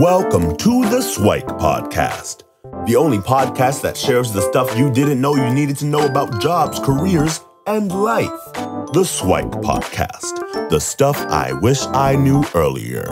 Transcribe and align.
Welcome 0.00 0.56
to 0.56 0.88
the 0.88 1.02
Swike 1.02 1.46
Podcast, 1.46 2.44
the 2.86 2.96
only 2.96 3.18
podcast 3.18 3.82
that 3.82 3.98
shares 3.98 4.32
the 4.32 4.40
stuff 4.40 4.74
you 4.78 4.90
didn't 4.90 5.20
know 5.20 5.34
you 5.34 5.52
needed 5.52 5.76
to 5.76 5.84
know 5.84 6.06
about 6.06 6.40
jobs, 6.40 6.78
careers, 6.78 7.42
and 7.66 7.92
life. 7.92 8.30
The 8.94 9.04
Swike 9.04 9.50
Podcast, 9.60 10.70
the 10.70 10.80
stuff 10.80 11.18
I 11.18 11.52
wish 11.52 11.84
I 11.88 12.16
knew 12.16 12.42
earlier. 12.54 13.04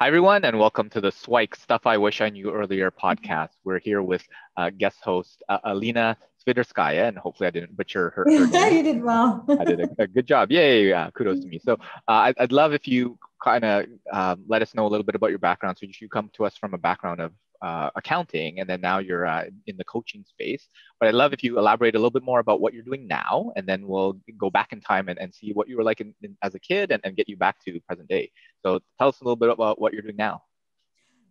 Hi, 0.00 0.06
everyone, 0.06 0.46
and 0.46 0.58
welcome 0.58 0.88
to 0.88 1.02
the 1.02 1.12
Swike 1.12 1.54
Stuff 1.54 1.82
I 1.84 1.98
Wish 1.98 2.22
I 2.22 2.30
Knew 2.30 2.50
Earlier 2.50 2.90
podcast. 2.90 3.50
We're 3.64 3.78
here 3.78 4.00
with 4.00 4.26
uh, 4.56 4.70
guest 4.70 5.00
host 5.02 5.42
uh, 5.50 5.58
Alina 5.64 6.16
Sviderskaya, 6.42 7.08
and 7.08 7.18
hopefully 7.18 7.48
I 7.48 7.50
didn't 7.50 7.76
butcher 7.76 8.08
her. 8.16 8.24
her 8.30 8.46
name. 8.46 8.74
you 8.74 8.82
did 8.84 9.02
well. 9.02 9.44
I 9.50 9.64
did 9.64 9.80
a, 9.80 9.88
a, 9.98 10.06
good 10.06 10.26
job. 10.26 10.50
Yay! 10.50 10.94
Uh, 10.94 11.10
kudos 11.10 11.40
to 11.40 11.46
me. 11.46 11.58
So 11.58 11.74
uh, 11.74 11.76
I'd, 12.08 12.38
I'd, 12.38 12.52
love 12.52 12.72
if 12.72 12.88
you 12.88 13.18
kind 13.42 13.64
of 13.64 13.86
um, 14.12 14.44
let 14.48 14.62
us 14.62 14.74
know 14.74 14.86
a 14.86 14.88
little 14.88 15.04
bit 15.04 15.14
about 15.14 15.30
your 15.30 15.38
background. 15.38 15.78
So 15.78 15.86
you 16.00 16.08
come 16.08 16.30
to 16.34 16.44
us 16.44 16.56
from 16.56 16.74
a 16.74 16.78
background 16.78 17.20
of 17.20 17.32
uh, 17.62 17.90
accounting, 17.94 18.60
and 18.60 18.68
then 18.68 18.80
now 18.80 18.98
you're 18.98 19.26
uh, 19.26 19.44
in 19.66 19.76
the 19.76 19.84
coaching 19.84 20.24
space. 20.26 20.68
But 20.98 21.08
I'd 21.08 21.14
love 21.14 21.32
if 21.32 21.42
you 21.44 21.58
elaborate 21.58 21.94
a 21.94 21.98
little 21.98 22.10
bit 22.10 22.22
more 22.22 22.40
about 22.40 22.60
what 22.60 22.72
you're 22.72 22.82
doing 22.82 23.06
now, 23.06 23.52
and 23.56 23.66
then 23.66 23.86
we'll 23.86 24.18
go 24.38 24.50
back 24.50 24.72
in 24.72 24.80
time 24.80 25.08
and, 25.08 25.18
and 25.18 25.34
see 25.34 25.52
what 25.52 25.68
you 25.68 25.76
were 25.76 25.84
like 25.84 26.00
in, 26.00 26.14
in, 26.22 26.36
as 26.42 26.54
a 26.54 26.60
kid 26.60 26.90
and, 26.90 27.00
and 27.04 27.16
get 27.16 27.28
you 27.28 27.36
back 27.36 27.62
to 27.64 27.80
present 27.86 28.08
day. 28.08 28.30
So 28.64 28.80
tell 28.98 29.08
us 29.08 29.20
a 29.20 29.24
little 29.24 29.36
bit 29.36 29.50
about 29.50 29.80
what 29.80 29.92
you're 29.92 30.02
doing 30.02 30.16
now. 30.16 30.42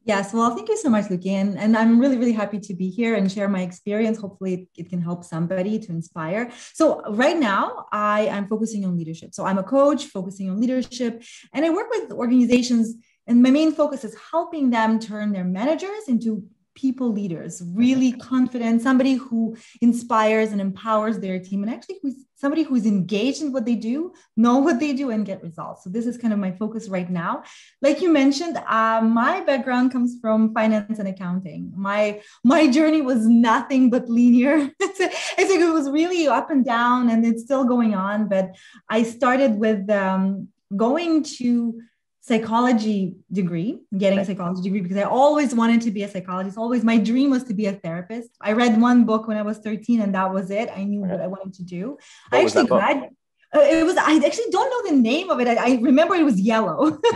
Yes, 0.06 0.34
well, 0.34 0.56
thank 0.56 0.70
you 0.70 0.78
so 0.78 0.90
much, 0.90 1.06
Luki. 1.06 1.32
And, 1.32 1.58
and 1.60 1.78
I'm 1.78 2.00
really, 2.00 2.18
really 2.18 2.32
happy 2.32 2.60
to 2.60 2.74
be 2.74 2.90
here 2.90 3.16
and 3.16 3.32
share 3.32 3.50
my 3.50 3.62
experience. 3.62 4.18
Hopefully, 4.18 4.54
it, 4.54 4.68
it, 4.82 4.90
can 4.90 5.02
help 5.02 5.24
somebody 5.24 5.78
to 5.78 5.92
inspire. 5.92 6.52
So, 6.74 7.02
right 7.12 7.38
now, 7.38 7.86
I 7.92 8.22
am 8.22 8.48
focusing 8.48 8.86
on 8.86 8.98
leadership. 8.98 9.36
So, 9.36 9.46
I'm 9.46 9.58
a 9.58 9.64
coach 9.64 10.06
focusing 10.06 10.50
on 10.50 10.60
leadership, 10.60 11.22
and 11.54 11.66
I 11.66 11.70
work 11.70 11.90
with 11.92 12.12
organizations. 12.12 12.96
And 13.28 13.44
my 13.44 13.52
main 13.52 13.74
focus 13.74 14.04
is 14.04 14.16
helping 14.32 14.72
them 14.72 15.00
turn 15.00 15.32
their 15.32 15.44
managers 15.44 16.08
into 16.08 16.48
people 16.80 17.12
leaders, 17.12 17.62
really 17.74 18.12
confident, 18.14 18.82
somebody 18.82 19.16
who 19.16 19.58
inspires 19.82 20.52
and 20.52 20.62
empowers 20.62 21.20
their 21.20 21.40
team, 21.40 21.64
and 21.64 21.72
actually 21.74 22.00
who's 22.02 22.26
somebody 22.40 22.64
who's 22.64 22.86
engaged 22.86 23.42
in 23.42 23.52
what 23.52 23.66
they 23.66 23.76
do, 23.76 24.14
know 24.38 24.60
what 24.60 24.80
they 24.80 24.94
do, 24.94 25.10
and 25.10 25.26
get 25.26 25.44
results. 25.44 25.84
So 25.84 25.90
this 25.90 26.06
is 26.06 26.18
kind 26.18 26.32
of 26.32 26.40
my 26.40 26.54
focus 26.54 26.88
right 26.88 27.10
now. 27.10 27.44
Like 27.82 28.02
you 28.02 28.10
mentioned, 28.14 28.56
uh, 28.58 29.02
my 29.02 29.42
background 29.42 29.92
comes 29.92 30.16
from 30.22 30.54
finance 30.54 31.00
and 31.00 31.08
accounting. 31.08 31.74
My 31.76 32.22
my 32.44 32.68
journey 32.68 33.02
was 33.02 33.28
nothing 33.28 33.90
but 33.90 34.08
linear. 34.08 34.56
I 34.82 35.44
think 35.48 35.62
it 35.62 35.74
was 35.74 35.90
really 35.90 36.28
up 36.28 36.50
and 36.50 36.64
down, 36.64 37.10
and 37.10 37.26
it's 37.26 37.44
still 37.44 37.66
going 37.66 37.94
on. 37.94 38.30
But 38.30 38.56
I 38.90 39.04
started 39.04 39.56
with 39.56 39.90
um, 39.90 40.48
going 40.76 41.24
to 41.40 41.82
psychology 42.22 43.16
degree, 43.32 43.80
getting 43.98 44.20
a 44.20 44.26
psychology 44.26 44.62
degree 44.62 44.82
because 44.82 44.98
I 44.98 45.04
always 45.04 45.56
wanted 45.56 45.82
to 45.82 45.92
be 45.92 46.04
a 46.04 46.10
psychologist. 46.10 46.58
Always 46.58 46.84
my 46.84 46.98
dream 46.98 47.30
was 47.32 47.44
to 47.46 47.54
be 47.54 47.68
a 47.68 47.74
therapist. 47.74 48.30
I 48.42 48.52
read 48.52 48.80
one 48.80 49.06
book 49.06 49.28
when 49.28 49.38
I 49.38 49.42
was 49.42 49.58
13 49.60 50.02
and 50.02 50.14
that 50.16 50.34
was 50.34 50.52
it. 50.52 50.70
I 50.76 50.84
knew 50.84 51.02
what 51.02 51.22
I 51.22 51.28
wanted 51.28 51.54
to 51.56 51.64
do. 51.64 51.98
What 52.30 52.40
I 52.40 52.44
actually 52.44 52.68
grad, 52.68 53.10
uh, 53.56 53.62
it 53.62 53.84
was 53.84 53.98
i 53.98 54.16
actually 54.26 54.52
don't 54.52 54.70
know 54.70 54.92
the 54.92 55.02
name 55.02 55.30
of 55.30 55.40
it. 55.40 55.48
I, 55.48 55.56
I 55.56 55.80
remember 55.82 56.16
it 56.16 56.24
was 56.24 56.40
yellow. 56.40 57.00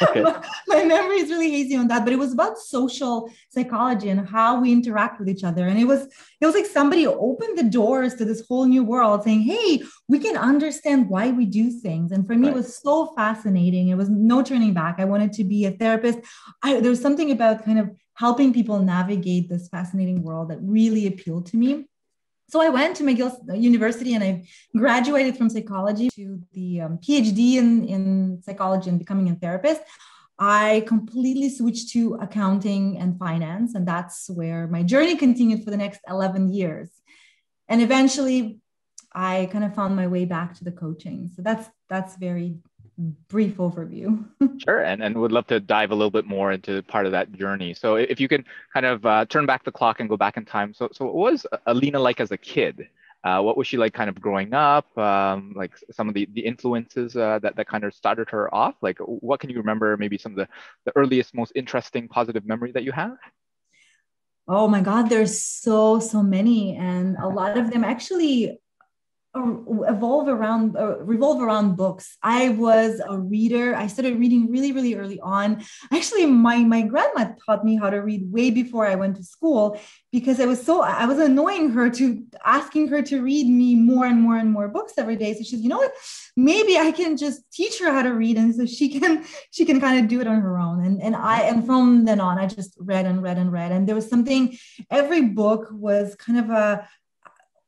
Okay. 0.00 0.22
my 0.68 0.84
memory 0.84 1.16
is 1.16 1.28
really 1.28 1.50
hazy 1.50 1.74
on 1.74 1.88
that 1.88 2.04
but 2.04 2.12
it 2.12 2.18
was 2.20 2.32
about 2.32 2.56
social 2.56 3.28
psychology 3.48 4.10
and 4.10 4.28
how 4.28 4.60
we 4.60 4.70
interact 4.70 5.18
with 5.18 5.28
each 5.28 5.42
other. 5.42 5.66
And 5.66 5.76
it 5.76 5.86
was 5.86 6.02
it 6.40 6.46
was 6.46 6.54
like 6.54 6.66
somebody 6.66 7.04
opened 7.04 7.58
the 7.58 7.64
doors 7.64 8.14
to 8.14 8.24
this 8.24 8.46
whole 8.46 8.66
new 8.66 8.84
world 8.84 9.24
saying 9.24 9.40
hey 9.40 9.82
we 10.06 10.20
can 10.20 10.36
understand 10.36 11.08
why 11.08 11.32
we 11.32 11.46
do 11.46 11.72
things. 11.72 12.12
And 12.12 12.24
for 12.28 12.36
me 12.36 12.46
right. 12.46 12.54
it 12.54 12.60
was 12.60 12.78
so 12.78 13.12
fascinating. 13.16 13.88
It 13.88 13.96
was 13.96 14.08
no 14.08 14.40
turning 14.40 14.72
back. 14.72 15.00
I 15.00 15.04
wanted 15.04 15.32
to 15.32 15.42
be 15.42 15.64
a 15.64 15.72
therapist. 15.72 16.20
I, 16.62 16.78
there 16.78 16.90
was 16.90 17.02
something 17.02 17.32
about 17.32 17.64
kind 17.64 17.80
of 17.80 17.90
helping 18.14 18.52
people 18.52 18.78
navigate 18.78 19.48
this 19.48 19.66
fascinating 19.66 20.22
world 20.22 20.50
that 20.50 20.58
really 20.62 21.08
appealed 21.08 21.46
to 21.46 21.56
me 21.56 21.87
so 22.48 22.62
I 22.62 22.70
went 22.70 22.96
to 22.96 23.04
McGill 23.04 23.60
University 23.60 24.14
and 24.14 24.24
I 24.24 24.44
graduated 24.76 25.36
from 25.36 25.50
psychology 25.50 26.08
to 26.14 26.40
the 26.52 26.80
um, 26.80 26.98
PhD 26.98 27.56
in, 27.56 27.86
in 27.86 28.42
psychology 28.42 28.88
and 28.88 28.98
becoming 28.98 29.28
a 29.28 29.34
therapist. 29.34 29.82
I 30.38 30.84
completely 30.86 31.50
switched 31.50 31.90
to 31.90 32.14
accounting 32.22 32.96
and 32.98 33.18
finance, 33.18 33.74
and 33.74 33.86
that's 33.86 34.30
where 34.30 34.68
my 34.68 34.82
journey 34.82 35.16
continued 35.16 35.64
for 35.64 35.70
the 35.70 35.76
next 35.76 36.00
11 36.08 36.52
years. 36.52 36.88
And 37.68 37.82
eventually, 37.82 38.60
I 39.12 39.48
kind 39.50 39.64
of 39.64 39.74
found 39.74 39.96
my 39.96 40.06
way 40.06 40.24
back 40.24 40.54
to 40.54 40.64
the 40.64 40.72
coaching. 40.72 41.30
So 41.34 41.42
that's 41.42 41.68
that's 41.88 42.16
very 42.16 42.56
brief 42.98 43.56
overview. 43.56 44.24
sure, 44.58 44.82
and, 44.82 45.02
and 45.02 45.16
would 45.16 45.32
love 45.32 45.46
to 45.46 45.60
dive 45.60 45.90
a 45.90 45.94
little 45.94 46.10
bit 46.10 46.26
more 46.26 46.52
into 46.52 46.82
part 46.82 47.06
of 47.06 47.12
that 47.12 47.32
journey. 47.32 47.74
So 47.74 47.94
if 47.96 48.20
you 48.20 48.28
can 48.28 48.44
kind 48.72 48.86
of 48.86 49.06
uh, 49.06 49.24
turn 49.26 49.46
back 49.46 49.64
the 49.64 49.72
clock 49.72 50.00
and 50.00 50.08
go 50.08 50.16
back 50.16 50.36
in 50.36 50.44
time. 50.44 50.74
So, 50.74 50.88
so 50.92 51.04
what 51.06 51.14
was 51.14 51.46
Alina 51.66 51.98
like 51.98 52.20
as 52.20 52.32
a 52.32 52.36
kid? 52.36 52.88
Uh, 53.24 53.40
what 53.40 53.56
was 53.56 53.66
she 53.66 53.76
like 53.76 53.92
kind 53.94 54.08
of 54.08 54.20
growing 54.20 54.54
up? 54.54 54.96
Um, 54.96 55.52
like 55.56 55.72
some 55.90 56.08
of 56.08 56.14
the, 56.14 56.28
the 56.32 56.40
influences 56.40 57.16
uh, 57.16 57.38
that, 57.40 57.56
that 57.56 57.68
kind 57.68 57.84
of 57.84 57.94
started 57.94 58.30
her 58.30 58.52
off? 58.54 58.74
Like 58.80 58.98
what 58.98 59.40
can 59.40 59.50
you 59.50 59.58
remember 59.58 59.96
maybe 59.96 60.18
some 60.18 60.32
of 60.32 60.36
the, 60.36 60.48
the 60.84 60.92
earliest, 60.96 61.34
most 61.34 61.52
interesting 61.54 62.08
positive 62.08 62.46
memory 62.46 62.72
that 62.72 62.84
you 62.84 62.92
have? 62.92 63.16
Oh 64.46 64.66
my 64.66 64.80
God, 64.80 65.10
there's 65.10 65.42
so, 65.42 66.00
so 66.00 66.22
many. 66.22 66.76
And 66.76 67.16
a 67.18 67.28
lot 67.28 67.58
of 67.58 67.70
them 67.70 67.84
actually 67.84 68.58
evolve 69.36 70.26
around 70.26 70.76
uh, 70.76 70.98
revolve 71.00 71.42
around 71.42 71.76
books. 71.76 72.16
I 72.22 72.50
was 72.50 73.00
a 73.06 73.18
reader. 73.18 73.74
I 73.74 73.86
started 73.86 74.18
reading 74.18 74.50
really 74.50 74.72
really 74.72 74.94
early 74.94 75.20
on. 75.20 75.62
Actually 75.92 76.26
my 76.26 76.58
my 76.58 76.82
grandma 76.82 77.32
taught 77.44 77.64
me 77.64 77.76
how 77.76 77.90
to 77.90 77.98
read 77.98 78.32
way 78.32 78.50
before 78.50 78.86
i 78.86 78.94
went 78.94 79.16
to 79.16 79.22
school 79.22 79.78
because 80.12 80.40
i 80.40 80.46
was 80.46 80.64
so 80.64 80.80
i 80.82 81.04
was 81.04 81.18
annoying 81.18 81.70
her 81.70 81.90
to 81.90 82.24
asking 82.44 82.88
her 82.88 83.02
to 83.02 83.20
read 83.20 83.46
me 83.46 83.74
more 83.74 84.06
and 84.06 84.20
more 84.20 84.38
and 84.38 84.50
more 84.50 84.68
books 84.68 84.94
every 84.96 85.16
day. 85.16 85.34
So 85.34 85.42
she's 85.42 85.60
you 85.60 85.68
know 85.68 85.78
what? 85.78 85.92
Maybe 86.36 86.78
i 86.78 86.90
can 86.90 87.16
just 87.16 87.42
teach 87.52 87.78
her 87.80 87.92
how 87.92 88.02
to 88.02 88.14
read 88.14 88.38
and 88.38 88.54
so 88.54 88.64
she 88.64 88.98
can 88.98 89.24
she 89.50 89.64
can 89.64 89.80
kind 89.80 90.00
of 90.00 90.08
do 90.08 90.20
it 90.20 90.26
on 90.26 90.40
her 90.40 90.58
own. 90.58 90.84
And 90.84 91.02
and 91.02 91.14
i 91.14 91.42
and 91.42 91.66
from 91.66 92.06
then 92.06 92.20
on 92.20 92.38
i 92.38 92.46
just 92.46 92.76
read 92.80 93.04
and 93.04 93.22
read 93.22 93.36
and 93.36 93.52
read. 93.52 93.72
And 93.72 93.86
there 93.86 93.94
was 93.94 94.08
something 94.08 94.56
every 94.90 95.22
book 95.22 95.68
was 95.70 96.14
kind 96.14 96.38
of 96.38 96.50
a 96.50 96.88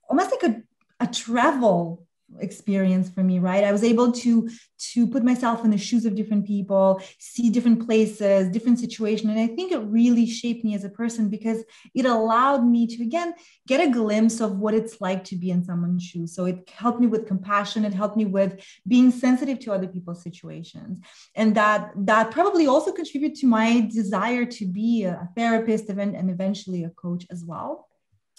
almost 0.09 0.33
like 0.33 0.43
a 0.43 0.63
a 1.01 1.07
travel 1.07 2.07
experience 2.39 3.11
for 3.11 3.25
me 3.25 3.41
right? 3.41 3.65
I 3.65 3.73
was 3.73 3.83
able 3.83 4.13
to 4.13 4.49
to 4.93 5.07
put 5.07 5.25
myself 5.25 5.65
in 5.65 5.71
the 5.71 5.79
shoes 5.79 6.05
of 6.05 6.15
different 6.15 6.47
people 6.47 7.03
see 7.19 7.51
different 7.51 7.85
places 7.85 8.49
different 8.49 8.79
situations 8.79 9.29
and 9.29 9.39
i 9.39 9.47
think 9.47 9.73
it 9.73 9.79
really 9.79 10.25
shaped 10.25 10.65
me 10.65 10.75
as 10.75 10.85
a 10.85 10.89
person 10.89 11.29
because 11.29 11.63
it 11.95 12.07
allowed 12.07 12.65
me 12.65 12.87
to 12.87 13.03
again 13.03 13.35
get 13.71 13.87
a 13.87 13.91
glimpse 13.91 14.41
of 14.41 14.59
what 14.59 14.75
it's 14.75 15.01
like 15.01 15.23
to 15.23 15.37
be 15.37 15.51
in 15.51 15.63
someone's 15.65 16.03
shoes. 16.03 16.35
So 16.35 16.47
it 16.47 16.69
helped 16.69 17.01
me 17.01 17.07
with 17.07 17.29
compassion. 17.29 17.85
It 17.85 17.95
helped 17.95 18.17
me 18.17 18.25
with 18.25 18.53
being 18.89 19.13
sensitive 19.13 19.61
to 19.61 19.73
other 19.73 19.87
people's 19.87 20.25
situations. 20.25 20.99
And 21.37 21.55
that 21.55 21.93
that 21.97 22.33
probably 22.33 22.67
also 22.67 22.91
contributed 22.91 23.37
to 23.39 23.47
my 23.47 23.89
desire 24.01 24.45
to 24.45 24.67
be 24.67 25.05
a 25.05 25.29
therapist 25.37 25.89
and 25.89 26.31
eventually 26.31 26.83
a 26.83 26.91
coach 26.91 27.27
as 27.31 27.45
well. 27.45 27.87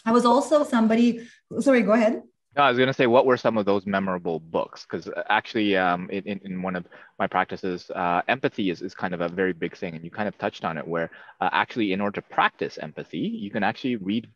I 0.06 0.12
was 0.12 0.26
also 0.26 0.66
somebody 0.66 1.28
sorry 1.60 1.84
go 1.84 1.94
ahead 1.94 2.24
no, 2.56 2.64
I 2.64 2.70
was 2.70 2.78
going 2.78 2.88
to 2.88 2.94
say, 2.94 3.08
what 3.08 3.26
were 3.26 3.38
some 3.38 3.58
of 3.58 3.66
those 3.66 3.86
memorable 3.86 4.40
books? 4.40 4.84
Because 4.84 5.08
uh, 5.08 5.24
actually, 5.30 5.78
um, 5.78 6.10
in, 6.10 6.40
in 6.44 6.62
one 6.62 6.76
of 6.76 6.86
my 7.18 7.28
practices, 7.28 7.90
uh, 7.92 8.22
empathy 8.28 8.70
is, 8.70 8.82
is 8.82 8.94
kind 8.94 9.14
of 9.14 9.22
a 9.22 9.30
very 9.30 9.54
big 9.54 9.78
thing. 9.78 9.96
And 9.96 10.04
you 10.04 10.12
kind 10.12 10.28
of 10.28 10.38
touched 10.38 10.66
on 10.66 10.78
it, 10.78 10.88
where 10.88 11.12
uh, 11.40 11.50
actually, 11.52 11.94
in 11.94 12.02
order 12.02 12.20
to 12.20 12.28
practice 12.28 12.78
empathy, 12.78 13.20
you 13.20 13.52
can 13.52 13.64
actually 13.64 13.96
read 13.96 14.28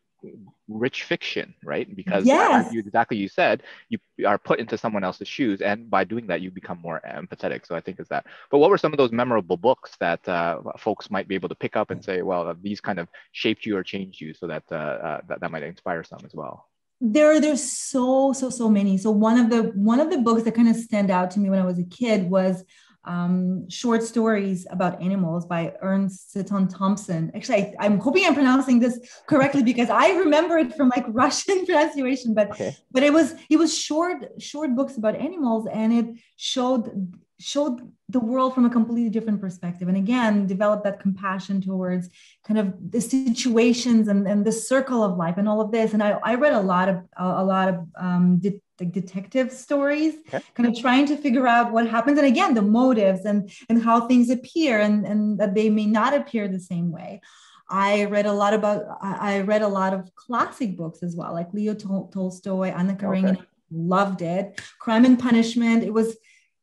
rich 0.66 1.04
fiction, 1.04 1.54
right? 1.62 1.94
Because 1.94 2.24
yes. 2.24 2.72
you, 2.72 2.80
exactly 2.80 3.16
you 3.18 3.28
said, 3.28 3.62
you 3.90 3.98
are 4.26 4.38
put 4.38 4.58
into 4.58 4.78
someone 4.78 5.04
else's 5.04 5.28
shoes. 5.28 5.60
And 5.60 5.90
by 5.90 6.04
doing 6.04 6.26
that, 6.28 6.40
you 6.40 6.50
become 6.50 6.80
more 6.80 7.02
empathetic. 7.06 7.66
So 7.66 7.76
I 7.76 7.80
think 7.80 8.00
it's 8.00 8.08
that. 8.08 8.26
But 8.50 8.58
what 8.58 8.70
were 8.70 8.78
some 8.78 8.92
of 8.92 8.96
those 8.96 9.12
memorable 9.12 9.58
books 9.58 9.92
that 10.00 10.26
uh, 10.28 10.60
folks 10.78 11.10
might 11.10 11.28
be 11.28 11.34
able 11.34 11.50
to 11.50 11.54
pick 11.54 11.76
up 11.76 11.90
and 11.90 12.02
say, 12.02 12.22
well, 12.22 12.56
these 12.62 12.80
kind 12.80 12.98
of 12.98 13.08
shaped 13.32 13.66
you 13.66 13.76
or 13.76 13.82
changed 13.82 14.20
you 14.20 14.32
so 14.34 14.46
that, 14.46 14.64
uh, 14.72 14.74
uh, 14.74 15.20
that, 15.28 15.40
that 15.40 15.50
might 15.50 15.62
inspire 15.62 16.02
some 16.02 16.20
as 16.24 16.34
well? 16.34 16.66
There 17.00 17.40
there's 17.40 17.62
so 17.62 18.32
so 18.32 18.48
so 18.48 18.68
many 18.68 18.96
so 18.96 19.10
one 19.10 19.38
of 19.38 19.50
the 19.50 19.64
one 19.74 20.00
of 20.00 20.10
the 20.10 20.18
books 20.18 20.42
that 20.44 20.54
kind 20.54 20.68
of 20.68 20.76
stand 20.76 21.10
out 21.10 21.30
to 21.30 21.40
me 21.40 21.50
when 21.50 21.58
i 21.58 21.64
was 21.64 21.78
a 21.78 21.84
kid 21.84 22.28
was 22.30 22.64
um, 23.04 23.70
short 23.70 24.02
stories 24.02 24.66
about 24.68 25.00
animals 25.00 25.46
by 25.46 25.72
ernst 25.80 26.32
seton 26.32 26.66
thompson 26.66 27.30
actually 27.36 27.72
I, 27.78 27.86
am 27.86 28.00
hoping 28.00 28.24
i'm 28.26 28.34
pronouncing 28.34 28.80
this 28.80 28.98
correctly 29.28 29.62
because 29.62 29.90
i 29.90 30.10
remember 30.16 30.58
it 30.58 30.74
from 30.74 30.88
like 30.88 31.04
russian 31.08 31.64
pronunciation 31.66 32.34
but 32.34 32.50
okay. 32.50 32.76
but 32.90 33.04
it 33.04 33.12
was 33.12 33.34
it 33.48 33.58
was 33.58 33.76
short 33.76 34.42
short 34.42 34.74
books 34.74 34.96
about 34.96 35.14
animals 35.14 35.68
and 35.72 35.92
it 35.92 36.06
showed 36.36 37.14
showed 37.38 37.92
the 38.08 38.20
world 38.20 38.54
from 38.54 38.64
a 38.64 38.70
completely 38.70 39.10
different 39.10 39.40
perspective 39.40 39.88
and 39.88 39.96
again 39.96 40.46
developed 40.46 40.84
that 40.84 41.00
compassion 41.00 41.60
towards 41.60 42.08
kind 42.44 42.58
of 42.58 42.72
the 42.90 43.00
situations 43.00 44.08
and, 44.08 44.26
and 44.26 44.44
the 44.44 44.52
circle 44.52 45.02
of 45.02 45.16
life 45.16 45.36
and 45.36 45.48
all 45.48 45.60
of 45.60 45.70
this 45.70 45.92
and 45.92 46.02
i, 46.02 46.10
I 46.22 46.34
read 46.36 46.54
a 46.54 46.60
lot 46.60 46.88
of 46.88 47.02
a 47.16 47.44
lot 47.44 47.68
of 47.68 47.86
um, 47.98 48.38
de- 48.38 48.60
like 48.80 48.92
detective 48.92 49.52
stories 49.52 50.14
okay. 50.28 50.42
kind 50.54 50.68
of 50.68 50.80
trying 50.80 51.06
to 51.06 51.16
figure 51.16 51.46
out 51.46 51.72
what 51.72 51.88
happens 51.88 52.18
and 52.18 52.26
again 52.26 52.54
the 52.54 52.62
motives 52.62 53.24
and 53.24 53.50
and 53.68 53.82
how 53.82 54.06
things 54.06 54.30
appear 54.30 54.80
and 54.80 55.06
and 55.06 55.38
that 55.38 55.54
they 55.54 55.68
may 55.68 55.86
not 55.86 56.14
appear 56.14 56.48
the 56.48 56.60
same 56.60 56.90
way 56.90 57.20
i 57.68 58.04
read 58.04 58.26
a 58.26 58.32
lot 58.32 58.54
about 58.54 58.84
i 59.02 59.40
read 59.40 59.62
a 59.62 59.68
lot 59.68 59.92
of 59.92 60.14
classic 60.14 60.76
books 60.76 61.02
as 61.02 61.16
well 61.16 61.32
like 61.32 61.52
leo 61.52 61.74
Tol- 61.74 62.08
tolstoy 62.12 62.68
anna 62.68 62.94
karenina 62.94 63.32
okay. 63.32 63.42
loved 63.72 64.22
it 64.22 64.60
crime 64.78 65.04
and 65.04 65.18
punishment 65.18 65.82
it 65.82 65.92
was 65.92 66.16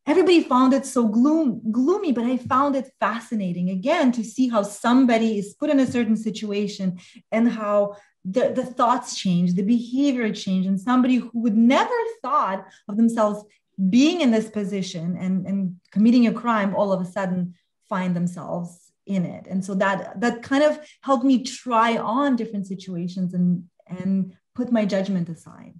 everybody 0.05 0.43
found 0.43 0.73
it 0.73 0.85
so 0.85 1.07
gloom, 1.07 1.61
gloomy, 1.71 2.11
but 2.11 2.25
I 2.25 2.37
found 2.37 2.75
it 2.75 2.91
fascinating 2.99 3.69
again 3.69 4.11
to 4.13 4.23
see 4.23 4.49
how 4.49 4.63
somebody 4.63 5.37
is 5.37 5.53
put 5.53 5.69
in 5.69 5.79
a 5.79 5.87
certain 5.87 6.17
situation 6.17 6.99
and 7.31 7.49
how 7.49 7.95
the, 8.25 8.51
the 8.55 8.65
thoughts 8.65 9.17
change, 9.17 9.53
the 9.53 9.63
behavior 9.63 10.31
change, 10.33 10.65
and 10.65 10.79
somebody 10.79 11.15
who 11.15 11.31
would 11.33 11.57
never 11.57 11.93
thought 12.21 12.65
of 12.87 12.97
themselves 12.97 13.43
being 13.89 14.21
in 14.21 14.31
this 14.31 14.49
position 14.49 15.17
and, 15.17 15.45
and 15.47 15.75
committing 15.91 16.27
a 16.27 16.33
crime 16.33 16.75
all 16.75 16.91
of 16.91 17.01
a 17.01 17.05
sudden 17.05 17.55
find 17.89 18.15
themselves 18.15 18.91
in 19.05 19.25
it. 19.25 19.47
And 19.47 19.63
so 19.63 19.75
that 19.75 20.21
that 20.21 20.43
kind 20.43 20.63
of 20.63 20.79
helped 21.01 21.25
me 21.25 21.43
try 21.43 21.97
on 21.97 22.35
different 22.35 22.67
situations 22.67 23.33
and 23.33 23.65
and 23.87 24.35
put 24.55 24.71
my 24.71 24.85
judgment 24.85 25.27
aside. 25.29 25.73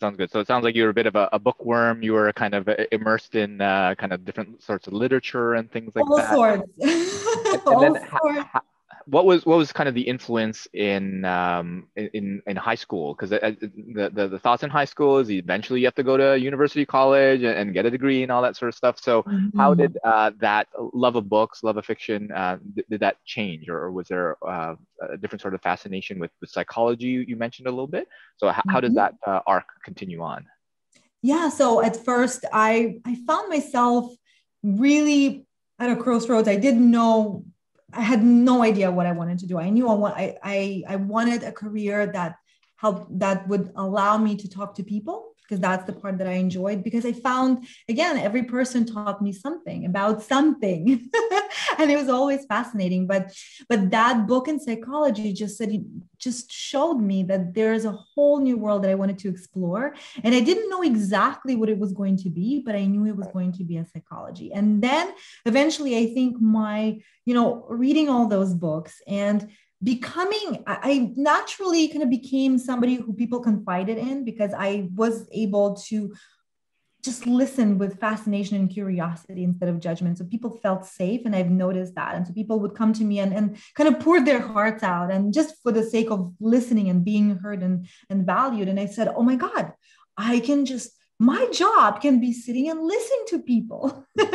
Sounds 0.00 0.16
good. 0.16 0.30
So 0.30 0.40
it 0.40 0.46
sounds 0.46 0.64
like 0.64 0.74
you 0.74 0.84
were 0.84 0.90
a 0.90 0.94
bit 0.94 1.06
of 1.06 1.16
a, 1.16 1.28
a 1.32 1.38
bookworm. 1.38 2.02
You 2.02 2.14
were 2.14 2.32
kind 2.32 2.54
of 2.54 2.68
uh, 2.68 2.76
immersed 2.92 3.34
in 3.34 3.60
uh, 3.60 3.94
kind 3.96 4.12
of 4.12 4.24
different 4.24 4.62
sorts 4.62 4.86
of 4.86 4.92
literature 4.92 5.54
and 5.54 5.70
things 5.70 5.94
like 5.94 6.08
All 6.08 6.16
that. 6.16 6.34
Sorts. 6.34 6.62
and, 6.80 7.66
and 7.66 7.96
then 7.96 8.08
sorts 8.10 8.48
what 9.10 9.24
was 9.24 9.46
what 9.46 9.56
was 9.56 9.72
kind 9.72 9.88
of 9.88 9.94
the 9.94 10.02
influence 10.02 10.68
in 10.74 11.24
um, 11.24 11.86
in 11.96 12.42
in 12.46 12.56
high 12.56 12.74
school? 12.74 13.14
Because 13.14 13.30
the, 13.30 13.56
the, 13.94 14.10
the 14.10 14.28
the 14.28 14.38
thoughts 14.38 14.62
in 14.62 14.70
high 14.70 14.84
school 14.84 15.18
is 15.18 15.30
eventually 15.30 15.80
you 15.80 15.86
have 15.86 15.94
to 15.94 16.02
go 16.02 16.16
to 16.16 16.38
university, 16.38 16.84
college, 16.84 17.42
and, 17.42 17.56
and 17.58 17.74
get 17.74 17.86
a 17.86 17.90
degree 17.90 18.22
and 18.22 18.30
all 18.30 18.42
that 18.42 18.56
sort 18.56 18.68
of 18.68 18.74
stuff. 18.74 19.00
So 19.00 19.22
mm-hmm. 19.22 19.58
how 19.58 19.72
did 19.74 19.96
uh, 20.04 20.32
that 20.40 20.68
love 20.92 21.16
of 21.16 21.28
books, 21.28 21.62
love 21.62 21.78
of 21.78 21.86
fiction, 21.86 22.30
uh, 22.32 22.58
th- 22.74 22.86
did 22.90 23.00
that 23.00 23.16
change, 23.24 23.68
or, 23.68 23.90
was 23.90 24.08
there 24.08 24.36
uh, 24.46 24.74
a 25.10 25.16
different 25.16 25.40
sort 25.40 25.54
of 25.54 25.62
fascination 25.62 26.18
with 26.18 26.30
with 26.40 26.50
psychology? 26.50 27.06
You, 27.06 27.20
you 27.20 27.36
mentioned 27.36 27.66
a 27.66 27.70
little 27.70 27.86
bit. 27.86 28.08
So 28.36 28.48
h- 28.48 28.56
mm-hmm. 28.56 28.70
how 28.70 28.80
does 28.80 28.94
that 28.94 29.14
uh, 29.26 29.40
arc 29.46 29.66
continue 29.84 30.20
on? 30.22 30.44
Yeah. 31.22 31.48
So 31.48 31.82
at 31.82 31.96
first, 31.96 32.44
I 32.52 33.00
I 33.06 33.16
found 33.26 33.48
myself 33.48 34.12
really 34.62 35.46
at 35.78 35.90
a 35.90 35.96
crossroads. 35.96 36.48
I 36.48 36.56
didn't 36.56 36.90
know 36.90 37.44
I 37.92 38.02
had 38.02 38.22
no 38.22 38.62
idea 38.62 38.90
what 38.90 39.06
I 39.06 39.12
wanted 39.12 39.38
to 39.40 39.46
do. 39.46 39.58
I 39.58 39.70
knew 39.70 39.88
I 39.88 39.94
want 39.94 40.16
I 40.16 40.36
I, 40.42 40.82
I 40.88 40.96
wanted 40.96 41.42
a 41.42 41.52
career 41.52 42.06
that 42.06 42.36
helped 42.76 43.18
that 43.18 43.48
would 43.48 43.72
allow 43.76 44.18
me 44.18 44.36
to 44.36 44.48
talk 44.48 44.74
to 44.74 44.82
people 44.82 45.32
because 45.48 45.60
that's 45.60 45.84
the 45.84 45.92
part 45.92 46.18
that 46.18 46.26
I 46.26 46.32
enjoyed 46.32 46.84
because 46.84 47.06
I 47.06 47.12
found 47.12 47.66
again 47.88 48.18
every 48.18 48.42
person 48.42 48.84
taught 48.84 49.22
me 49.22 49.32
something 49.32 49.86
about 49.86 50.22
something. 50.22 51.10
And 51.78 51.90
it 51.90 51.96
was 51.96 52.08
always 52.08 52.44
fascinating 52.46 53.06
but 53.06 53.32
but 53.68 53.90
that 53.90 54.26
book 54.26 54.48
in 54.48 54.58
psychology 54.58 55.32
just 55.32 55.56
said 55.56 55.70
just 56.18 56.50
showed 56.50 56.98
me 57.00 57.22
that 57.24 57.54
there 57.54 57.72
is 57.72 57.84
a 57.84 57.92
whole 57.92 58.40
new 58.40 58.56
world 58.58 58.82
that 58.82 58.90
I 58.90 58.96
wanted 58.96 59.18
to 59.20 59.28
explore. 59.28 59.94
And 60.24 60.34
I 60.34 60.40
didn't 60.40 60.70
know 60.70 60.82
exactly 60.82 61.54
what 61.54 61.68
it 61.68 61.78
was 61.78 61.92
going 61.92 62.16
to 62.18 62.30
be 62.30 62.62
but 62.64 62.74
I 62.74 62.84
knew 62.86 63.06
it 63.06 63.16
was 63.16 63.28
going 63.28 63.52
to 63.52 63.64
be 63.64 63.76
a 63.76 63.86
psychology. 63.86 64.52
And 64.52 64.82
then 64.82 65.12
eventually 65.46 65.96
I 65.96 66.12
think 66.14 66.40
my 66.40 67.00
you 67.24 67.34
know 67.34 67.66
reading 67.68 68.08
all 68.08 68.26
those 68.26 68.54
books 68.54 69.00
and 69.06 69.48
becoming 69.82 70.64
I, 70.66 71.12
naturally 71.16 71.88
kind 71.88 72.02
of 72.02 72.10
became 72.10 72.58
somebody 72.58 72.96
who 72.96 73.12
people 73.12 73.40
confided 73.40 73.96
in 73.96 74.24
because 74.24 74.52
i 74.56 74.88
was 74.94 75.28
able 75.32 75.76
to 75.88 76.12
just 77.04 77.26
listen 77.26 77.78
with 77.78 78.00
fascination 78.00 78.56
and 78.56 78.68
curiosity 78.68 79.44
instead 79.44 79.68
of 79.68 79.78
judgment. 79.78 80.18
So 80.18 80.24
people 80.24 80.58
felt 80.62 80.84
safe 80.84 81.22
and 81.24 81.34
i've 81.34 81.50
noticed 81.50 81.94
that. 81.94 82.14
And 82.16 82.26
so 82.26 82.32
people 82.32 82.58
would 82.60 82.74
come 82.74 82.92
to 82.94 83.04
me 83.04 83.20
and, 83.20 83.32
and 83.32 83.56
kind 83.76 83.88
of 83.88 84.00
pour 84.00 84.20
their 84.20 84.40
hearts 84.40 84.82
out 84.82 85.10
and 85.10 85.32
just 85.32 85.54
for 85.62 85.70
the 85.72 85.84
sake 85.84 86.10
of 86.10 86.34
listening 86.40 86.88
and 86.88 87.04
being 87.04 87.36
heard 87.36 87.62
and, 87.62 87.86
and 88.10 88.26
valued. 88.26 88.68
And 88.68 88.80
i 88.80 88.86
said 88.86 89.08
oh 89.14 89.22
my 89.22 89.36
god 89.36 89.72
i 90.16 90.40
can 90.40 90.64
just 90.64 90.97
my 91.18 91.48
job 91.52 92.00
can 92.00 92.20
be 92.20 92.32
sitting 92.32 92.70
and 92.70 92.80
listening 92.80 93.24
to 93.28 93.38
people. 93.40 94.06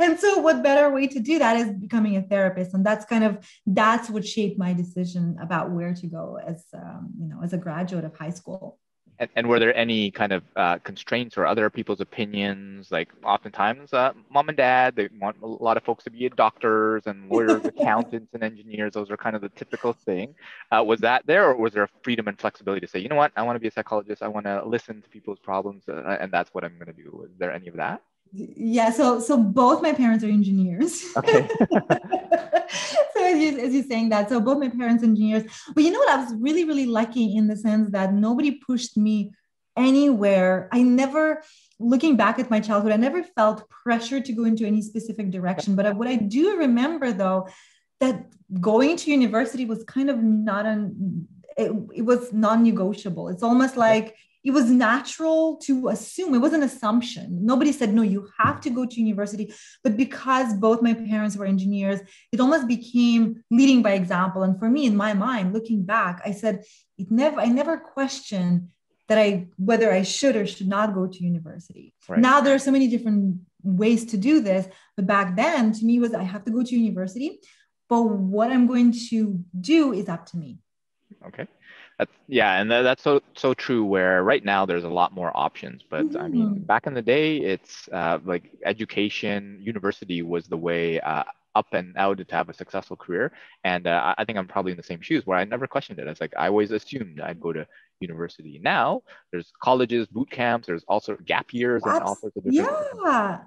And 0.00 0.18
so 0.18 0.38
what 0.38 0.62
better 0.62 0.90
way 0.90 1.06
to 1.08 1.20
do 1.20 1.38
that 1.38 1.56
is 1.56 1.72
becoming 1.74 2.16
a 2.16 2.22
therapist. 2.22 2.72
And 2.72 2.84
that's 2.84 3.04
kind 3.04 3.22
of 3.22 3.46
that's 3.66 4.08
what 4.08 4.26
shaped 4.26 4.58
my 4.58 4.72
decision 4.72 5.36
about 5.40 5.70
where 5.70 5.92
to 5.92 6.06
go 6.06 6.38
as 6.44 6.64
um, 6.74 7.10
you 7.20 7.28
know 7.28 7.40
as 7.42 7.52
a 7.52 7.58
graduate 7.58 8.04
of 8.04 8.16
high 8.16 8.30
school 8.30 8.78
and, 9.20 9.28
and 9.36 9.46
were 9.48 9.58
there 9.60 9.76
any 9.76 10.10
kind 10.10 10.32
of 10.32 10.42
uh, 10.56 10.78
constraints 10.78 11.36
or 11.36 11.46
other 11.46 11.68
people's 11.68 12.00
opinions? 12.00 12.90
Like 12.90 13.10
oftentimes, 13.22 13.92
uh, 13.92 14.14
mom 14.30 14.48
and 14.48 14.56
dad, 14.56 14.96
they 14.96 15.10
want 15.20 15.36
a 15.42 15.46
lot 15.46 15.76
of 15.76 15.84
folks 15.84 16.04
to 16.04 16.10
be 16.10 16.28
doctors 16.30 17.06
and 17.06 17.28
lawyers, 17.28 17.64
accountants, 17.66 18.32
and 18.32 18.42
engineers. 18.42 18.94
Those 18.94 19.10
are 19.10 19.18
kind 19.18 19.36
of 19.36 19.42
the 19.42 19.50
typical 19.50 19.92
thing. 19.92 20.34
Uh, 20.72 20.82
was 20.82 21.00
that 21.00 21.26
there, 21.26 21.50
or 21.50 21.56
was 21.56 21.74
there 21.74 21.88
freedom 22.02 22.28
and 22.28 22.40
flexibility 22.40 22.80
to 22.80 22.88
say, 22.90 22.98
you 22.98 23.08
know 23.10 23.16
what, 23.16 23.32
I 23.36 23.42
want 23.42 23.56
to 23.56 23.60
be 23.60 23.68
a 23.68 23.72
psychologist. 23.72 24.22
I 24.22 24.28
want 24.28 24.46
to 24.46 24.64
listen 24.64 25.02
to 25.02 25.08
people's 25.10 25.38
problems, 25.38 25.84
uh, 25.88 26.16
and 26.18 26.32
that's 26.32 26.52
what 26.54 26.64
I'm 26.64 26.78
going 26.78 26.94
to 26.94 27.02
do. 27.02 27.10
Was 27.12 27.30
there 27.38 27.52
any 27.52 27.68
of 27.68 27.76
that? 27.76 28.02
Yeah 28.32 28.90
so 28.90 29.20
so 29.20 29.36
both 29.36 29.82
my 29.82 29.92
parents 29.92 30.24
are 30.24 30.28
engineers. 30.28 31.04
Okay. 31.16 31.48
So 33.14 33.24
as, 33.26 33.38
you, 33.38 33.58
as 33.58 33.74
you're 33.74 33.82
saying 33.82 34.10
that 34.10 34.28
so 34.28 34.40
both 34.40 34.58
my 34.58 34.68
parents 34.68 35.02
engineers. 35.02 35.42
But 35.74 35.82
you 35.82 35.90
know 35.90 35.98
what? 35.98 36.08
I 36.08 36.24
was 36.24 36.34
really 36.38 36.64
really 36.64 36.86
lucky 36.86 37.36
in 37.36 37.48
the 37.48 37.56
sense 37.56 37.90
that 37.90 38.14
nobody 38.14 38.52
pushed 38.52 38.96
me 38.96 39.32
anywhere. 39.76 40.68
I 40.72 40.82
never 40.82 41.42
looking 41.80 42.16
back 42.16 42.38
at 42.38 42.50
my 42.50 42.60
childhood 42.60 42.92
i 42.92 42.96
never 42.96 43.22
felt 43.22 43.66
pressure 43.70 44.20
to 44.20 44.32
go 44.32 44.44
into 44.44 44.64
any 44.66 44.82
specific 44.82 45.30
direction. 45.30 45.74
But 45.74 45.96
what 45.96 46.08
i 46.08 46.16
do 46.16 46.58
remember 46.58 47.12
though 47.12 47.48
that 47.98 48.26
going 48.60 48.96
to 48.96 49.10
university 49.10 49.64
was 49.64 49.82
kind 49.84 50.08
of 50.10 50.22
not 50.22 50.64
an 50.66 51.26
it, 51.56 51.72
it 51.94 52.02
was 52.02 52.32
non-negotiable. 52.32 53.28
It's 53.28 53.42
almost 53.42 53.76
like 53.76 54.16
it 54.42 54.52
was 54.52 54.70
natural 54.70 55.56
to 55.56 55.88
assume 55.88 56.34
it 56.34 56.38
was 56.38 56.52
an 56.52 56.62
assumption. 56.62 57.44
Nobody 57.44 57.72
said 57.72 57.92
no 57.92 58.02
you 58.02 58.28
have 58.38 58.60
to 58.62 58.70
go 58.70 58.86
to 58.86 59.00
university. 59.00 59.52
But 59.84 59.96
because 59.96 60.54
both 60.54 60.82
my 60.82 60.94
parents 60.94 61.36
were 61.36 61.46
engineers 61.46 62.00
it 62.32 62.40
almost 62.40 62.66
became 62.66 63.42
leading 63.50 63.82
by 63.82 63.92
example. 63.92 64.42
And 64.42 64.58
for 64.58 64.68
me 64.70 64.86
in 64.86 64.96
my 64.96 65.14
mind 65.14 65.52
looking 65.52 65.84
back 65.84 66.22
i 66.24 66.32
said 66.32 66.64
it 66.98 67.10
never 67.10 67.40
i 67.40 67.46
never 67.46 67.76
questioned 67.78 68.68
that 69.08 69.18
i 69.18 69.48
whether 69.56 69.92
i 69.92 70.02
should 70.02 70.36
or 70.36 70.46
should 70.46 70.68
not 70.68 70.94
go 70.94 71.06
to 71.06 71.24
university. 71.24 71.92
Right. 72.08 72.20
now 72.20 72.40
there 72.40 72.54
are 72.54 72.58
so 72.58 72.70
many 72.70 72.88
different 72.88 73.40
ways 73.62 74.04
to 74.06 74.16
do 74.16 74.40
this 74.40 74.66
but 74.96 75.06
back 75.06 75.36
then 75.36 75.72
to 75.72 75.84
me 75.84 75.98
was 75.98 76.14
i 76.14 76.22
have 76.22 76.44
to 76.44 76.50
go 76.50 76.62
to 76.62 76.76
university 76.76 77.40
but 77.88 78.02
what 78.02 78.50
i'm 78.50 78.66
going 78.66 78.92
to 79.10 79.44
do 79.60 79.92
is 79.92 80.08
up 80.08 80.26
to 80.26 80.36
me. 80.36 80.58
Okay 81.26 81.46
that's, 82.00 82.12
yeah, 82.28 82.60
and 82.60 82.70
that, 82.70 82.82
that's 82.82 83.02
so 83.02 83.20
so 83.34 83.52
true. 83.52 83.84
Where 83.84 84.22
right 84.22 84.42
now 84.42 84.64
there's 84.64 84.84
a 84.84 84.88
lot 84.88 85.14
more 85.14 85.30
options, 85.36 85.82
but 85.88 86.06
mm-hmm. 86.06 86.16
I 86.16 86.28
mean, 86.28 86.46
mm-hmm. 86.46 86.62
back 86.62 86.86
in 86.86 86.94
the 86.94 87.02
day, 87.02 87.36
it's 87.36 87.88
uh, 87.92 88.18
like 88.24 88.44
education, 88.64 89.58
university 89.60 90.22
was 90.22 90.46
the 90.46 90.56
way 90.56 90.98
uh, 91.00 91.24
up 91.54 91.66
and 91.72 91.94
out 91.98 92.16
to 92.16 92.34
have 92.34 92.48
a 92.48 92.54
successful 92.54 92.96
career. 92.96 93.32
And 93.64 93.86
uh, 93.86 94.14
I 94.16 94.24
think 94.24 94.38
I'm 94.38 94.48
probably 94.48 94.72
in 94.72 94.78
the 94.78 94.82
same 94.82 95.02
shoes 95.02 95.26
where 95.26 95.36
I 95.36 95.44
never 95.44 95.66
questioned 95.66 95.98
it. 95.98 96.06
It's 96.06 96.22
like 96.22 96.32
I 96.38 96.46
always 96.46 96.70
assumed 96.70 97.20
I'd 97.20 97.38
go 97.38 97.52
to 97.52 97.66
university. 98.00 98.58
Now 98.62 99.02
there's 99.30 99.52
colleges, 99.62 100.06
boot 100.06 100.30
camps, 100.30 100.68
there's 100.68 100.84
also 100.88 101.18
gap 101.26 101.52
years 101.52 101.82
That's, 101.84 101.98
and 101.98 102.04
all 102.06 102.16
sorts 102.16 102.36
of 102.36 102.44
different. 102.44 102.78
Yeah, 103.04 103.40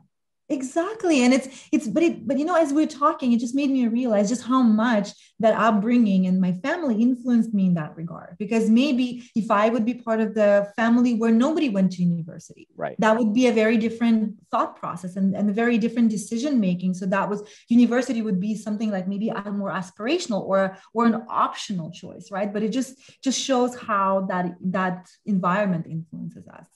exactly 0.50 1.24
and 1.24 1.34
it's 1.34 1.68
it's 1.72 1.88
but 1.88 2.04
it 2.04 2.28
but 2.28 2.38
you 2.38 2.46
know 2.46 2.56
as 2.56 2.74
we 2.74 2.84
are 2.84 2.88
talking 2.88 3.32
it 3.32 3.40
just 3.40 3.56
made 3.56 3.70
me 3.70 3.88
realize 3.88 4.28
just 4.28 4.44
how 4.44 4.62
much 4.62 5.10
that 5.40 5.60
upbringing 5.60 6.28
and 6.28 6.40
my 6.40 6.54
family 6.54 7.02
influenced 7.02 7.54
me 7.54 7.68
in 7.68 7.74
that 7.74 7.96
regard. 7.96 8.36
Because 8.40 8.70
maybe 8.70 9.24
if 9.36 9.52
i 9.52 9.70
would 9.70 9.86
be 9.86 9.94
part 9.94 10.20
of 10.22 10.34
the 10.34 10.72
family 10.76 11.16
where 11.16 11.32
nobody 11.32 11.70
went 11.70 11.92
to 11.94 12.04
university 12.04 12.68
right. 12.76 12.96
that 13.00 13.18
would 13.18 13.34
be 13.34 13.48
a 13.48 13.54
very 13.54 13.78
different 13.78 14.36
thought 14.52 14.76
process 14.76 15.16
and, 15.16 15.36
and 15.36 15.50
a 15.50 15.54
very 15.54 15.78
different 15.78 16.10
decision 16.10 16.60
making. 16.60 16.94
So 16.94 17.06
that 17.08 17.30
was 17.30 17.44
university 17.70 18.22
would 18.22 18.40
be 18.40 18.56
something 18.56 18.90
like 18.90 19.08
maybe 19.08 19.30
a 19.30 19.52
more 19.52 19.72
aspirational 19.72 20.42
or 20.44 20.78
or 20.94 21.06
an 21.06 21.24
optional 21.30 21.92
choice 21.92 22.30
right? 22.32 22.52
But 22.54 22.64
it 22.64 22.70
just 22.70 22.92
just 23.22 23.40
shows 23.40 23.76
how 23.76 24.28
that 24.30 24.46
that 24.78 25.08
environment 25.26 25.86
influences 25.90 26.48
us 26.48 26.68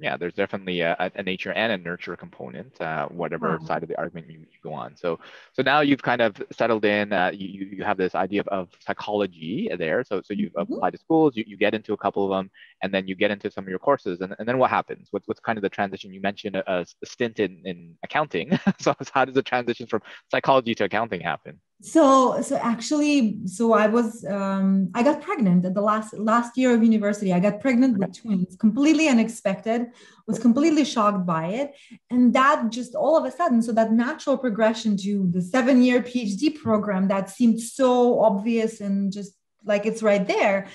yeah, 0.00 0.16
there's 0.16 0.34
definitely 0.34 0.80
a, 0.80 0.96
a, 1.14 1.22
nature 1.22 1.52
and 1.52 1.72
a 1.72 1.76
nurture 1.78 2.16
component, 2.16 2.80
uh, 2.80 3.06
whatever 3.08 3.56
mm-hmm. 3.56 3.66
side 3.66 3.82
of 3.82 3.88
the 3.88 3.98
argument 3.98 4.30
you, 4.30 4.40
you, 4.40 4.58
go 4.62 4.72
on. 4.72 4.96
So, 4.96 5.18
so 5.52 5.62
now 5.62 5.80
you've 5.80 6.02
kind 6.02 6.20
of 6.20 6.42
settled 6.52 6.84
in. 6.84 7.12
Uh, 7.12 7.30
you, 7.34 7.66
you 7.66 7.84
have 7.84 7.96
this 7.96 8.14
idea 8.14 8.40
of, 8.40 8.48
of 8.48 8.68
psychology 8.80 9.68
there. 9.78 10.02
So, 10.04 10.22
so 10.24 10.34
you 10.34 10.50
mm-hmm. 10.50 10.72
apply 10.72 10.90
to 10.90 10.98
schools, 10.98 11.36
you, 11.36 11.44
you 11.46 11.56
get 11.56 11.74
into 11.74 11.92
a 11.92 11.96
couple 11.96 12.24
of 12.24 12.36
them, 12.36 12.50
and 12.82 12.92
then 12.92 13.06
you 13.06 13.14
get 13.14 13.30
into 13.30 13.50
some 13.50 13.64
of 13.64 13.68
your 13.68 13.78
courses. 13.78 14.20
And, 14.20 14.34
and 14.38 14.48
then 14.48 14.58
what 14.58 14.70
happens? 14.70 15.08
What's, 15.10 15.28
what's 15.28 15.40
kind 15.40 15.58
of 15.58 15.62
the 15.62 15.68
transition? 15.68 16.12
You 16.12 16.20
mentioned 16.20 16.56
a, 16.56 16.80
a 16.80 16.86
stint 17.04 17.38
in, 17.38 17.62
in 17.64 17.96
accounting. 18.02 18.58
so, 18.80 18.94
how 19.12 19.24
does 19.24 19.34
the 19.34 19.42
transition 19.42 19.86
from 19.86 20.02
psychology 20.30 20.74
to 20.76 20.84
accounting 20.84 21.20
happen? 21.20 21.60
So, 21.82 22.42
so 22.42 22.56
actually, 22.56 23.38
so 23.46 23.72
I 23.72 23.86
was, 23.86 24.22
um, 24.26 24.90
I 24.94 25.02
got 25.02 25.22
pregnant 25.22 25.64
at 25.64 25.72
the 25.72 25.80
last 25.80 26.12
last 26.12 26.58
year 26.58 26.74
of 26.74 26.82
university. 26.82 27.32
I 27.32 27.40
got 27.40 27.60
pregnant 27.60 27.96
with 27.96 28.20
twins, 28.20 28.54
completely 28.56 29.08
unexpected. 29.08 29.86
Was 30.26 30.38
completely 30.38 30.84
shocked 30.84 31.26
by 31.26 31.46
it, 31.46 31.74
and 32.10 32.34
that 32.34 32.70
just 32.70 32.94
all 32.94 33.16
of 33.16 33.24
a 33.24 33.34
sudden, 33.34 33.62
so 33.62 33.72
that 33.72 33.92
natural 33.92 34.36
progression 34.36 34.96
to 34.98 35.28
the 35.32 35.42
seven 35.42 35.82
year 35.82 36.02
PhD 36.02 36.54
program 36.54 37.08
that 37.08 37.30
seemed 37.30 37.60
so 37.60 38.20
obvious 38.20 38.80
and 38.80 39.10
just 39.10 39.32
like 39.64 39.86
it's 39.86 40.02
right 40.02 40.26
there 40.26 40.68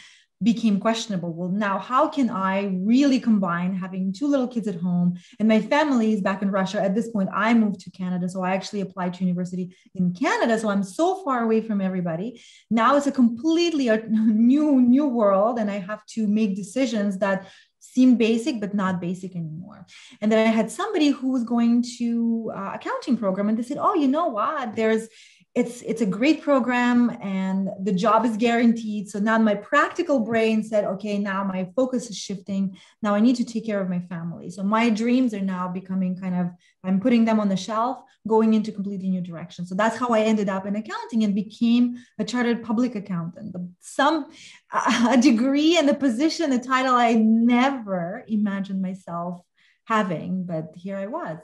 became 0.43 0.79
questionable. 0.79 1.33
Well, 1.33 1.49
now 1.49 1.79
how 1.79 2.07
can 2.07 2.29
I 2.29 2.77
really 2.83 3.19
combine 3.19 3.73
having 3.73 4.11
two 4.11 4.27
little 4.27 4.47
kids 4.47 4.67
at 4.67 4.75
home 4.75 5.17
and 5.39 5.47
my 5.47 5.61
family 5.61 6.13
is 6.13 6.21
back 6.21 6.41
in 6.41 6.51
Russia? 6.51 6.81
At 6.81 6.93
this 6.93 7.09
point, 7.09 7.29
I 7.33 7.53
moved 7.53 7.79
to 7.81 7.91
Canada. 7.91 8.27
So 8.27 8.43
I 8.43 8.53
actually 8.53 8.81
applied 8.81 9.13
to 9.15 9.23
university 9.23 9.75
in 9.95 10.13
Canada. 10.13 10.59
So 10.59 10.69
I'm 10.69 10.83
so 10.83 11.23
far 11.23 11.43
away 11.43 11.61
from 11.61 11.79
everybody. 11.81 12.41
Now 12.69 12.97
it's 12.97 13.07
a 13.07 13.11
completely 13.11 13.89
new, 14.09 14.81
new 14.81 15.07
world. 15.07 15.57
And 15.57 15.71
I 15.71 15.79
have 15.79 16.05
to 16.07 16.27
make 16.27 16.55
decisions 16.55 17.17
that 17.19 17.47
seem 17.79 18.17
basic 18.17 18.59
but 18.59 18.73
not 18.73 18.99
basic 18.99 19.35
anymore 19.35 19.85
and 20.19 20.31
then 20.31 20.45
i 20.45 20.49
had 20.49 20.69
somebody 20.71 21.09
who 21.09 21.31
was 21.31 21.43
going 21.43 21.83
to 21.97 22.51
uh, 22.53 22.71
accounting 22.73 23.15
program 23.15 23.47
and 23.47 23.57
they 23.57 23.63
said 23.63 23.77
oh 23.79 23.93
you 23.93 24.07
know 24.07 24.27
what 24.27 24.75
there's 24.75 25.07
it's 25.55 25.81
it's 25.83 26.01
a 26.01 26.05
great 26.05 26.41
program 26.41 27.17
and 27.21 27.69
the 27.81 27.93
job 27.93 28.25
is 28.25 28.35
guaranteed. 28.35 29.09
So 29.09 29.19
now 29.19 29.37
my 29.37 29.55
practical 29.55 30.19
brain 30.19 30.61
said 30.61 30.83
okay 30.83 31.17
now 31.17 31.45
my 31.45 31.69
focus 31.77 32.09
is 32.09 32.17
shifting. 32.17 32.77
Now 33.01 33.15
i 33.15 33.21
need 33.21 33.37
to 33.37 33.45
take 33.45 33.65
care 33.65 33.79
of 33.79 33.89
my 33.89 34.01
family. 34.01 34.49
So 34.49 34.63
my 34.63 34.89
dreams 34.89 35.33
are 35.33 35.41
now 35.41 35.69
becoming 35.69 36.19
kind 36.19 36.35
of 36.35 36.47
i'm 36.83 36.99
putting 36.99 37.23
them 37.23 37.39
on 37.39 37.47
the 37.47 37.55
shelf 37.55 38.01
going 38.27 38.53
into 38.53 38.71
completely 38.71 39.09
new 39.09 39.21
direction 39.21 39.65
so 39.65 39.75
that's 39.75 39.97
how 39.97 40.09
i 40.09 40.21
ended 40.21 40.49
up 40.49 40.65
in 40.65 40.75
accounting 40.75 41.23
and 41.23 41.33
became 41.33 41.95
a 42.19 42.25
chartered 42.25 42.63
public 42.63 42.95
accountant. 42.95 43.55
Some 43.79 44.31
a 45.09 45.17
degree 45.17 45.77
and 45.77 45.89
a 45.89 45.93
position 45.93 46.51
a 46.51 46.59
title 46.59 46.95
i 46.95 47.13
never 47.13 48.25
imagined 48.27 48.81
myself 48.81 49.41
having 49.85 50.43
but 50.43 50.71
here 50.75 50.97
i 50.97 51.07
was 51.07 51.37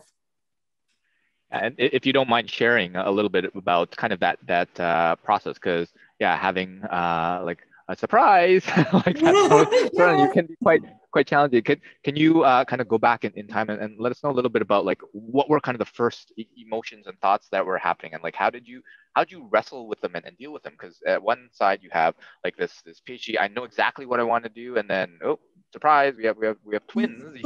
and 1.51 1.75
if 1.77 2.05
you 2.05 2.13
don't 2.13 2.29
mind 2.29 2.49
sharing 2.49 2.95
a 2.95 3.11
little 3.11 3.29
bit 3.29 3.45
about 3.55 3.91
kind 3.91 4.13
of 4.13 4.19
that 4.21 4.39
that 4.47 4.79
uh, 4.79 5.15
process, 5.17 5.55
because 5.55 5.89
yeah, 6.19 6.37
having 6.37 6.83
uh, 6.83 7.41
like 7.43 7.59
a 7.87 7.95
surprise 7.95 8.65
like 8.93 9.19
that, 9.19 9.89
yeah. 9.93 10.25
you 10.25 10.31
can 10.31 10.45
be 10.45 10.55
quite 10.63 10.81
quite 11.11 11.27
challenging. 11.27 11.61
Can 11.61 11.81
can 12.03 12.15
you 12.15 12.43
uh, 12.43 12.63
kind 12.65 12.81
of 12.81 12.87
go 12.87 12.97
back 12.97 13.25
in, 13.25 13.33
in 13.33 13.47
time 13.47 13.69
and, 13.69 13.81
and 13.81 13.99
let 13.99 14.11
us 14.11 14.23
know 14.23 14.31
a 14.31 14.37
little 14.37 14.49
bit 14.49 14.61
about 14.61 14.85
like 14.85 15.01
what 15.11 15.49
were 15.49 15.59
kind 15.59 15.75
of 15.75 15.79
the 15.79 15.93
first 15.93 16.31
emotions 16.57 17.07
and 17.07 17.19
thoughts 17.19 17.49
that 17.51 17.65
were 17.65 17.77
happening, 17.77 18.13
and 18.13 18.23
like 18.23 18.35
how 18.35 18.49
did 18.49 18.67
you 18.67 18.81
how 19.13 19.25
do 19.25 19.35
you 19.35 19.47
wrestle 19.51 19.87
with 19.87 19.99
them 20.01 20.15
and, 20.15 20.25
and 20.25 20.37
deal 20.37 20.53
with 20.53 20.63
them? 20.63 20.73
Because 20.79 20.99
at 21.05 21.21
one 21.21 21.49
side 21.51 21.79
you 21.81 21.89
have 21.91 22.15
like 22.43 22.55
this 22.55 22.81
this 22.85 23.01
PhD, 23.07 23.35
I 23.39 23.49
know 23.49 23.65
exactly 23.65 24.05
what 24.05 24.19
I 24.19 24.23
want 24.23 24.45
to 24.45 24.49
do, 24.49 24.77
and 24.77 24.89
then 24.89 25.19
oh 25.23 25.39
surprise, 25.71 26.13
we 26.17 26.25
have 26.25 26.37
we 26.37 26.47
have 26.47 26.57
we 26.65 26.75
have 26.75 26.85
twins. 26.87 27.23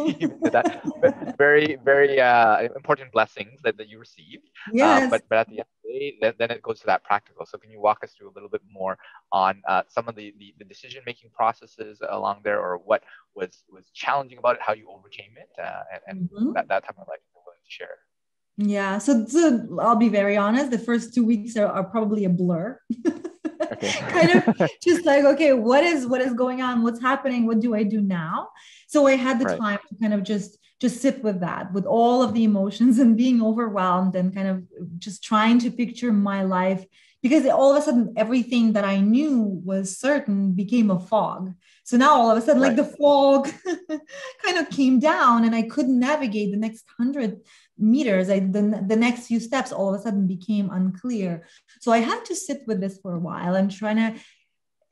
that 0.51 1.35
very 1.37 1.77
very 1.83 2.19
uh, 2.19 2.61
important 2.75 3.11
blessings 3.11 3.61
that, 3.63 3.77
that 3.77 3.87
you 3.89 3.99
received. 3.99 4.49
Uh, 4.67 4.71
yes. 4.73 5.09
But 5.09 5.23
but 5.29 5.37
at 5.39 5.47
the 5.47 5.59
end 5.59 5.61
of 5.61 5.83
the 5.83 5.99
day, 5.99 6.17
then, 6.21 6.33
then 6.39 6.51
it 6.51 6.61
goes 6.61 6.79
to 6.81 6.85
that 6.87 7.03
practical. 7.03 7.45
So 7.45 7.57
can 7.57 7.71
you 7.71 7.79
walk 7.79 8.03
us 8.03 8.13
through 8.13 8.29
a 8.29 8.33
little 8.33 8.49
bit 8.49 8.61
more 8.71 8.97
on 9.31 9.61
uh, 9.67 9.83
some 9.87 10.07
of 10.07 10.15
the, 10.15 10.33
the, 10.39 10.53
the 10.59 10.65
decision 10.65 11.03
making 11.05 11.29
processes 11.31 12.01
along 12.09 12.41
there, 12.43 12.59
or 12.59 12.77
what 12.77 13.03
was 13.35 13.63
was 13.69 13.89
challenging 13.93 14.37
about 14.37 14.55
it, 14.55 14.61
how 14.61 14.73
you 14.73 14.89
overcame 14.89 15.33
it, 15.37 15.49
uh, 15.61 15.83
and, 15.93 16.01
and 16.07 16.29
mm-hmm. 16.29 16.53
that 16.53 16.67
that 16.67 16.83
type 16.83 16.97
of 16.99 17.07
life 17.07 17.19
you're 17.33 17.43
willing 17.45 17.59
to 17.63 17.71
share. 17.71 17.97
Yeah, 18.57 18.99
so, 18.99 19.25
so 19.25 19.79
I'll 19.81 19.97
be 19.97 20.07
very 20.07 20.37
honest. 20.37 20.71
The 20.71 20.79
first 20.79 21.13
two 21.13 21.25
weeks 21.25 21.57
are, 21.57 21.67
are 21.67 21.83
probably 21.83 22.23
a 22.23 22.29
blur. 22.29 22.79
okay. 23.61 23.91
kind 24.09 24.31
of 24.31 24.69
just 24.81 25.05
like 25.05 25.23
okay 25.23 25.53
what 25.53 25.83
is 25.83 26.05
what 26.07 26.21
is 26.21 26.33
going 26.33 26.61
on 26.61 26.83
what's 26.83 27.01
happening 27.01 27.45
what 27.45 27.59
do 27.59 27.75
i 27.75 27.83
do 27.83 28.01
now 28.01 28.49
so 28.87 29.07
i 29.07 29.15
had 29.15 29.39
the 29.39 29.45
right. 29.45 29.59
time 29.59 29.79
to 29.89 29.95
kind 30.01 30.13
of 30.13 30.23
just 30.23 30.57
just 30.79 31.01
sit 31.01 31.23
with 31.23 31.39
that 31.39 31.71
with 31.73 31.85
all 31.85 32.21
of 32.21 32.33
the 32.33 32.43
emotions 32.43 32.99
and 33.03 33.17
being 33.17 33.41
overwhelmed 33.41 34.15
and 34.15 34.33
kind 34.33 34.47
of 34.47 34.63
just 34.99 35.23
trying 35.23 35.59
to 35.59 35.71
picture 35.71 36.11
my 36.11 36.43
life 36.43 36.85
because 37.21 37.47
all 37.47 37.71
of 37.71 37.77
a 37.77 37.81
sudden 37.81 38.13
everything 38.15 38.73
that 38.73 38.85
i 38.85 38.97
knew 38.97 39.41
was 39.63 39.97
certain 39.97 40.53
became 40.53 40.91
a 40.91 40.99
fog 40.99 41.53
so 41.83 41.97
now 41.97 42.11
all 42.11 42.31
of 42.31 42.37
a 42.37 42.41
sudden 42.41 42.61
right. 42.61 42.75
like 42.75 42.77
the 42.77 42.97
fog 42.97 43.49
kind 44.43 44.57
of 44.57 44.69
came 44.69 44.99
down 44.99 45.43
and 45.43 45.55
i 45.55 45.61
couldn't 45.61 45.99
navigate 45.99 46.51
the 46.51 46.57
next 46.57 46.85
hundred 46.97 47.39
meters 47.77 48.29
I, 48.29 48.39
the, 48.39 48.83
the 48.87 48.95
next 48.95 49.27
few 49.27 49.39
steps 49.39 49.71
all 49.71 49.93
of 49.93 49.99
a 49.99 50.03
sudden 50.03 50.27
became 50.27 50.69
unclear. 50.69 51.45
So 51.81 51.91
i 51.91 51.99
had 51.99 52.23
to 52.25 52.35
sit 52.35 52.61
with 52.67 52.79
this 52.81 52.99
for 53.01 53.13
a 53.13 53.19
while 53.19 53.55
and 53.55 53.71
trying 53.71 53.97
to 53.97 54.19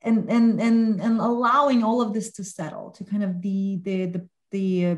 and 0.02 0.30
and 0.30 0.62
and 0.62 1.02
and 1.02 1.20
allowing 1.20 1.84
all 1.84 2.02
of 2.02 2.14
this 2.14 2.32
to 2.34 2.44
settle 2.44 2.92
to 2.92 3.04
kind 3.06 3.24
of 3.24 3.42
the 3.42 3.80
the 3.84 4.06
the 4.08 4.30
the, 4.52 4.86
uh, 4.86 4.96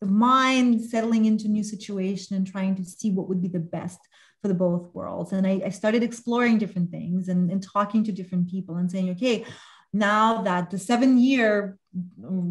the 0.00 0.06
mind 0.06 0.80
settling 0.84 1.24
into 1.24 1.48
new 1.48 1.64
situation 1.64 2.36
and 2.36 2.46
trying 2.46 2.76
to 2.76 2.84
see 2.84 3.10
what 3.10 3.28
would 3.28 3.42
be 3.42 3.48
the 3.48 3.58
best 3.58 3.98
for 4.40 4.48
the 4.48 4.54
both 4.54 4.94
worlds. 4.94 5.32
And 5.32 5.46
i, 5.46 5.62
I 5.64 5.70
started 5.70 6.02
exploring 6.02 6.58
different 6.58 6.90
things 6.90 7.28
and, 7.28 7.50
and 7.50 7.62
talking 7.62 8.04
to 8.04 8.12
different 8.12 8.50
people 8.50 8.76
and 8.76 8.90
saying 8.90 9.10
okay 9.10 9.44
now 9.92 10.42
that 10.42 10.70
the 10.70 10.78
seven 10.78 11.18
year 11.18 11.79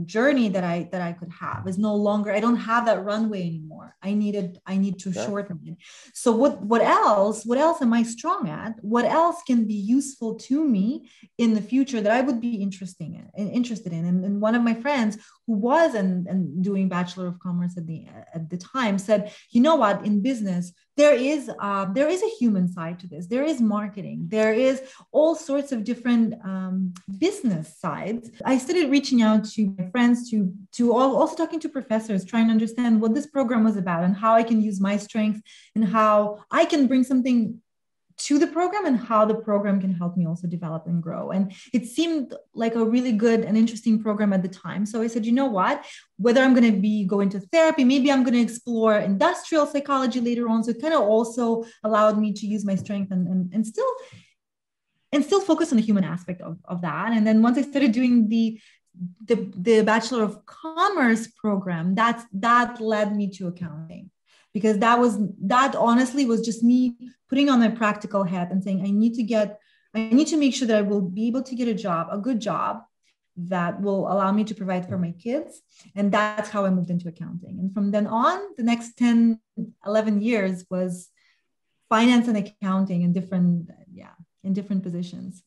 journey 0.05 0.49
that 0.49 0.63
i 0.63 0.89
that 0.91 1.01
i 1.01 1.13
could 1.13 1.31
have. 1.31 1.67
Is 1.67 1.77
no 1.77 1.95
longer 1.95 2.31
i 2.31 2.39
don't 2.39 2.57
have 2.57 2.85
that 2.85 3.03
runway 3.03 3.41
anymore. 3.47 3.95
I 4.03 4.13
needed 4.13 4.59
i 4.65 4.77
need 4.77 4.99
to 4.99 5.11
yeah. 5.11 5.25
shorten 5.25 5.59
it. 5.65 5.77
So 6.13 6.31
what 6.31 6.61
what 6.61 6.81
else 6.81 7.45
what 7.45 7.57
else 7.57 7.81
am 7.81 7.93
i 7.93 8.03
strong 8.03 8.49
at? 8.49 8.75
What 8.81 9.05
else 9.05 9.37
can 9.47 9.65
be 9.65 9.75
useful 9.75 10.35
to 10.47 10.63
me 10.65 11.09
in 11.37 11.53
the 11.53 11.61
future 11.61 12.01
that 12.01 12.11
i 12.11 12.21
would 12.21 12.41
be 12.41 12.55
interesting 12.55 13.29
in 13.37 13.49
interested 13.49 13.93
in? 13.93 14.05
And, 14.05 14.25
and 14.25 14.41
one 14.41 14.55
of 14.55 14.63
my 14.63 14.73
friends 14.73 15.17
who 15.47 15.53
was 15.53 15.95
and, 15.95 16.27
and 16.27 16.63
doing 16.63 16.89
bachelor 16.89 17.27
of 17.27 17.39
commerce 17.39 17.77
at 17.77 17.87
the 17.87 18.07
at 18.33 18.49
the 18.49 18.57
time 18.57 18.97
said 18.99 19.31
you 19.51 19.61
know 19.61 19.75
what? 19.75 20.05
In 20.05 20.21
business 20.21 20.73
there 20.99 21.15
is 21.15 21.49
uh, 21.59 21.85
there 21.97 22.09
is 22.09 22.21
a 22.21 22.35
human 22.39 22.67
side 22.67 22.99
to 22.99 23.07
this. 23.07 23.27
There 23.27 23.45
is 23.51 23.61
marketing. 23.61 24.17
There 24.27 24.53
is 24.53 24.81
all 25.13 25.33
sorts 25.33 25.71
of 25.71 25.85
different 25.85 26.33
um, 26.43 26.93
business 27.25 27.79
sides. 27.79 28.29
I 28.43 28.57
started 28.57 28.91
reaching 28.91 29.21
out 29.21 29.28
to 29.37 29.75
my 29.77 29.89
friends 29.91 30.29
to 30.29 30.53
to 30.71 30.93
also 30.93 31.35
talking 31.35 31.59
to 31.59 31.69
professors 31.69 32.25
trying 32.25 32.47
to 32.47 32.51
understand 32.51 33.01
what 33.01 33.13
this 33.13 33.27
program 33.27 33.63
was 33.63 33.77
about 33.77 34.03
and 34.03 34.15
how 34.15 34.33
i 34.33 34.43
can 34.43 34.61
use 34.61 34.79
my 34.79 34.97
strengths 34.97 35.41
and 35.75 35.85
how 35.85 36.43
i 36.51 36.65
can 36.65 36.87
bring 36.87 37.03
something 37.03 37.59
to 38.19 38.37
the 38.37 38.47
program 38.47 38.85
and 38.85 38.97
how 38.97 39.23
the 39.25 39.33
program 39.33 39.79
can 39.79 39.93
help 39.93 40.17
me 40.17 40.27
also 40.27 40.45
develop 40.45 40.85
and 40.87 41.01
grow. 41.01 41.31
And 41.31 41.53
it 41.73 41.87
seemed 41.87 42.33
like 42.53 42.75
a 42.75 42.83
really 42.83 43.13
good 43.13 43.45
and 43.45 43.57
interesting 43.57 44.03
program 44.03 44.33
at 44.33 44.43
the 44.43 44.49
time. 44.49 44.85
So 44.85 45.01
I 45.01 45.07
said, 45.07 45.25
you 45.25 45.31
know 45.31 45.45
what? 45.45 45.85
Whether 46.17 46.41
I'm 46.41 46.53
going 46.53 46.71
to 46.71 46.79
be 46.79 47.05
going 47.05 47.29
to 47.29 47.39
therapy, 47.39 47.85
maybe 47.85 48.11
I'm 48.11 48.23
going 48.23 48.33
to 48.33 48.41
explore 48.41 48.97
industrial 48.97 49.65
psychology 49.65 50.19
later 50.19 50.49
on. 50.49 50.63
So 50.63 50.71
it 50.71 50.81
kind 50.81 50.93
of 50.93 51.01
also 51.01 51.63
allowed 51.83 52.19
me 52.19 52.33
to 52.33 52.45
use 52.45 52.65
my 52.65 52.75
strength 52.75 53.11
and, 53.11 53.25
and, 53.27 53.53
and 53.53 53.65
still 53.65 53.89
and 55.11 55.25
still 55.25 55.41
focus 55.41 55.71
on 55.71 55.77
the 55.77 55.83
human 55.83 56.03
aspect 56.03 56.39
of, 56.41 56.59
of 56.65 56.81
that. 56.81 57.13
And 57.13 57.25
then 57.25 57.41
once 57.41 57.57
I 57.57 57.63
started 57.63 57.93
doing 57.93 58.27
the 58.29 58.59
the, 59.25 59.35
the 59.55 59.81
Bachelor 59.83 60.23
of 60.23 60.45
Commerce 60.45 61.27
program, 61.27 61.95
that's 61.95 62.25
that 62.33 62.81
led 62.81 63.15
me 63.15 63.29
to 63.31 63.47
accounting. 63.47 64.11
Because 64.53 64.79
that 64.79 64.99
was 64.99 65.17
that 65.41 65.75
honestly 65.75 66.25
was 66.25 66.41
just 66.41 66.63
me 66.63 66.95
putting 67.29 67.49
on 67.49 67.59
my 67.59 67.69
practical 67.69 68.23
hat 68.23 68.51
and 68.51 68.63
saying 68.63 68.81
i 68.81 68.89
need 68.89 69.13
to 69.13 69.21
get 69.21 69.59
i 69.93 70.09
need 70.09 70.27
to 70.27 70.37
make 70.37 70.55
sure 70.55 70.67
that 70.67 70.77
i 70.77 70.81
will 70.81 71.01
be 71.01 71.27
able 71.27 71.43
to 71.43 71.55
get 71.55 71.67
a 71.67 71.73
job 71.73 72.07
a 72.09 72.17
good 72.17 72.39
job 72.39 72.81
that 73.37 73.79
will 73.79 74.11
allow 74.11 74.31
me 74.31 74.43
to 74.43 74.53
provide 74.53 74.87
for 74.89 74.97
my 74.97 75.11
kids. 75.11 75.61
And 75.95 76.11
that's 76.11 76.49
how 76.49 76.65
i 76.65 76.69
moved 76.69 76.89
into 76.89 77.07
accounting. 77.07 77.59
And 77.59 77.73
from 77.73 77.91
then 77.91 78.07
on 78.07 78.39
the 78.57 78.63
next 78.63 78.97
10 78.97 79.39
11 79.85 80.21
years 80.21 80.65
was 80.69 81.09
finance 81.89 82.27
and 82.27 82.37
accounting 82.37 83.03
in 83.03 83.13
different 83.13 83.69
yeah 83.91 84.13
in 84.43 84.53
different 84.53 84.83
positions 84.83 85.43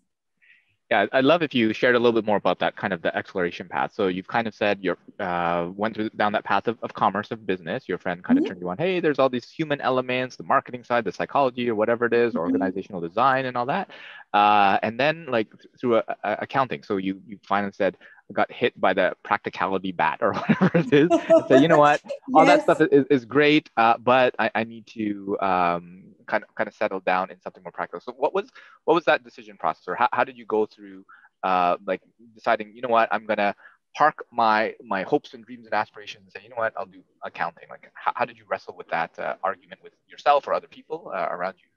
yeah, 0.93 1.07
I'd 1.11 1.25
love 1.25 1.43
if 1.43 1.55
you 1.55 1.73
shared 1.73 1.95
a 1.95 1.99
little 1.99 2.13
bit 2.13 2.27
more 2.27 2.37
about 2.37 2.59
that 2.59 2.77
kind 2.77 2.93
of 2.93 3.01
the 3.01 3.17
exploration 3.17 3.67
path. 3.67 3.95
So 3.95 4.09
you've 4.09 4.29
kind 4.29 4.47
of 4.47 4.55
said 4.55 4.79
you 4.83 4.95
uh, 5.19 5.71
went 5.75 5.95
through 5.95 6.11
down 6.11 6.33
that 6.33 6.45
path 6.45 6.69
of, 6.69 6.77
of 6.83 6.93
commerce 6.93 7.31
of 7.31 7.47
business. 7.47 7.89
Your 7.89 7.97
friend 7.97 8.23
kind 8.23 8.39
mm-hmm. 8.39 8.45
of 8.45 8.49
turned 8.51 8.61
you 8.61 8.69
on, 8.69 8.77
hey, 8.77 9.01
there's 9.01 9.19
all 9.19 9.31
these 9.31 9.49
human 9.51 9.81
elements, 9.81 10.37
the 10.37 10.43
marketing 10.43 10.85
side, 10.85 11.05
the 11.05 11.13
psychology, 11.13 11.71
or 11.71 11.75
whatever 11.75 12.05
it 12.05 12.13
is, 12.13 12.35
mm-hmm. 12.35 12.41
organizational 12.41 13.01
design, 13.01 13.47
and 13.47 13.57
all 13.57 13.65
that. 13.65 13.89
Uh, 14.35 14.79
and 14.83 15.01
then 15.01 15.25
like 15.31 15.49
through 15.81 15.97
a, 15.97 16.05
a 16.25 16.37
accounting. 16.41 16.83
So 16.83 16.99
you 16.99 17.23
you 17.27 17.39
finally 17.43 17.73
said 17.73 17.97
got 18.33 18.51
hit 18.51 18.79
by 18.81 18.93
the 18.93 19.15
practicality 19.23 19.93
bat 19.93 20.19
or 20.21 20.33
whatever 20.35 20.71
it 20.75 20.93
is. 20.93 21.09
so 21.49 21.57
you 21.57 21.69
know 21.69 21.79
what, 21.79 22.01
all 22.35 22.45
yes. 22.45 22.65
that 22.65 22.77
stuff 22.77 22.89
is, 22.91 23.07
is 23.11 23.25
great, 23.25 23.71
uh, 23.77 23.97
but 23.99 24.35
I, 24.39 24.51
I 24.55 24.65
need 24.65 24.87
to 24.89 25.37
um, 25.41 26.05
kind 26.27 26.45
of 26.45 26.55
kind 26.55 26.69
of 26.69 26.75
settle 26.75 27.01
down 27.01 27.31
in 27.31 27.41
something 27.41 27.63
more 27.63 27.73
practical. 27.73 28.01
So 28.01 28.13
what 28.13 28.35
was 28.35 28.51
what 28.85 28.95
was 28.95 29.05
that 29.05 29.25
decision 29.25 29.57
process, 29.57 29.85
or 29.87 29.95
how, 29.95 30.09
how 30.13 30.25
did 30.25 30.37
you 30.37 30.47
go 30.47 30.67
through 30.67 31.05
uh, 31.43 31.77
like 31.87 32.01
deciding, 32.35 32.75
you 32.75 32.83
know 32.83 32.89
what, 32.89 33.09
I'm 33.13 33.27
gonna 33.27 33.55
park 33.95 34.25
my 34.33 34.75
my 34.83 35.03
hopes 35.03 35.35
and 35.35 35.45
dreams 35.45 35.67
and 35.67 35.75
aspirations 35.75 36.25
and 36.25 36.33
say, 36.33 36.41
you 36.43 36.51
know 36.51 36.57
what, 36.57 36.73
I'll 36.77 36.87
do 36.87 37.03
accounting. 37.25 37.69
Like 37.69 37.91
how, 37.95 38.13
how 38.15 38.25
did 38.25 38.39
you 38.39 38.45
wrestle 38.49 38.75
with 38.77 38.89
that 38.89 39.19
uh, 39.19 39.35
argument 39.43 39.83
with 39.83 39.93
yourself 40.09 40.47
or 40.47 40.55
other 40.55 40.69
people 40.69 41.11
uh, 41.15 41.29
around 41.31 41.57
you? 41.59 41.69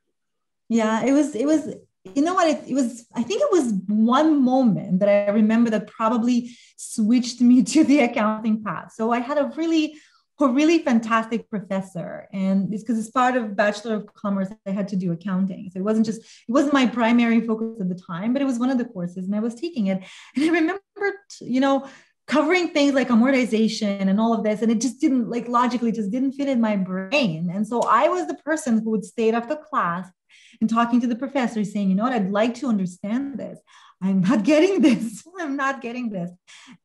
Yeah, 0.70 1.04
it 1.06 1.12
was, 1.12 1.36
it 1.36 1.46
was, 1.46 1.76
you 2.14 2.22
know 2.22 2.34
what? 2.34 2.48
It, 2.48 2.70
it 2.70 2.74
was, 2.74 3.06
I 3.14 3.24
think 3.24 3.42
it 3.42 3.52
was 3.52 3.74
one 3.88 4.44
moment 4.44 5.00
that 5.00 5.10
I 5.10 5.32
remember 5.32 5.70
that 5.72 5.88
probably 5.88 6.56
switched 6.78 7.42
me 7.42 7.64
to 7.74 7.84
the 7.84 8.00
accounting 8.00 8.64
path. 8.64 8.94
So 8.94 9.12
I 9.12 9.20
had 9.20 9.38
a 9.38 9.52
really 9.56 9.96
a 10.42 10.48
really 10.48 10.80
fantastic 10.80 11.50
professor 11.50 12.28
and 12.34 12.74
it's 12.74 12.84
because 12.84 13.00
it's 13.00 13.10
part 13.10 13.38
of 13.38 13.56
bachelor 13.56 13.96
of 13.96 14.14
commerce 14.14 14.50
i 14.68 14.72
had 14.72 14.88
to 14.88 14.96
do 14.96 15.12
accounting 15.12 15.70
so 15.72 15.80
it 15.80 15.84
wasn't 15.84 16.06
just 16.06 16.20
it 16.20 16.52
wasn't 16.52 16.74
my 16.74 16.86
primary 16.86 17.40
focus 17.40 17.80
at 17.80 17.88
the 17.88 17.96
time 17.96 18.34
but 18.34 18.42
it 18.42 18.46
was 18.46 18.60
one 18.60 18.70
of 18.70 18.78
the 18.78 18.86
courses 18.86 19.26
and 19.26 19.36
i 19.36 19.40
was 19.40 19.56
taking 19.56 19.88
it 19.88 20.04
and 20.36 20.44
i 20.44 20.48
remember 20.50 20.82
you 21.40 21.62
know 21.62 21.88
covering 22.28 22.70
things 22.70 22.94
like 22.94 23.10
amortization 23.10 24.02
and 24.02 24.20
all 24.20 24.34
of 24.34 24.44
this 24.44 24.62
and 24.62 24.72
it 24.72 24.82
just 24.82 25.00
didn't 25.00 25.30
like 25.30 25.48
logically 25.48 25.92
just 25.92 26.12
didn't 26.12 26.34
fit 26.34 26.50
in 26.50 26.60
my 26.60 26.76
brain 26.76 27.50
and 27.54 27.66
so 27.66 27.82
i 27.84 28.10
was 28.10 28.28
the 28.28 28.36
person 28.36 28.82
who 28.82 28.92
would 28.92 29.06
stay 29.06 29.32
after 29.32 29.56
class 29.56 30.10
and 30.62 30.70
talking 30.70 31.02
to 31.02 31.08
the 31.08 31.16
professor 31.16 31.64
saying 31.64 31.90
you 31.90 31.96
know 31.96 32.04
what 32.04 32.14
i'd 32.14 32.32
like 32.32 32.54
to 32.54 32.68
understand 32.68 33.38
this 33.38 33.60
i'm 34.02 34.22
not 34.22 34.44
getting 34.52 34.82
this 34.82 35.24
i'm 35.40 35.56
not 35.56 35.82
getting 35.82 36.10
this 36.10 36.32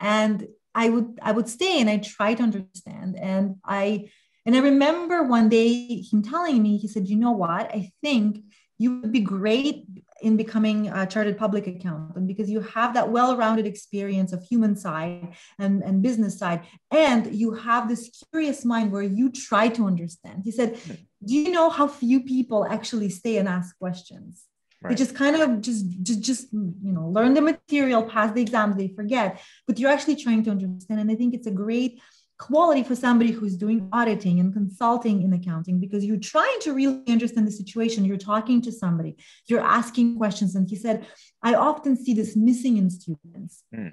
and 0.00 0.46
I 0.74 0.88
would 0.88 1.18
I 1.22 1.32
would 1.32 1.48
stay 1.48 1.80
and 1.80 1.90
I 1.90 1.98
try 1.98 2.34
to 2.34 2.42
understand. 2.42 3.18
And 3.18 3.56
I 3.64 4.10
and 4.46 4.56
I 4.56 4.60
remember 4.60 5.22
one 5.22 5.48
day 5.48 6.02
him 6.02 6.22
telling 6.22 6.62
me, 6.62 6.78
he 6.78 6.88
said, 6.88 7.08
you 7.08 7.16
know 7.16 7.32
what? 7.32 7.70
I 7.70 7.90
think 8.02 8.42
you 8.78 9.00
would 9.00 9.12
be 9.12 9.20
great 9.20 9.86
in 10.22 10.36
becoming 10.36 10.88
a 10.88 11.06
chartered 11.06 11.38
public 11.38 11.66
accountant 11.66 12.26
because 12.26 12.50
you 12.50 12.60
have 12.60 12.94
that 12.94 13.10
well-rounded 13.10 13.66
experience 13.66 14.32
of 14.32 14.42
human 14.42 14.76
side 14.76 15.34
and, 15.58 15.82
and 15.82 16.02
business 16.02 16.38
side 16.38 16.60
and 16.90 17.34
you 17.34 17.52
have 17.54 17.88
this 17.88 18.10
curious 18.30 18.64
mind 18.64 18.92
where 18.92 19.02
you 19.02 19.30
try 19.30 19.68
to 19.68 19.86
understand 19.86 20.42
he 20.44 20.50
said 20.50 20.78
do 21.24 21.34
you 21.34 21.50
know 21.50 21.68
how 21.70 21.86
few 21.86 22.22
people 22.22 22.64
actually 22.66 23.08
stay 23.08 23.38
and 23.38 23.48
ask 23.48 23.76
questions 23.78 24.46
Right. 24.82 24.90
They 24.90 25.04
just 25.04 25.14
kind 25.14 25.36
of 25.36 25.60
just, 25.60 25.84
just 26.02 26.20
just 26.22 26.52
you 26.54 26.92
know 26.96 27.06
learn 27.08 27.34
the 27.34 27.42
material, 27.42 28.02
pass 28.02 28.32
the 28.32 28.40
exams, 28.40 28.76
they 28.76 28.88
forget. 28.88 29.38
But 29.66 29.78
you're 29.78 29.90
actually 29.90 30.16
trying 30.16 30.42
to 30.44 30.50
understand, 30.52 31.00
and 31.00 31.10
I 31.10 31.16
think 31.16 31.34
it's 31.34 31.46
a 31.46 31.50
great 31.50 32.00
quality 32.40 32.82
for 32.82 32.96
somebody 32.96 33.30
who's 33.30 33.54
doing 33.54 33.88
auditing 33.92 34.40
and 34.40 34.52
consulting 34.52 35.22
in 35.22 35.32
accounting 35.34 35.78
because 35.78 36.04
you're 36.04 36.16
trying 36.16 36.58
to 36.62 36.72
really 36.72 37.02
understand 37.06 37.46
the 37.46 37.52
situation. 37.52 38.04
You're 38.04 38.16
talking 38.16 38.62
to 38.62 38.72
somebody, 38.72 39.16
you're 39.46 39.60
asking 39.60 40.16
questions. 40.16 40.54
And 40.56 40.68
he 40.68 40.74
said, 40.74 41.06
I 41.42 41.54
often 41.54 41.96
see 42.02 42.14
this 42.14 42.34
missing 42.36 42.78
in 42.78 42.88
students. 42.88 43.62
Mm. 43.74 43.92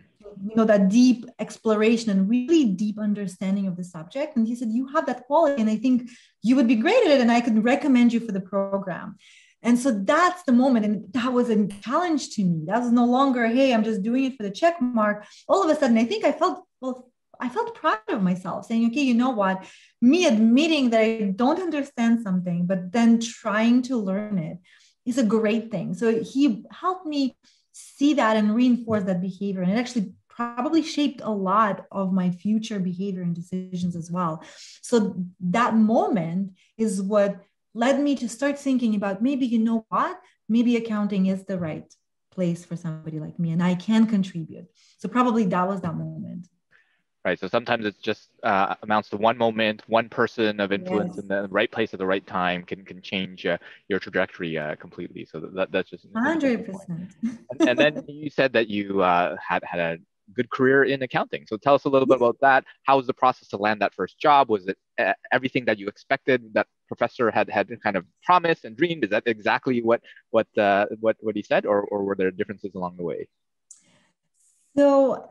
You 0.49 0.55
know, 0.55 0.65
that 0.65 0.89
deep 0.89 1.25
exploration 1.39 2.09
and 2.09 2.29
really 2.29 2.65
deep 2.65 2.97
understanding 2.99 3.67
of 3.67 3.75
the 3.75 3.83
subject. 3.83 4.35
And 4.35 4.47
he 4.47 4.55
said, 4.55 4.69
You 4.71 4.87
have 4.87 5.05
that 5.05 5.23
quality, 5.25 5.61
and 5.61 5.69
I 5.69 5.77
think 5.77 6.09
you 6.41 6.55
would 6.57 6.67
be 6.67 6.75
great 6.75 7.05
at 7.05 7.11
it, 7.11 7.21
and 7.21 7.31
I 7.31 7.41
could 7.41 7.63
recommend 7.63 8.11
you 8.11 8.19
for 8.19 8.33
the 8.33 8.41
program. 8.41 9.15
And 9.63 9.79
so 9.79 9.91
that's 9.91 10.43
the 10.43 10.51
moment. 10.51 10.85
And 10.85 11.13
that 11.13 11.31
was 11.31 11.49
a 11.49 11.67
challenge 11.81 12.31
to 12.35 12.43
me. 12.43 12.65
That 12.67 12.81
was 12.81 12.91
no 12.91 13.05
longer, 13.05 13.47
hey, 13.47 13.73
I'm 13.73 13.83
just 13.83 14.03
doing 14.03 14.25
it 14.25 14.35
for 14.37 14.43
the 14.43 14.51
check 14.51 14.81
mark. 14.81 15.25
All 15.47 15.63
of 15.63 15.69
a 15.69 15.79
sudden, 15.79 15.97
I 15.97 16.05
think 16.05 16.25
I 16.25 16.31
felt, 16.31 16.65
well, 16.81 17.09
I 17.39 17.49
felt 17.49 17.75
proud 17.75 17.99
of 18.07 18.23
myself 18.23 18.65
saying, 18.65 18.87
okay, 18.87 19.01
you 19.01 19.13
know 19.13 19.31
what? 19.31 19.65
Me 20.01 20.25
admitting 20.25 20.89
that 20.91 21.01
I 21.01 21.33
don't 21.35 21.59
understand 21.59 22.21
something, 22.21 22.65
but 22.65 22.91
then 22.91 23.19
trying 23.19 23.81
to 23.83 23.97
learn 23.97 24.37
it 24.37 24.57
is 25.05 25.17
a 25.17 25.23
great 25.23 25.71
thing. 25.71 25.93
So 25.93 26.21
he 26.21 26.65
helped 26.71 27.05
me 27.05 27.35
see 27.71 28.15
that 28.15 28.37
and 28.37 28.55
reinforce 28.55 29.03
that 29.03 29.21
behavior. 29.21 29.61
And 29.61 29.71
it 29.71 29.77
actually 29.77 30.13
probably 30.29 30.83
shaped 30.83 31.21
a 31.23 31.31
lot 31.31 31.85
of 31.91 32.13
my 32.13 32.29
future 32.29 32.79
behavior 32.79 33.23
and 33.23 33.33
decisions 33.33 33.95
as 33.95 34.11
well. 34.11 34.43
So 34.81 35.15
that 35.39 35.75
moment 35.75 36.53
is 36.77 37.01
what 37.01 37.39
led 37.73 37.99
me 37.99 38.15
to 38.15 38.29
start 38.29 38.59
thinking 38.59 38.95
about 38.95 39.21
maybe, 39.21 39.45
you 39.45 39.59
know 39.59 39.85
what? 39.89 40.19
Maybe 40.49 40.75
accounting 40.75 41.27
is 41.27 41.45
the 41.45 41.59
right 41.59 41.91
place 42.31 42.63
for 42.63 42.75
somebody 42.75 43.19
like 43.19 43.39
me 43.39 43.51
and 43.51 43.63
I 43.63 43.75
can 43.75 44.05
contribute. 44.05 44.65
So 44.99 45.09
probably 45.09 45.45
that 45.45 45.67
was 45.67 45.81
that 45.81 45.95
moment. 45.95 46.47
Right. 47.25 47.37
So 47.37 47.47
sometimes 47.47 47.85
it's 47.85 47.97
just 47.97 48.29
uh, 48.43 48.75
amounts 48.83 49.09
to 49.09 49.17
one 49.17 49.37
moment, 49.37 49.81
one 49.87 50.07
person 50.07 50.61
of 50.61 50.71
influence 50.71 51.15
yes. 51.15 51.23
in 51.23 51.27
the 51.27 51.47
right 51.49 51.69
place 51.69 51.93
at 51.93 51.99
the 51.99 52.05
right 52.05 52.25
time 52.25 52.63
can 52.63 52.85
can 52.85 53.01
change 53.01 53.45
uh, 53.45 53.57
your 53.89 53.99
trajectory 53.99 54.57
uh, 54.57 54.75
completely. 54.75 55.25
So 55.25 55.41
that, 55.55 55.71
that's 55.71 55.89
just 55.89 56.05
hundred 56.15 56.65
percent. 56.65 57.11
And 57.67 57.77
then 57.77 58.05
you 58.07 58.29
said 58.29 58.53
that 58.53 58.69
you 58.69 59.01
uh, 59.01 59.35
had 59.45 59.61
had 59.65 59.79
a 59.79 59.97
good 60.33 60.49
career 60.49 60.83
in 60.83 61.01
accounting. 61.01 61.45
So 61.47 61.57
tell 61.57 61.73
us 61.73 61.85
a 61.85 61.89
little 61.89 62.05
bit 62.05 62.17
about 62.17 62.37
that. 62.41 62.63
How 62.83 62.97
was 62.97 63.07
the 63.07 63.13
process 63.13 63.47
to 63.49 63.57
land 63.57 63.81
that 63.81 63.93
first 63.93 64.19
job? 64.19 64.49
Was 64.49 64.67
it 64.67 64.77
uh, 64.99 65.13
everything 65.31 65.65
that 65.65 65.79
you 65.79 65.87
expected 65.87 66.53
that 66.53 66.67
professor 66.87 67.31
had 67.31 67.49
had 67.49 67.69
kind 67.81 67.95
of 67.95 68.05
promised 68.23 68.65
and 68.65 68.75
dreamed? 68.75 69.03
Is 69.03 69.09
that 69.09 69.23
exactly 69.25 69.81
what 69.81 70.01
what 70.29 70.47
uh, 70.57 70.85
what 70.99 71.17
what 71.19 71.35
he 71.35 71.41
said, 71.41 71.65
or 71.65 71.81
or 71.81 72.03
were 72.03 72.15
there 72.15 72.31
differences 72.31 72.75
along 72.75 72.97
the 72.97 73.03
way? 73.03 73.27
So 74.77 75.29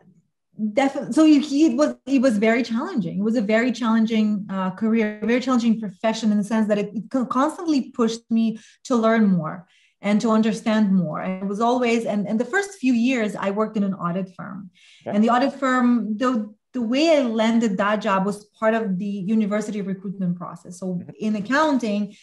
definitely 0.72 1.12
so 1.12 1.24
he 1.24 1.74
was 1.74 1.94
it 2.06 2.20
was 2.22 2.38
very 2.38 2.62
challenging 2.62 3.18
it 3.18 3.22
was 3.22 3.36
a 3.36 3.42
very 3.42 3.70
challenging 3.70 4.46
uh, 4.48 4.70
career 4.70 5.20
very 5.22 5.40
challenging 5.40 5.78
profession 5.78 6.32
in 6.32 6.38
the 6.38 6.44
sense 6.44 6.66
that 6.68 6.78
it, 6.78 6.90
it 6.94 7.28
constantly 7.28 7.90
pushed 7.90 8.22
me 8.30 8.58
to 8.84 8.96
learn 8.96 9.26
more 9.26 9.66
and 10.02 10.20
to 10.20 10.30
understand 10.30 10.92
more. 10.92 11.20
And 11.20 11.42
it 11.42 11.46
was 11.46 11.60
always, 11.60 12.04
and, 12.04 12.28
and 12.28 12.38
the 12.38 12.44
first 12.44 12.78
few 12.78 12.92
years 12.92 13.34
I 13.34 13.50
worked 13.50 13.76
in 13.76 13.82
an 13.82 13.94
audit 13.94 14.34
firm. 14.34 14.70
Okay. 15.06 15.14
And 15.14 15.24
the 15.24 15.30
audit 15.30 15.54
firm, 15.54 16.16
the, 16.16 16.54
the 16.74 16.82
way 16.82 17.16
I 17.16 17.22
landed 17.22 17.78
that 17.78 18.02
job 18.02 18.26
was 18.26 18.44
part 18.44 18.74
of 18.74 18.98
the 18.98 19.06
university 19.06 19.80
recruitment 19.80 20.36
process. 20.36 20.78
So 20.78 20.86
mm-hmm. 20.86 21.10
in 21.18 21.36
accounting, 21.36 22.14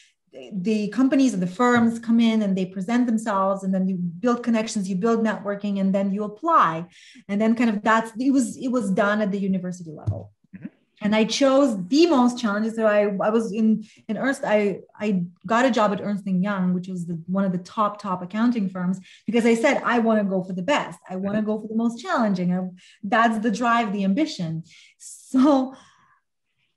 the 0.51 0.87
companies 0.89 1.33
and 1.33 1.43
the 1.43 1.47
firms 1.47 1.99
come 1.99 2.19
in 2.19 2.41
and 2.41 2.57
they 2.57 2.65
present 2.65 3.05
themselves 3.05 3.63
and 3.63 3.73
then 3.73 3.87
you 3.87 3.95
build 3.95 4.41
connections 4.41 4.89
you 4.89 4.95
build 4.95 5.23
networking 5.23 5.79
and 5.79 5.93
then 5.93 6.11
you 6.11 6.23
apply 6.23 6.85
and 7.27 7.39
then 7.39 7.55
kind 7.55 7.69
of 7.69 7.83
that's 7.83 8.11
it 8.19 8.31
was 8.31 8.57
it 8.57 8.69
was 8.69 8.89
done 8.91 9.21
at 9.21 9.31
the 9.31 9.37
university 9.37 9.91
level 9.91 10.31
mm-hmm. 10.55 10.65
and 11.01 11.15
I 11.15 11.25
chose 11.25 11.77
the 11.87 12.07
most 12.07 12.39
challenging. 12.39 12.73
So 12.73 12.87
I, 12.87 13.15
I 13.21 13.29
was 13.29 13.51
in 13.51 13.85
in 14.07 14.17
Ernst. 14.17 14.43
I 14.43 14.79
I 14.99 15.23
got 15.45 15.65
a 15.65 15.71
job 15.71 15.93
at 15.93 16.01
Ernst 16.01 16.25
and 16.25 16.41
Young, 16.41 16.73
which 16.73 16.87
was 16.87 17.05
the, 17.05 17.21
one 17.27 17.45
of 17.45 17.51
the 17.51 17.59
top 17.59 18.01
top 18.01 18.23
accounting 18.23 18.69
firms, 18.69 18.99
because 19.27 19.45
I 19.45 19.53
said 19.53 19.83
I 19.85 19.99
want 19.99 20.19
to 20.19 20.25
go 20.25 20.43
for 20.43 20.53
the 20.53 20.63
best. 20.63 20.99
I 21.07 21.15
want 21.17 21.35
to 21.35 21.41
mm-hmm. 21.41 21.51
go 21.51 21.61
for 21.61 21.67
the 21.67 21.75
most 21.75 22.01
challenging. 22.01 22.53
I, 22.55 22.69
that's 23.03 23.37
the 23.37 23.51
drive, 23.51 23.93
the 23.93 24.03
ambition. 24.03 24.63
So 24.97 25.75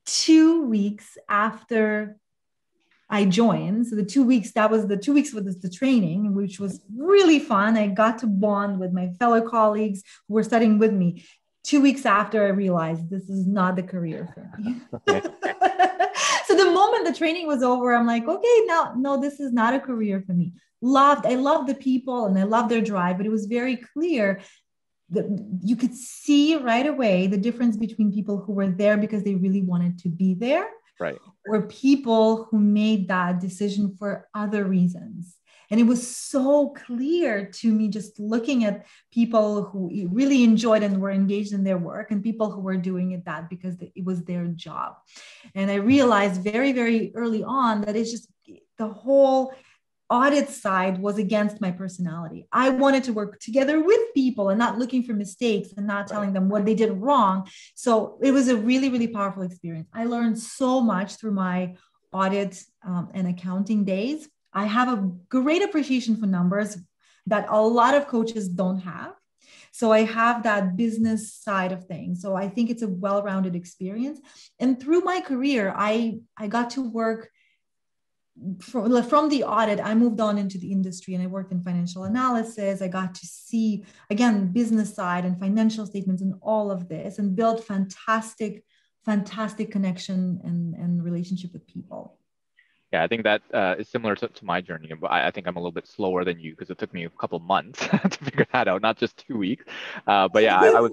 two 0.05 0.67
weeks 0.67 1.17
after 1.29 2.19
I 3.09 3.25
joined. 3.25 3.87
So 3.87 3.97
the 3.97 4.05
two 4.05 4.25
weeks, 4.25 4.53
that 4.53 4.71
was 4.71 4.87
the 4.87 4.97
two 4.97 5.13
weeks 5.13 5.33
with 5.33 5.63
the 5.63 5.71
training, 5.71 6.35
which 6.35 6.59
was 6.59 6.81
really 6.95 7.39
fun. 7.39 7.77
I 7.77 7.87
got 7.87 8.19
to 8.19 8.27
bond 8.27 8.81
with 8.81 8.93
my 8.93 9.11
fellow 9.19 9.41
colleagues 9.41 10.03
who 10.27 10.35
were 10.35 10.43
studying 10.43 10.79
with 10.79 10.93
me 10.93 11.25
two 11.63 11.81
weeks 11.81 12.07
after 12.07 12.45
I 12.45 12.51
realized 12.51 13.11
this 13.11 13.29
is 13.29 13.47
not 13.47 13.77
the 13.77 13.83
career 13.83 14.29
for 14.35 14.51
me. 14.59 14.81
so 16.47 16.57
the 16.57 16.71
moment 16.73 17.07
the 17.07 17.15
training 17.17 17.47
was 17.47 17.63
over, 17.63 17.95
I'm 17.95 18.07
like, 18.07 18.27
okay, 18.27 18.63
now, 18.67 18.95
no, 18.97 19.21
this 19.21 19.41
is 19.41 19.53
not 19.53 19.75
a 19.75 19.81
career 19.81 20.23
for 20.27 20.33
me. 20.33 20.53
Loved, 20.81 21.27
I 21.27 21.35
love 21.35 21.67
the 21.67 21.75
people 21.75 22.27
and 22.27 22.39
I 22.39 22.45
love 22.45 22.69
their 22.69 22.81
drive, 22.81 23.17
but 23.17 23.27
it 23.27 23.33
was 23.33 23.47
very 23.47 23.77
clear 23.77 24.41
that 25.11 25.27
you 25.63 25.77
could 25.77 25.95
see 25.95 26.57
right 26.57 26.87
away 26.87 27.27
the 27.27 27.37
difference 27.37 27.77
between 27.77 28.13
people 28.13 28.39
who 28.39 28.53
were 28.53 28.69
there 28.69 28.97
because 28.97 29.23
they 29.23 29.35
really 29.35 29.63
wanted 29.63 29.99
to 30.01 30.09
be 30.09 30.35
there. 30.35 30.67
Right. 30.99 31.19
Or 31.47 31.69
people 31.69 32.45
who 32.45 32.59
made 32.59 33.09
that 33.09 33.41
decision 33.41 33.97
for 33.99 34.29
other 34.35 34.65
reasons. 34.65 35.37
And 35.71 35.81
it 35.81 35.85
was 35.85 36.07
so 36.07 36.71
clear 36.71 37.47
to 37.47 37.73
me 37.73 37.89
just 37.89 38.21
looking 38.21 38.65
at 38.65 38.87
people 39.13 39.65
who 39.65 39.91
really 40.13 40.45
enjoyed 40.45 40.83
and 40.83 41.01
were 41.01 41.11
engaged 41.11 41.53
in 41.53 41.65
their 41.65 41.79
work 41.79 42.11
and 42.13 42.23
people 42.23 42.51
who 42.51 42.61
were 42.61 42.77
doing 42.77 43.13
it 43.13 43.25
that 43.25 43.51
because 43.51 43.75
it 43.81 44.05
was 44.05 44.23
their 44.25 44.47
job. 44.47 44.95
And 45.55 45.71
I 45.71 45.77
realized 45.77 46.43
very, 46.43 46.73
very 46.73 47.13
early 47.15 47.43
on 47.43 47.81
that 47.81 47.97
it's 47.97 48.13
just 48.13 48.31
the 48.79 48.89
whole 48.89 49.53
audit 50.09 50.49
side 50.49 50.99
was 50.99 51.19
against 51.19 51.61
my 51.61 51.71
personality. 51.71 52.47
I 52.53 52.71
wanted 52.71 53.05
to 53.05 53.13
work 53.13 53.41
together 53.41 53.83
with 53.83 54.15
people 54.15 54.51
and 54.51 54.59
not 54.59 54.79
looking 54.79 55.03
for 55.03 55.15
mistakes 55.15 55.71
and 55.77 55.87
not 55.87 56.07
telling 56.07 56.33
them 56.33 56.49
what 56.49 56.65
they 56.65 56.75
did 56.75 56.93
wrong. 56.93 57.49
So 57.75 58.19
it 58.23 58.31
was 58.31 58.49
a 58.49 58.57
really, 58.57 58.89
really 58.89 59.09
powerful 59.09 59.43
experience. 59.43 59.89
I 59.93 60.05
learned 60.05 60.39
so 60.39 60.81
much 60.81 61.17
through 61.17 61.33
my 61.33 61.75
audit 62.13 62.63
um, 62.85 63.11
and 63.15 63.27
accounting 63.27 63.85
days. 63.85 64.29
I 64.53 64.67
have 64.67 64.89
a 64.89 65.11
great 65.29 65.63
appreciation 65.63 66.17
for 66.17 66.27
numbers 66.27 66.79
that 67.27 67.47
a 67.49 67.61
lot 67.61 67.95
of 67.95 68.07
coaches 68.07 68.49
don't 68.49 68.79
have. 68.79 69.13
So 69.73 69.93
I 69.93 70.05
have 70.05 70.45
that 70.45 70.77
business 70.77 71.35
side 71.35 71.73
of 71.73 71.85
things. 71.85 72.23
So 72.23 72.35
I 72.35 72.49
think 72.49 72.71
it's 72.71 72.83
a 72.83 72.89
well-rounded 72.89 73.55
experience. 73.55 74.21
And 74.59 74.81
through 74.81 75.01
my 75.01 75.21
career, 75.21 75.75
I 75.77 76.21
I 76.39 76.47
got 76.47 76.71
to 76.71 76.83
work 76.83 77.29
from, 78.61 79.03
from 79.03 79.29
the 79.29 79.45
audit, 79.45 79.81
I 79.81 79.95
moved 79.95 80.21
on 80.21 80.39
into 80.39 80.59
the 80.59 80.71
industry 80.71 81.15
and 81.15 81.23
I 81.23 81.27
worked 81.27 81.53
in 81.53 81.63
financial 81.63 82.05
analysis. 82.05 82.83
I 82.83 82.89
got 82.89 83.15
to 83.15 83.27
see 83.27 83.85
again 84.11 84.53
business 84.53 84.95
side 84.95 85.25
and 85.25 85.39
financial 85.39 85.87
statements 85.87 86.23
and 86.23 86.35
all 86.43 86.71
of 86.71 86.89
this 86.89 87.19
and 87.19 87.35
build 87.35 87.65
fantastic, 87.65 88.65
fantastic 89.05 89.71
connection 89.71 90.41
and, 90.45 90.75
and 90.75 91.03
relationship 91.03 91.53
with 91.53 91.67
people 91.67 92.19
Yeah, 92.93 93.03
I 93.03 93.09
think 93.09 93.25
that 93.25 93.43
uh, 93.53 93.77
is 93.79 93.89
similar 93.89 94.15
to, 94.17 94.29
to 94.29 94.45
my 94.45 94.61
journey. 94.61 94.91
But 95.01 95.09
I, 95.09 95.29
I, 95.29 95.31
think 95.31 95.47
I'm 95.47 95.57
a 95.57 95.61
little 95.61 95.73
bit 95.73 95.87
slower 95.87 96.25
than 96.25 96.39
you 96.39 96.53
because 96.53 96.71
it 96.71 96.79
took 96.79 96.93
me 96.93 97.05
a 97.05 97.11
couple 97.11 97.39
months 97.41 97.81
to 97.89 98.25
figure 98.25 98.47
that 98.53 98.69
out, 98.69 98.83
not 98.83 98.97
just 98.99 99.25
two 99.27 99.39
weeks. 99.39 99.65
Uh, 100.07 100.29
but 100.29 100.43
yeah, 100.43 100.61
I, 100.61 100.69
I 100.69 100.81
was 100.81 100.93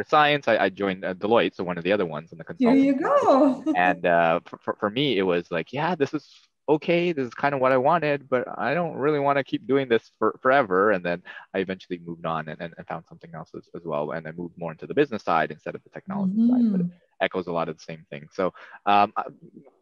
for 0.00 0.04
science. 0.08 0.48
I, 0.48 0.56
I 0.58 0.68
joined 0.68 1.04
uh, 1.04 1.14
Deloitte, 1.14 1.54
so 1.54 1.64
one 1.64 1.78
of 1.78 1.84
the 1.84 1.92
other 1.92 2.06
ones 2.06 2.32
in 2.32 2.38
the 2.38 2.44
consulting. 2.44 2.82
Here 2.82 2.94
you 2.94 3.00
go. 3.00 3.64
and 3.76 4.04
uh, 4.06 4.40
for, 4.46 4.74
for 4.78 4.90
me, 4.90 5.18
it 5.18 5.22
was 5.22 5.50
like, 5.50 5.72
yeah, 5.72 5.94
this 5.94 6.14
is 6.14 6.28
okay, 6.70 7.12
this 7.12 7.26
is 7.26 7.34
kind 7.34 7.54
of 7.54 7.60
what 7.60 7.72
I 7.72 7.76
wanted, 7.76 8.28
but 8.28 8.46
I 8.56 8.74
don't 8.74 8.94
really 8.94 9.18
want 9.18 9.38
to 9.38 9.44
keep 9.44 9.66
doing 9.66 9.88
this 9.88 10.12
for 10.18 10.38
forever. 10.40 10.92
And 10.92 11.04
then 11.04 11.22
I 11.52 11.58
eventually 11.58 12.00
moved 12.04 12.24
on 12.24 12.48
and, 12.48 12.60
and, 12.60 12.72
and 12.78 12.86
found 12.86 13.04
something 13.08 13.34
else 13.34 13.50
as, 13.56 13.68
as, 13.74 13.82
well. 13.84 14.12
And 14.12 14.26
I 14.28 14.32
moved 14.32 14.56
more 14.56 14.70
into 14.70 14.86
the 14.86 14.94
business 14.94 15.24
side 15.24 15.50
instead 15.50 15.74
of 15.74 15.82
the 15.82 15.90
technology 15.90 16.34
mm-hmm. 16.34 16.50
side, 16.50 16.72
but 16.72 16.80
it 16.80 16.86
mm-hmm. 16.86 17.24
echoes 17.24 17.48
a 17.48 17.52
lot 17.52 17.68
of 17.68 17.76
the 17.76 17.82
same 17.82 18.06
thing. 18.08 18.28
So 18.32 18.54
um, 18.86 19.12
uh, 19.16 19.24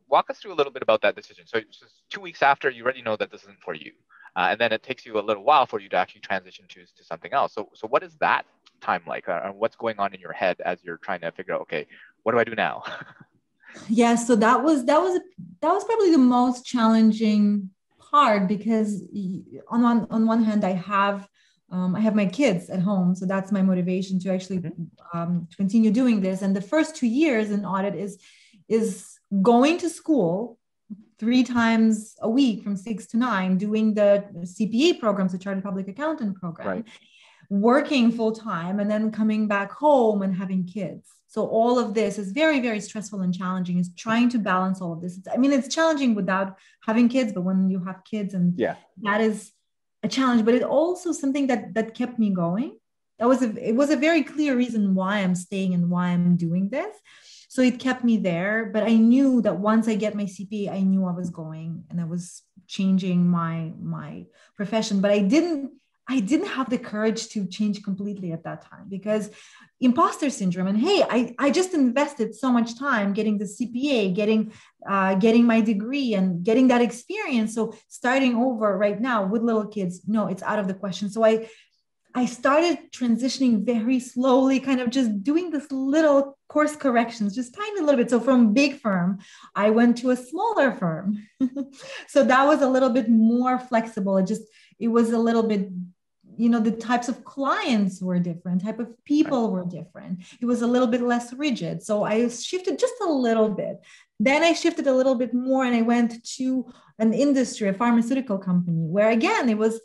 walk 0.08 0.30
us 0.30 0.38
through 0.38 0.54
a 0.54 0.56
little 0.56 0.72
bit 0.72 0.82
about 0.82 1.02
that 1.02 1.14
decision. 1.14 1.44
So, 1.46 1.60
two 2.10 2.20
weeks 2.20 2.42
after, 2.42 2.70
you 2.70 2.82
already 2.82 3.02
know 3.02 3.16
that 3.16 3.30
this 3.30 3.42
isn't 3.42 3.60
for 3.60 3.74
you. 3.74 3.92
Uh, 4.36 4.48
and 4.50 4.60
then 4.60 4.72
it 4.72 4.82
takes 4.82 5.04
you 5.04 5.18
a 5.18 5.20
little 5.20 5.42
while 5.42 5.66
for 5.66 5.80
you 5.80 5.88
to 5.88 5.96
actually 5.96 6.20
transition 6.20 6.64
to, 6.68 6.80
to 6.80 7.04
something 7.04 7.32
else. 7.32 7.54
So, 7.54 7.70
so 7.74 7.88
what 7.88 8.02
is 8.02 8.16
that 8.20 8.44
time 8.80 9.02
like? 9.06 9.28
Uh, 9.28 9.50
what's 9.50 9.76
going 9.76 9.98
on 9.98 10.14
in 10.14 10.20
your 10.20 10.32
head 10.32 10.56
as 10.64 10.78
you're 10.84 10.98
trying 10.98 11.20
to 11.20 11.32
figure 11.32 11.54
out, 11.54 11.62
okay, 11.62 11.86
what 12.22 12.32
do 12.32 12.38
I 12.38 12.44
do 12.44 12.54
now? 12.54 12.82
yeah 13.88 14.14
so 14.14 14.36
that 14.36 14.62
was 14.62 14.84
that 14.84 15.00
was 15.00 15.20
that 15.60 15.72
was 15.72 15.84
probably 15.84 16.10
the 16.10 16.18
most 16.18 16.64
challenging 16.64 17.70
part 17.98 18.48
because 18.48 19.02
on 19.68 19.82
one 19.82 20.06
on 20.10 20.26
one 20.26 20.42
hand 20.42 20.64
i 20.64 20.72
have 20.72 21.28
um, 21.70 21.94
i 21.94 22.00
have 22.00 22.14
my 22.14 22.26
kids 22.26 22.70
at 22.70 22.80
home 22.80 23.14
so 23.14 23.26
that's 23.26 23.52
my 23.52 23.62
motivation 23.62 24.18
to 24.18 24.30
actually 24.30 24.58
mm-hmm. 24.58 25.18
um, 25.18 25.48
continue 25.56 25.90
doing 25.90 26.20
this 26.20 26.42
and 26.42 26.54
the 26.54 26.60
first 26.60 26.96
two 26.96 27.06
years 27.06 27.50
in 27.50 27.64
audit 27.64 27.94
is 27.94 28.18
is 28.68 29.18
going 29.42 29.78
to 29.78 29.88
school 29.88 30.58
three 31.18 31.42
times 31.42 32.14
a 32.22 32.30
week 32.30 32.62
from 32.62 32.76
six 32.76 33.06
to 33.06 33.16
nine 33.16 33.58
doing 33.58 33.92
the 33.94 34.24
cpa 34.56 34.98
programs 34.98 35.32
the 35.32 35.38
chartered 35.38 35.64
public 35.64 35.88
accountant 35.88 36.34
program 36.40 36.68
right. 36.68 36.84
working 37.50 38.10
full 38.10 38.32
time 38.32 38.80
and 38.80 38.90
then 38.90 39.10
coming 39.10 39.46
back 39.46 39.70
home 39.72 40.22
and 40.22 40.34
having 40.34 40.64
kids 40.64 41.17
so 41.28 41.46
all 41.46 41.78
of 41.78 41.92
this 41.92 42.18
is 42.18 42.32
very, 42.32 42.58
very 42.58 42.80
stressful 42.80 43.20
and 43.20 43.34
challenging. 43.34 43.78
Is 43.78 43.90
trying 43.94 44.30
to 44.30 44.38
balance 44.38 44.80
all 44.80 44.94
of 44.94 45.02
this. 45.02 45.18
It's, 45.18 45.28
I 45.28 45.36
mean, 45.36 45.52
it's 45.52 45.72
challenging 45.72 46.14
without 46.14 46.56
having 46.86 47.10
kids, 47.10 47.34
but 47.34 47.42
when 47.42 47.68
you 47.68 47.84
have 47.84 48.02
kids, 48.04 48.32
and 48.32 48.58
yeah, 48.58 48.76
that 49.02 49.20
is 49.20 49.52
a 50.02 50.08
challenge. 50.08 50.46
But 50.46 50.54
it 50.54 50.62
also 50.62 51.12
something 51.12 51.46
that 51.48 51.74
that 51.74 51.94
kept 51.94 52.18
me 52.18 52.30
going. 52.30 52.78
That 53.18 53.28
was 53.28 53.42
a 53.42 53.50
it 53.68 53.76
was 53.76 53.90
a 53.90 53.96
very 53.96 54.22
clear 54.22 54.56
reason 54.56 54.94
why 54.94 55.18
I'm 55.18 55.34
staying 55.34 55.74
and 55.74 55.90
why 55.90 56.08
I'm 56.08 56.36
doing 56.38 56.70
this. 56.70 56.96
So 57.50 57.60
it 57.60 57.78
kept 57.78 58.04
me 58.04 58.16
there. 58.16 58.70
But 58.72 58.84
I 58.84 58.94
knew 58.94 59.42
that 59.42 59.58
once 59.58 59.86
I 59.86 59.96
get 59.96 60.14
my 60.14 60.24
CPA, 60.24 60.72
I 60.72 60.80
knew 60.80 61.04
I 61.04 61.12
was 61.12 61.28
going 61.28 61.84
and 61.90 62.00
I 62.00 62.04
was 62.04 62.42
changing 62.66 63.28
my 63.28 63.72
my 63.78 64.24
profession. 64.56 65.02
But 65.02 65.10
I 65.10 65.18
didn't 65.18 65.72
I 66.08 66.20
didn't 66.20 66.48
have 66.48 66.70
the 66.70 66.78
courage 66.78 67.28
to 67.28 67.46
change 67.46 67.82
completely 67.82 68.32
at 68.32 68.44
that 68.44 68.62
time 68.62 68.86
because 68.88 69.30
imposter 69.80 70.30
syndrome 70.30 70.66
and 70.66 70.78
hey 70.78 71.04
I, 71.08 71.34
I 71.38 71.50
just 71.50 71.74
invested 71.74 72.34
so 72.34 72.50
much 72.50 72.78
time 72.78 73.12
getting 73.12 73.38
the 73.38 73.44
cpa 73.44 74.12
getting 74.12 74.52
uh, 74.88 75.14
getting 75.14 75.44
my 75.44 75.60
degree 75.60 76.14
and 76.14 76.42
getting 76.42 76.68
that 76.68 76.80
experience. 76.80 77.54
So 77.54 77.74
starting 77.88 78.34
over 78.34 78.76
right 78.76 79.00
now 79.00 79.26
with 79.26 79.42
little 79.42 79.66
kids 79.66 80.00
no 80.06 80.26
it's 80.28 80.42
out 80.42 80.58
of 80.58 80.66
the 80.66 80.74
question. 80.74 81.10
So 81.10 81.24
i 81.24 81.48
i 82.14 82.24
started 82.24 82.78
transitioning 82.90 83.66
very 83.66 84.00
slowly 84.00 84.58
kind 84.60 84.80
of 84.80 84.88
just 84.88 85.22
doing 85.22 85.50
this 85.50 85.70
little 85.70 86.38
course 86.48 86.74
corrections 86.74 87.36
just 87.36 87.54
tiny 87.54 87.80
little 87.80 87.96
bit. 87.96 88.10
So 88.10 88.18
from 88.18 88.54
big 88.54 88.80
firm 88.80 89.18
i 89.54 89.68
went 89.70 89.98
to 89.98 90.10
a 90.10 90.16
smaller 90.16 90.72
firm. 90.72 91.26
So 92.08 92.24
that 92.24 92.44
was 92.46 92.62
a 92.62 92.68
little 92.68 92.90
bit 92.90 93.08
more 93.10 93.58
flexible. 93.58 94.16
It 94.16 94.26
just 94.26 94.42
it 94.80 94.88
was 94.88 95.10
a 95.10 95.18
little 95.18 95.42
bit 95.42 95.68
you 96.38 96.48
know 96.48 96.60
the 96.60 96.70
types 96.70 97.08
of 97.08 97.24
clients 97.24 98.00
were 98.00 98.18
different 98.18 98.64
type 98.64 98.78
of 98.78 98.88
people 99.04 99.50
were 99.50 99.64
different. 99.64 100.20
It 100.40 100.46
was 100.46 100.62
a 100.62 100.66
little 100.66 100.86
bit 100.86 101.02
less 101.02 101.32
rigid. 101.32 101.82
So 101.82 102.04
i 102.04 102.28
shifted 102.28 102.78
just 102.78 102.94
a 103.02 103.10
little 103.10 103.50
bit. 103.50 103.80
Then 104.20 104.42
i 104.42 104.52
shifted 104.52 104.86
a 104.86 104.94
little 104.94 105.16
bit 105.16 105.34
more 105.34 105.64
and 105.64 105.74
i 105.74 105.82
went 105.82 106.24
to 106.36 106.66
an 106.98 107.12
industry 107.12 107.68
a 107.68 107.74
pharmaceutical 107.74 108.38
company 108.38 108.86
where 108.86 109.10
again 109.10 109.48
it 109.48 109.58
was 109.58 109.80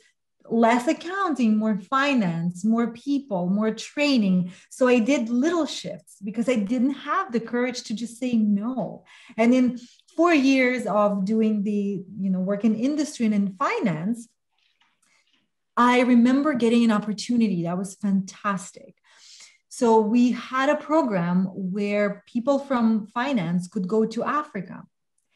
less 0.49 0.87
accounting 0.87 1.55
more 1.57 1.77
finance 1.77 2.65
more 2.65 2.91
people 2.93 3.49
more 3.49 3.73
training. 3.73 4.51
So 4.69 4.87
i 4.87 4.99
did 4.99 5.29
little 5.29 5.65
shifts 5.65 6.17
because 6.23 6.47
i 6.47 6.55
didn't 6.55 6.97
have 7.09 7.31
the 7.31 7.39
courage 7.39 7.83
to 7.83 7.93
just 7.95 8.19
say 8.19 8.33
no. 8.33 9.05
And 9.37 9.53
in 9.53 9.79
four 10.15 10.33
years 10.33 10.85
of 10.85 11.25
doing 11.25 11.63
the 11.63 12.03
you 12.19 12.29
know 12.29 12.39
work 12.39 12.63
in 12.63 12.75
industry 12.75 13.25
and 13.25 13.33
in 13.33 13.55
finance 13.55 14.27
I 15.75 16.01
remember 16.01 16.53
getting 16.53 16.83
an 16.83 16.91
opportunity 16.91 17.63
that 17.63 17.77
was 17.77 17.95
fantastic. 17.95 18.95
So 19.69 20.01
we 20.01 20.31
had 20.31 20.69
a 20.69 20.75
program 20.75 21.45
where 21.45 22.23
people 22.27 22.59
from 22.59 23.07
finance 23.07 23.67
could 23.67 23.87
go 23.87 24.05
to 24.05 24.23
Africa 24.23 24.83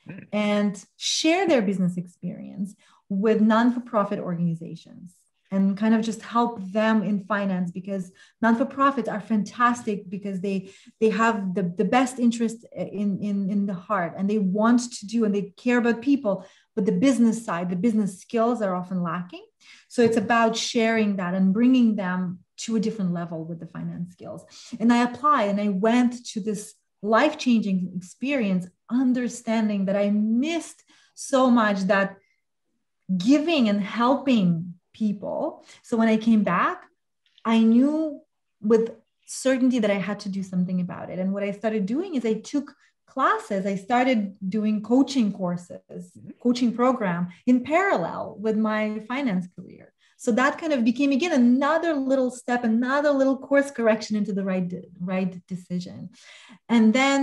hmm. 0.08 0.19
and 0.32 0.86
share 0.95 1.47
their 1.47 1.62
business 1.62 1.97
experience 1.97 2.76
with 3.10 3.41
non-for-profit 3.41 4.19
organizations 4.19 5.15
and 5.50 5.78
kind 5.78 5.95
of 5.95 6.02
just 6.02 6.21
help 6.21 6.62
them 6.71 7.04
in 7.04 7.23
finance 7.23 7.71
because 7.71 8.12
non-for-profits 8.41 9.08
are 9.08 9.21
fantastic 9.21 10.10
because 10.10 10.41
they 10.41 10.69
they 11.00 11.10
have 11.10 11.56
the, 11.56 11.63
the 11.63 11.86
best 11.86 12.19
interest 12.19 12.65
in, 12.76 13.19
in 13.21 13.50
in 13.50 13.65
the 13.65 13.73
heart 13.73 14.13
and 14.17 14.30
they 14.30 14.39
want 14.39 14.91
to 14.91 15.08
do 15.08 15.23
and 15.26 15.34
they 15.34 15.54
care 15.56 15.78
about 15.78 16.02
people 16.02 16.45
but 16.78 16.86
the 16.86 17.00
business 17.08 17.44
side 17.44 17.70
the 17.70 17.84
business 17.88 18.22
skills 18.22 18.62
are 18.62 18.76
often 18.82 19.02
lacking 19.04 19.46
so 19.90 20.02
it's 20.02 20.18
about 20.18 20.56
sharing 20.56 21.18
that 21.18 21.34
and 21.34 21.54
bringing 21.54 21.96
them 21.96 22.40
to 22.58 22.76
a 22.76 22.80
different 22.80 23.13
level 23.13 23.46
with 23.46 23.60
the 23.60 23.68
finance 23.68 24.12
skills. 24.13 24.44
And 24.80 24.92
I 24.92 25.04
applied 25.04 25.50
and 25.50 25.62
I 25.62 25.70
went 25.70 26.26
to 26.28 26.40
this 26.40 26.74
life 27.02 27.38
changing 27.38 27.94
experience, 27.96 28.68
understanding 28.90 29.86
that 29.86 29.96
I 29.96 30.10
missed 30.10 30.84
so 31.16 31.50
much 31.50 31.82
that 31.82 32.18
giving 33.18 33.70
and 33.70 33.82
helping 33.82 34.74
people. 34.94 35.63
So 35.84 35.98
when 35.98 36.08
I 36.08 36.18
came 36.18 36.44
back, 36.44 36.84
I 37.46 37.60
knew 37.60 38.22
with 38.62 38.92
certainty 39.28 39.80
that 39.80 39.92
I 39.92 39.96
had 39.96 40.20
to 40.22 40.30
do 40.30 40.42
something 40.42 40.82
about 40.82 41.10
it. 41.10 41.20
And 41.20 41.34
what 41.34 41.44
I 41.44 41.52
started 41.52 41.86
doing 41.86 42.16
is 42.16 42.26
I 42.26 42.34
took 42.34 42.74
classes 43.17 43.65
i 43.65 43.75
started 43.88 44.19
doing 44.58 44.75
coaching 44.93 45.30
courses 45.41 45.82
mm-hmm. 45.89 46.30
coaching 46.45 46.71
program 46.82 47.21
in 47.49 47.63
parallel 47.63 48.38
with 48.39 48.58
my 48.58 48.99
finance 49.08 49.47
career. 49.56 49.93
So 50.19 50.32
that 50.32 50.58
kind 50.60 50.73
of 50.73 50.84
became 50.84 51.12
again 51.12 51.34
another 51.34 51.93
little 52.12 52.32
step 52.41 52.63
another 52.63 53.12
little 53.12 53.38
course 53.47 53.69
correction 53.77 54.13
into 54.19 54.34
the 54.34 54.45
right 54.51 54.67
right 55.13 55.34
decision. 55.47 56.10
And 56.69 56.86
then 56.99 57.21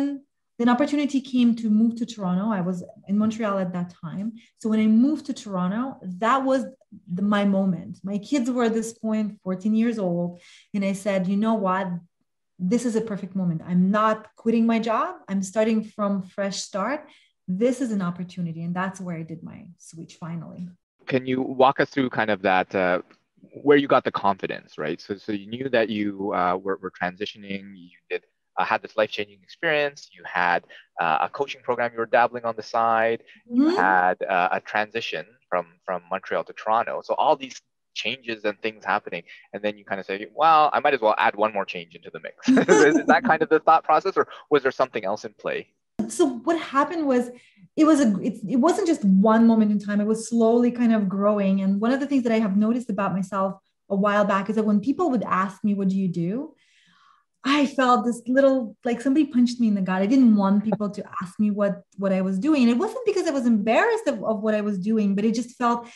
an 0.65 0.69
opportunity 0.75 1.21
came 1.21 1.51
to 1.57 1.67
move 1.81 1.97
to 1.97 2.07
toronto. 2.07 2.47
I 2.61 2.63
was 2.71 2.79
in 3.09 3.19
montreal 3.19 3.59
at 3.59 3.73
that 3.73 3.89
time. 4.05 4.27
So 4.61 4.69
when 4.71 4.81
i 4.81 4.89
moved 5.07 5.25
to 5.27 5.33
toronto 5.33 5.83
that 6.25 6.41
was 6.51 6.61
the, 7.17 7.25
my 7.37 7.45
moment. 7.59 7.95
My 8.11 8.19
kids 8.31 8.47
were 8.51 8.67
at 8.71 8.75
this 8.75 8.93
point 9.05 9.29
14 9.45 9.75
years 9.83 9.99
old 9.99 10.41
and 10.75 10.85
i 10.85 10.95
said 11.05 11.29
you 11.33 11.39
know 11.45 11.55
what 11.67 11.87
this 12.59 12.85
is 12.85 12.97
a 12.97 13.01
perfect 13.01 13.35
moment. 13.35 13.63
I'm 13.67 13.91
not 13.91 14.29
quitting 14.37 14.67
my 14.67 14.79
job. 14.79 15.17
I'm 15.29 15.43
starting 15.43 15.83
from 15.83 16.23
fresh 16.23 16.59
start. 16.63 17.09
This 17.49 17.81
is 17.81 17.91
an 17.91 18.03
opportunity. 18.03 18.63
And 18.63 18.75
that's 18.75 19.01
where 19.01 19.17
I 19.17 19.23
did 19.23 19.43
my 19.43 19.67
switch 19.79 20.17
finally. 20.17 20.69
Can 21.07 21.27
you 21.27 21.43
walk 21.43 21.81
us 21.81 21.91
through 21.91 22.11
kind 22.11 22.31
of 22.31 22.43
that, 22.43 22.75
uh, 22.75 23.03
where 23.63 23.77
you 23.77 23.89
got 23.89 24.05
the 24.05 24.13
confidence, 24.13 24.79
right? 24.79 25.01
So, 25.01 25.17
so 25.17 25.33
you 25.33 25.47
knew 25.47 25.69
that 25.69 25.91
you 25.91 26.33
uh, 26.33 26.57
were, 26.57 26.79
were 26.81 26.91
transitioning, 26.91 27.75
you 27.77 27.99
did 28.09 28.25
uh, 28.57 28.65
had 28.65 28.83
this 28.83 28.97
life-changing 28.97 29.41
experience. 29.43 30.11
You 30.13 30.23
had 30.25 30.65
uh, 31.01 31.19
a 31.23 31.29
coaching 31.29 31.61
program 31.63 31.93
you 31.93 31.99
were 31.99 32.07
dabbling 32.07 32.45
on 32.45 32.55
the 32.57 32.63
side. 32.63 33.23
You 33.51 33.65
mm-hmm. 33.65 33.77
had 33.77 34.23
uh, 34.23 34.49
a 34.53 34.61
transition 34.61 35.27
from 35.49 35.67
from 35.85 36.03
Montreal 36.11 36.45
to 36.45 36.53
Toronto. 36.53 37.03
So 37.03 37.15
all 37.15 37.37
these 37.37 37.61
changes 37.95 38.45
and 38.45 38.61
things 38.61 38.85
happening. 38.85 39.23
And 39.53 39.63
then 39.63 39.79
you 39.79 39.85
kind 39.85 40.01
of 40.01 40.07
say 40.07 40.27
well 40.35 40.71
i 40.73 40.81
might 40.81 40.95
as 40.95 41.01
well 41.01 41.15
add 41.19 41.37
one 41.37 41.53
more 41.53 41.65
change 41.65 41.95
into 41.95 42.11
the 42.11 42.21
mix. 42.21 42.49
Is 42.49 43.07
that 43.07 43.25
kind 43.25 43.43
of 43.43 43.49
the 43.49 43.61
thought 43.61 43.85
process 43.85 44.17
or 44.17 44.29
was 44.51 44.63
there 44.63 44.73
something 44.73 45.05
else 45.05 45.25
in 45.25 45.33
play? 45.35 45.69
So 46.09 46.27
what 46.27 46.61
happened 46.61 47.07
was 47.07 47.31
it 47.77 47.85
was 47.85 48.01
a 48.01 48.19
it, 48.21 48.35
it 48.49 48.57
wasn't 48.57 48.87
just 48.87 49.05
one 49.05 49.47
moment 49.47 49.73
in 49.73 49.79
time. 49.79 50.01
It 50.01 50.07
was 50.07 50.29
slowly 50.29 50.71
kind 50.71 50.95
of 50.95 51.09
growing. 51.09 51.61
And 51.61 51.81
one 51.81 51.93
of 51.93 52.01
the 52.01 52.07
things 52.07 52.23
that 52.25 52.33
i 52.33 52.39
have 52.39 52.57
noticed 52.57 52.91
about 52.91 53.13
myself 53.13 53.61
a 53.91 53.97
while 53.97 54.25
back 54.25 54.49
is 54.49 54.57
that 54.57 54.65
when 54.65 54.81
people 54.81 55.11
would 55.11 55.23
ask 55.25 55.63
me 55.65 55.75
what 55.75 55.89
do 55.89 55.97
you 55.97 56.09
do? 56.09 56.55
I 57.47 57.67
felt 57.67 58.07
this 58.07 58.23
little 58.27 58.75
like 58.85 59.03
somebody 59.03 59.27
punched 59.27 59.61
me 59.61 59.69
in 59.69 59.75
the 59.75 59.83
gut. 59.83 60.01
I 60.01 60.07
didn't 60.07 60.35
want 60.35 60.65
people 60.65 60.89
to 60.89 61.05
ask 61.23 61.39
me 61.39 61.51
what 61.51 61.83
what 61.99 62.13
I 62.13 62.23
was 62.23 62.39
doing, 62.39 62.63
and 62.63 62.71
it 62.71 62.79
wasn't 62.79 63.05
because 63.05 63.27
I 63.27 63.33
was 63.33 63.47
embarrassed 63.47 64.07
of, 64.07 64.25
of 64.25 64.41
what 64.41 64.55
I 64.55 64.63
was 64.63 64.79
doing, 64.79 65.15
but 65.15 65.27
it 65.27 65.35
just 65.35 65.57
felt 65.57 65.87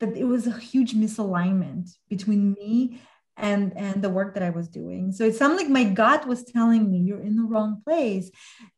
that 0.00 0.16
it 0.16 0.24
was 0.24 0.46
a 0.46 0.58
huge 0.58 0.94
misalignment 0.94 1.90
between 2.08 2.52
me 2.54 3.00
and 3.36 3.72
and 3.76 4.02
the 4.02 4.10
work 4.10 4.34
that 4.34 4.42
I 4.42 4.50
was 4.50 4.68
doing. 4.68 5.12
So 5.12 5.24
it 5.24 5.34
sounded 5.34 5.56
like 5.56 5.68
my 5.68 5.84
gut 5.84 6.26
was 6.26 6.44
telling 6.44 6.90
me 6.90 6.98
you're 6.98 7.22
in 7.22 7.36
the 7.36 7.44
wrong 7.44 7.82
place. 7.84 8.30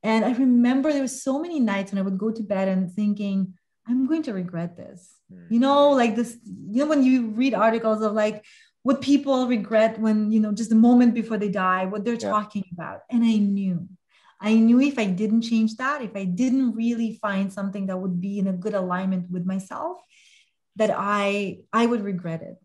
And 0.03 0.25
I 0.25 0.33
remember 0.33 0.93
there 0.93 1.03
were 1.03 1.09
so 1.09 1.41
many 1.41 1.61
nights 1.61 1.93
when 1.93 1.99
I 1.99 2.03
would 2.03 2.19
go 2.19 2.31
to 2.31 2.43
bed 2.43 2.69
and 2.69 2.93
thinking, 2.93 3.55
I'm 3.87 4.07
going 4.07 4.23
to 4.25 4.35
regret 4.35 4.77
this. 4.77 5.15
Mm. 5.33 5.51
You 5.51 5.61
know, 5.61 5.91
like 5.91 6.15
this, 6.15 6.39
you 6.45 6.81
know, 6.81 6.87
when 6.87 7.03
you 7.03 7.29
read 7.29 7.55
articles 7.55 8.03
of 8.03 8.13
like 8.13 8.45
what 8.83 9.01
people 9.01 9.47
regret 9.47 9.99
when, 9.99 10.31
you 10.33 10.41
know, 10.41 10.53
just 10.53 10.71
the 10.71 10.77
moment 10.77 11.15
before 11.15 11.39
they 11.39 11.49
die, 11.49 11.87
what 11.87 12.05
they're 12.05 12.15
yeah. 12.15 12.31
talking 12.31 12.65
about. 12.73 13.01
And 13.11 13.25
I 13.25 13.37
knew, 13.37 13.89
I 14.41 14.55
knew 14.55 14.81
if 14.81 14.99
I 14.99 15.07
didn't 15.07 15.43
change 15.43 15.77
that, 15.77 16.03
if 16.03 16.17
I 16.17 16.25
didn't 16.25 16.75
really 16.75 17.19
find 17.23 17.53
something 17.53 17.87
that 17.87 17.99
would 17.99 18.21
be 18.21 18.39
in 18.39 18.49
a 18.49 18.53
good 18.53 18.75
alignment 18.75 19.31
with 19.31 19.47
myself, 19.47 19.99
that 20.77 20.91
I 20.95 21.59
I 21.73 21.87
would 21.87 22.03
regret 22.03 22.43
it. 22.43 22.57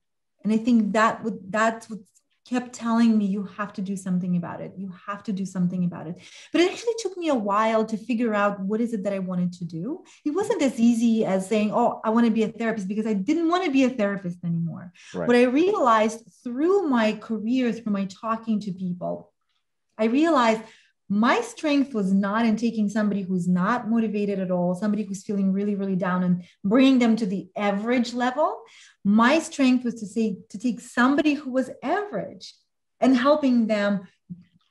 And 0.43 0.54
I 0.54 0.58
think 0.58 0.93
that 0.93 1.24
would 1.24 1.39
that's 1.52 1.89
what 1.89 2.00
kept 2.48 2.74
telling 2.74 3.17
me 3.17 3.26
you 3.26 3.43
have 3.43 3.74
to 3.74 3.82
do 3.82 3.98
something 3.98 4.38
about 4.38 4.62
it 4.62 4.72
you 4.78 4.89
have 5.06 5.22
to 5.22 5.34
do 5.34 5.46
something 5.46 5.84
about 5.84 6.08
it 6.08 6.15
but 6.54 6.62
it 6.62 6.72
actually 6.72 6.93
took 7.00 7.17
me 7.17 7.28
a 7.28 7.36
while 7.36 7.84
to 7.84 7.98
figure 7.98 8.34
out 8.34 8.60
what 8.62 8.80
is 8.80 8.93
it 8.93 9.04
that 9.04 9.12
i 9.12 9.20
wanted 9.20 9.52
to 9.52 9.65
do 9.65 10.02
it 10.24 10.32
wasn't 10.32 10.62
as 10.62 10.80
easy 10.80 11.26
as 11.26 11.48
saying 11.48 11.72
oh 11.74 12.00
i 12.06 12.10
want 12.10 12.26
to 12.26 12.32
be 12.32 12.43
a 12.43 12.48
therapist 12.48 12.88
because 12.88 13.06
i 13.06 13.13
didn't 13.13 13.50
want 13.50 13.65
to 13.65 13.72
be 13.72 13.84
a 13.84 13.89
therapist 13.89 14.38
anymore 14.46 14.93
right. 15.13 15.28
what 15.28 15.36
i 15.36 15.43
realized 15.43 16.24
through 16.43 16.88
my 16.88 17.12
career 17.13 17.74
through 17.74 17.91
my 17.91 18.06
talking 18.06 18.62
to 18.62 18.72
people 18.72 19.34
i 19.98 20.06
realized 20.06 20.62
my 21.10 21.39
strength 21.41 21.93
was 21.93 22.12
not 22.12 22.46
in 22.46 22.58
taking 22.58 22.89
somebody 22.89 23.22
who's 23.22 23.48
not 23.48 23.89
motivated 23.89 24.39
at 24.39 24.52
all, 24.52 24.76
somebody 24.76 25.04
who's 25.04 25.24
feeling 25.24 25.54
really, 25.54 25.76
really 25.76 25.96
down 25.96 26.24
and 26.24 26.43
bringing 26.63 27.00
them 27.00 27.15
to 27.15 27.26
the 27.26 27.48
average 27.56 28.13
level. 28.13 28.62
My 29.06 29.39
strength 29.39 29.86
was 29.86 29.96
to 29.96 30.06
say, 30.06 30.38
to 30.50 30.60
take 30.60 30.82
somebody 30.82 31.34
who 31.34 31.52
was 31.52 31.70
average 31.82 32.54
and 33.00 33.15
helping 33.15 33.67
them 33.67 34.08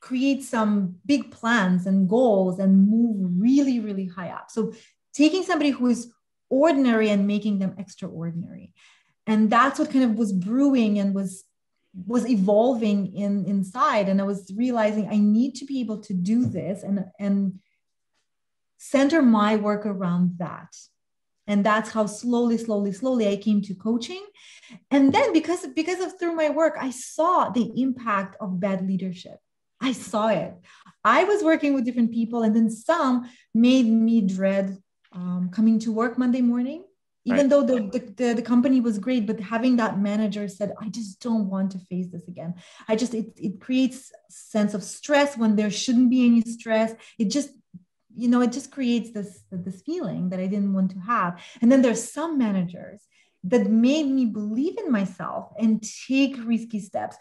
create 0.00 0.42
some 0.42 0.96
big 1.06 1.30
plans 1.30 1.86
and 1.86 2.08
goals 2.08 2.58
and 2.58 2.86
move 2.86 3.16
really, 3.40 3.80
really 3.80 4.06
high 4.06 4.28
up. 4.28 4.50
So 4.50 4.74
taking 5.14 5.42
somebody 5.42 5.70
who 5.70 5.86
is 5.86 6.12
ordinary 6.50 7.08
and 7.08 7.26
making 7.26 7.58
them 7.58 7.74
extraordinary. 7.78 8.74
And 9.26 9.50
that's 9.50 9.78
what 9.78 9.90
kind 9.90 10.04
of 10.04 10.12
was 10.12 10.32
brewing 10.32 10.98
and 10.98 11.14
was 11.14 11.44
was 12.04 12.28
evolving 12.28 13.14
in 13.16 13.46
inside. 13.46 14.08
And 14.08 14.20
i 14.20 14.24
was 14.24 14.52
realizing 14.54 15.08
i 15.08 15.16
need 15.16 15.54
to 15.56 15.64
be 15.64 15.80
able 15.80 15.98
to 15.98 16.14
do 16.14 16.44
this 16.44 16.82
and 16.82 17.04
and 17.18 17.60
center 18.78 19.22
my 19.22 19.56
work 19.56 19.86
around 19.86 20.38
that. 20.38 20.76
And 21.48 21.64
that's 21.64 21.90
how 21.90 22.06
slowly 22.06 22.58
slowly 22.58 22.92
slowly 22.92 23.28
i 23.28 23.36
came 23.36 23.62
to 23.62 23.74
coaching. 23.74 24.24
And 24.90 25.12
then 25.12 25.32
because 25.32 25.66
because 25.74 26.00
of 26.00 26.18
through 26.18 26.34
my 26.34 26.50
work 26.50 26.74
i 26.80 26.90
saw 26.90 27.50
the 27.50 27.72
impact 27.80 28.36
of 28.40 28.60
bad 28.60 28.86
leadership. 28.86 29.38
I 29.80 29.92
saw 29.92 30.28
it. 30.28 30.54
I 31.04 31.24
was 31.24 31.44
working 31.44 31.74
with 31.74 31.84
different 31.84 32.12
people 32.12 32.42
and 32.42 32.56
then 32.56 32.70
some 32.70 33.30
made 33.54 33.86
me 33.86 34.22
dread 34.22 34.76
um, 35.12 35.50
coming 35.50 35.78
to 35.80 35.92
work 35.92 36.18
monday 36.18 36.42
morning 36.42 36.85
even 37.26 37.40
right. 37.40 37.50
though 37.50 37.64
the, 37.64 38.12
the, 38.16 38.34
the, 38.34 38.42
company 38.42 38.80
was 38.80 38.98
great 38.98 39.26
but 39.26 39.40
having 39.40 39.76
that 39.76 39.98
manager 39.98 40.46
said 40.46 40.72
i 40.80 40.88
just 40.88 41.20
don't 41.20 41.50
want 41.50 41.72
to 41.72 41.78
face 41.78 42.06
this 42.08 42.28
again. 42.28 42.54
I 42.88 42.96
just 42.96 43.14
it, 43.14 43.32
it 43.36 43.60
creates 43.60 44.12
sense 44.28 44.74
of 44.74 44.82
stress 44.82 45.36
when 45.36 45.56
there 45.56 45.70
shouldn't 45.70 46.10
be 46.10 46.24
any 46.24 46.42
stress. 46.42 46.94
It 47.18 47.26
just 47.30 47.50
you 48.14 48.28
know 48.28 48.40
it 48.40 48.52
just 48.52 48.70
creates 48.70 49.12
this 49.12 49.42
this 49.50 49.82
feeling 49.82 50.30
that 50.30 50.40
i 50.40 50.46
didn't 50.46 50.72
want 50.72 50.90
to 50.92 50.98
have. 51.00 51.42
And 51.60 51.70
then 51.70 51.82
there's 51.82 52.12
some 52.12 52.38
managers 52.38 53.02
that 53.44 53.70
made 53.70 54.06
me 54.06 54.24
believe 54.26 54.78
in 54.78 54.90
myself 54.90 55.52
and 55.58 55.84
take 56.08 56.36
risky 56.44 56.80
steps 56.80 57.16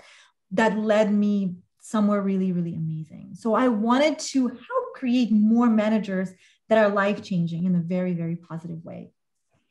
that 0.52 0.78
led 0.78 1.12
me 1.12 1.56
somewhere 1.82 2.22
really 2.22 2.52
really 2.52 2.76
amazing. 2.76 3.32
So 3.34 3.56
i 3.56 3.68
wanted 3.68 4.20
to 4.32 4.48
help 4.48 4.86
create 4.96 5.32
more 5.32 5.70
managers 5.70 6.30
that 6.70 6.78
are 6.78 6.90
life 6.90 7.22
changing 7.24 7.66
in 7.66 7.76
a 7.76 7.80
very 7.96 8.14
very 8.14 8.36
positive 8.36 8.84
way 8.84 9.12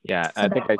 yeah, 0.04 0.28
so 0.28 0.32
I 0.36 0.48
think 0.48 0.66
I, 0.68 0.76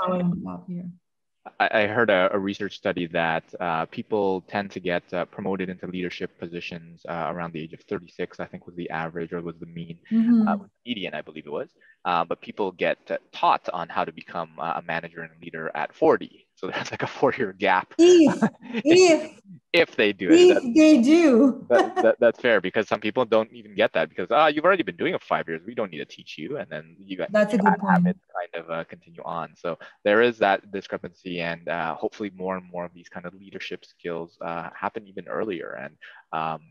I, 1.61 1.83
I, 1.83 1.87
heard 1.87 2.11
a, 2.11 2.31
a, 2.33 2.39
research 2.39 2.77
study 2.77 3.07
that 3.09 3.45
uh, 3.61 3.87
people 3.87 4.43
tend 4.49 4.71
to 4.73 4.81
get 4.81 5.03
uh, 5.13 5.25
promoted 5.27 5.69
into 5.69 5.87
leadership 5.87 6.39
positions 6.39 7.03
uh, 7.09 7.31
around 7.31 7.53
the 7.53 7.61
age 7.61 7.73
of 7.73 7.81
36, 7.83 8.41
I 8.41 8.47
think 8.47 8.67
was 8.67 8.77
the 8.77 8.89
average 8.91 9.33
or 9.33 9.41
was 9.43 9.59
the 9.59 9.67
mean, 9.67 9.99
mm-hmm. 10.11 10.49
Uh, 10.49 10.57
median, 10.87 11.15
I 11.15 11.23
believe 11.23 11.47
it 11.47 11.53
was. 11.53 11.71
Uh, 12.05 12.25
but 12.25 12.41
people 12.41 12.73
get 12.73 12.99
uh, 13.11 13.19
taught 13.33 13.69
on 13.73 13.89
how 13.89 14.05
to 14.05 14.13
become 14.13 14.51
a 14.59 14.83
manager 14.87 15.21
and 15.21 15.33
leader 15.43 15.71
at 15.75 15.95
40. 15.95 16.44
So 16.65 16.71
there's 16.71 16.91
like 16.91 17.03
a 17.03 17.07
four-year 17.07 17.53
gap. 17.53 17.93
If, 17.99 18.49
if, 18.73 19.41
if 19.75 19.97
they 19.97 20.15
do 20.15 20.31
if 20.31 20.57
it. 20.57 20.75
they 20.75 21.03
do. 21.03 21.67
that, 21.69 21.95
that, 21.97 22.17
that's 22.21 22.41
fair 22.41 22.63
because 22.63 22.89
some 22.89 23.01
people 23.01 23.27
don't 23.27 23.53
even 23.53 23.75
get 23.75 23.93
that 23.93 24.09
because 24.09 24.29
ah, 24.31 24.47
you've 24.47 24.65
already 24.65 24.83
been 24.83 24.97
doing 24.97 25.13
it 25.13 25.21
for 25.21 25.27
five 25.27 25.47
years. 25.47 25.61
We 25.67 25.75
don't 25.75 25.91
need 25.91 25.99
to 25.99 26.07
teach 26.07 26.39
you, 26.39 26.57
and 26.57 26.67
then 26.71 26.97
you 26.99 27.19
got 27.19 27.31
that's 27.33 27.53
a 27.53 27.59
good 27.59 27.79
point. 27.79 28.05
Kind 28.05 28.17
of 28.55 28.71
uh, 28.71 28.85
continue 28.85 29.21
on. 29.27 29.55
So 29.57 29.79
there 30.05 30.23
is 30.23 30.39
that 30.39 30.73
discrepancy, 30.73 31.41
and 31.41 31.69
uh, 31.69 31.97
hopefully 31.97 32.31
more 32.35 32.57
and 32.57 32.65
more 32.71 32.87
of 32.87 32.95
these 32.95 33.11
kind 33.11 33.27
of 33.27 33.35
leadership 33.35 33.85
skills 33.85 34.39
uh, 34.41 34.71
happen 34.75 35.07
even 35.07 35.29
earlier. 35.29 35.73
And 35.73 35.97
um, 36.33 36.63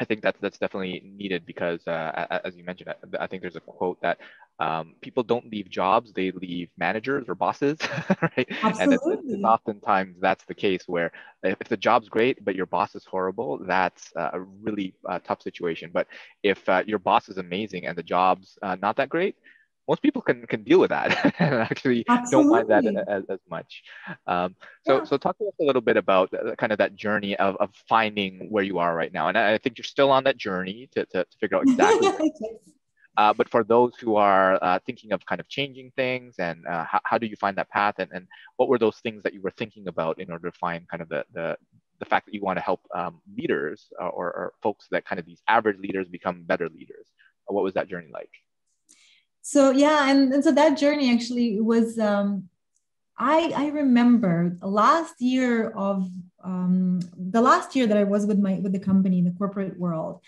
I 0.00 0.04
think 0.04 0.22
that's 0.22 0.38
that's 0.40 0.58
definitely 0.58 1.02
needed 1.04 1.44
because, 1.44 1.86
uh, 1.88 2.40
as 2.44 2.56
you 2.56 2.62
mentioned, 2.62 2.90
I, 2.90 3.24
I, 3.24 3.26
think 3.26 3.42
there's 3.42 3.56
a 3.56 3.60
quote 3.60 4.00
that 4.02 4.18
um, 4.62 4.94
people 5.00 5.24
don't 5.24 5.50
leave 5.50 5.68
jobs; 5.68 6.12
they 6.12 6.30
leave 6.30 6.68
managers 6.78 7.24
or 7.28 7.34
bosses, 7.34 7.78
right? 8.22 8.46
Absolutely. 8.62 8.82
And 8.82 8.92
it's, 8.92 9.06
it's, 9.06 9.44
oftentimes 9.44 10.16
that's 10.20 10.44
the 10.44 10.54
case 10.54 10.84
where 10.86 11.10
if 11.42 11.58
the 11.68 11.76
job's 11.76 12.08
great 12.08 12.44
but 12.44 12.54
your 12.54 12.66
boss 12.66 12.94
is 12.94 13.04
horrible, 13.04 13.58
that's 13.58 14.12
a 14.14 14.40
really 14.40 14.94
uh, 15.08 15.18
tough 15.18 15.42
situation. 15.42 15.90
But 15.92 16.06
if 16.44 16.68
uh, 16.68 16.84
your 16.86 17.00
boss 17.00 17.28
is 17.28 17.38
amazing 17.38 17.86
and 17.86 17.98
the 17.98 18.04
job's 18.04 18.56
uh, 18.62 18.76
not 18.80 18.94
that 18.96 19.08
great, 19.08 19.34
most 19.88 20.00
people 20.00 20.22
can 20.22 20.46
can 20.46 20.62
deal 20.62 20.78
with 20.78 20.90
that 20.90 21.34
and 21.40 21.54
actually 21.54 22.04
Absolutely. 22.08 22.30
don't 22.30 22.68
mind 22.70 22.94
that 22.94 23.08
as, 23.08 23.24
as 23.28 23.40
much. 23.50 23.82
Um, 24.28 24.54
so 24.86 24.98
yeah. 24.98 25.04
so 25.04 25.16
talk 25.16 25.38
to 25.38 25.44
us 25.46 25.54
a 25.60 25.64
little 25.64 25.82
bit 25.82 25.96
about 25.96 26.32
kind 26.56 26.70
of 26.70 26.78
that 26.78 26.94
journey 26.94 27.36
of, 27.36 27.56
of 27.56 27.70
finding 27.88 28.46
where 28.48 28.62
you 28.62 28.78
are 28.78 28.94
right 28.94 29.12
now. 29.12 29.26
And 29.26 29.36
I, 29.36 29.54
I 29.54 29.58
think 29.58 29.76
you're 29.76 29.84
still 29.84 30.12
on 30.12 30.22
that 30.24 30.36
journey 30.36 30.88
to, 30.92 31.04
to, 31.06 31.24
to 31.24 31.38
figure 31.40 31.56
out 31.56 31.64
exactly. 31.66 32.32
Uh, 33.16 33.32
but 33.32 33.48
for 33.48 33.62
those 33.64 33.94
who 33.96 34.16
are 34.16 34.58
uh, 34.62 34.78
thinking 34.86 35.12
of 35.12 35.24
kind 35.26 35.40
of 35.40 35.48
changing 35.48 35.92
things 35.96 36.36
and 36.38 36.66
uh, 36.66 36.84
how, 36.84 37.00
how 37.04 37.18
do 37.18 37.26
you 37.26 37.36
find 37.36 37.56
that 37.56 37.68
path 37.68 37.96
and, 37.98 38.10
and 38.12 38.26
what 38.56 38.68
were 38.68 38.78
those 38.78 38.98
things 38.98 39.22
that 39.22 39.34
you 39.34 39.40
were 39.42 39.50
thinking 39.50 39.88
about 39.88 40.18
in 40.18 40.30
order 40.30 40.50
to 40.50 40.58
find 40.58 40.88
kind 40.88 41.02
of 41.02 41.08
the, 41.08 41.24
the, 41.34 41.56
the 41.98 42.04
fact 42.04 42.26
that 42.26 42.34
you 42.34 42.40
want 42.40 42.58
to 42.58 42.62
help 42.62 42.80
um, 42.94 43.20
leaders 43.36 43.88
or, 43.98 44.32
or 44.32 44.52
folks 44.62 44.86
that 44.90 45.04
kind 45.04 45.18
of 45.18 45.26
these 45.26 45.42
average 45.48 45.78
leaders 45.78 46.08
become 46.08 46.42
better 46.44 46.68
leaders? 46.68 47.06
What 47.46 47.64
was 47.64 47.74
that 47.74 47.88
journey 47.88 48.08
like? 48.12 48.30
so 49.42 49.70
yeah 49.70 50.08
and, 50.08 50.32
and 50.32 50.42
so 50.42 50.52
that 50.52 50.78
journey 50.78 51.12
actually 51.12 51.60
was 51.60 51.98
um, 51.98 52.48
I, 53.18 53.52
I 53.54 53.66
remember 53.68 54.56
last 54.62 55.20
year 55.20 55.70
of 55.70 56.08
um, 56.42 57.00
the 57.16 57.40
last 57.40 57.76
year 57.76 57.86
that 57.86 57.96
I 57.96 58.04
was 58.04 58.26
with 58.26 58.38
my 58.38 58.54
with 58.54 58.72
the 58.72 58.80
company 58.80 59.18
in 59.18 59.24
the 59.24 59.30
corporate 59.32 59.78
world, 59.78 60.20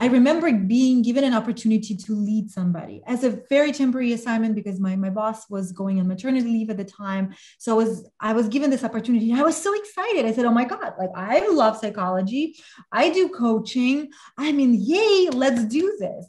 I 0.00 0.06
remember 0.06 0.50
being 0.52 1.02
given 1.02 1.24
an 1.24 1.34
opportunity 1.34 1.94
to 1.94 2.14
lead 2.14 2.50
somebody 2.50 3.02
as 3.06 3.22
a 3.24 3.40
very 3.50 3.72
temporary 3.72 4.12
assignment 4.12 4.54
because 4.54 4.80
my, 4.80 4.96
my 4.96 5.10
boss 5.10 5.50
was 5.50 5.72
going 5.72 6.00
on 6.00 6.08
maternity 6.08 6.48
leave 6.48 6.70
at 6.70 6.78
the 6.78 6.84
time. 6.84 7.34
So 7.58 7.72
I 7.72 7.84
was 7.84 8.08
I 8.20 8.32
was 8.32 8.48
given 8.48 8.70
this 8.70 8.84
opportunity. 8.84 9.32
I 9.32 9.42
was 9.42 9.60
so 9.60 9.74
excited. 9.74 10.24
I 10.24 10.32
said, 10.32 10.46
"Oh 10.46 10.52
my 10.52 10.64
god! 10.64 10.94
Like 10.98 11.10
I 11.14 11.46
love 11.48 11.76
psychology. 11.76 12.56
I 12.90 13.10
do 13.10 13.28
coaching. 13.28 14.10
I 14.38 14.52
mean, 14.52 14.74
yay! 14.74 15.28
Let's 15.30 15.64
do 15.64 15.96
this." 15.98 16.26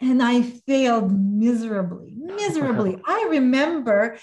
and 0.00 0.22
I 0.22 0.42
failed 0.42 1.12
miserably, 1.12 2.14
miserably. 2.16 3.00
I 3.04 3.26
remember 3.30 4.16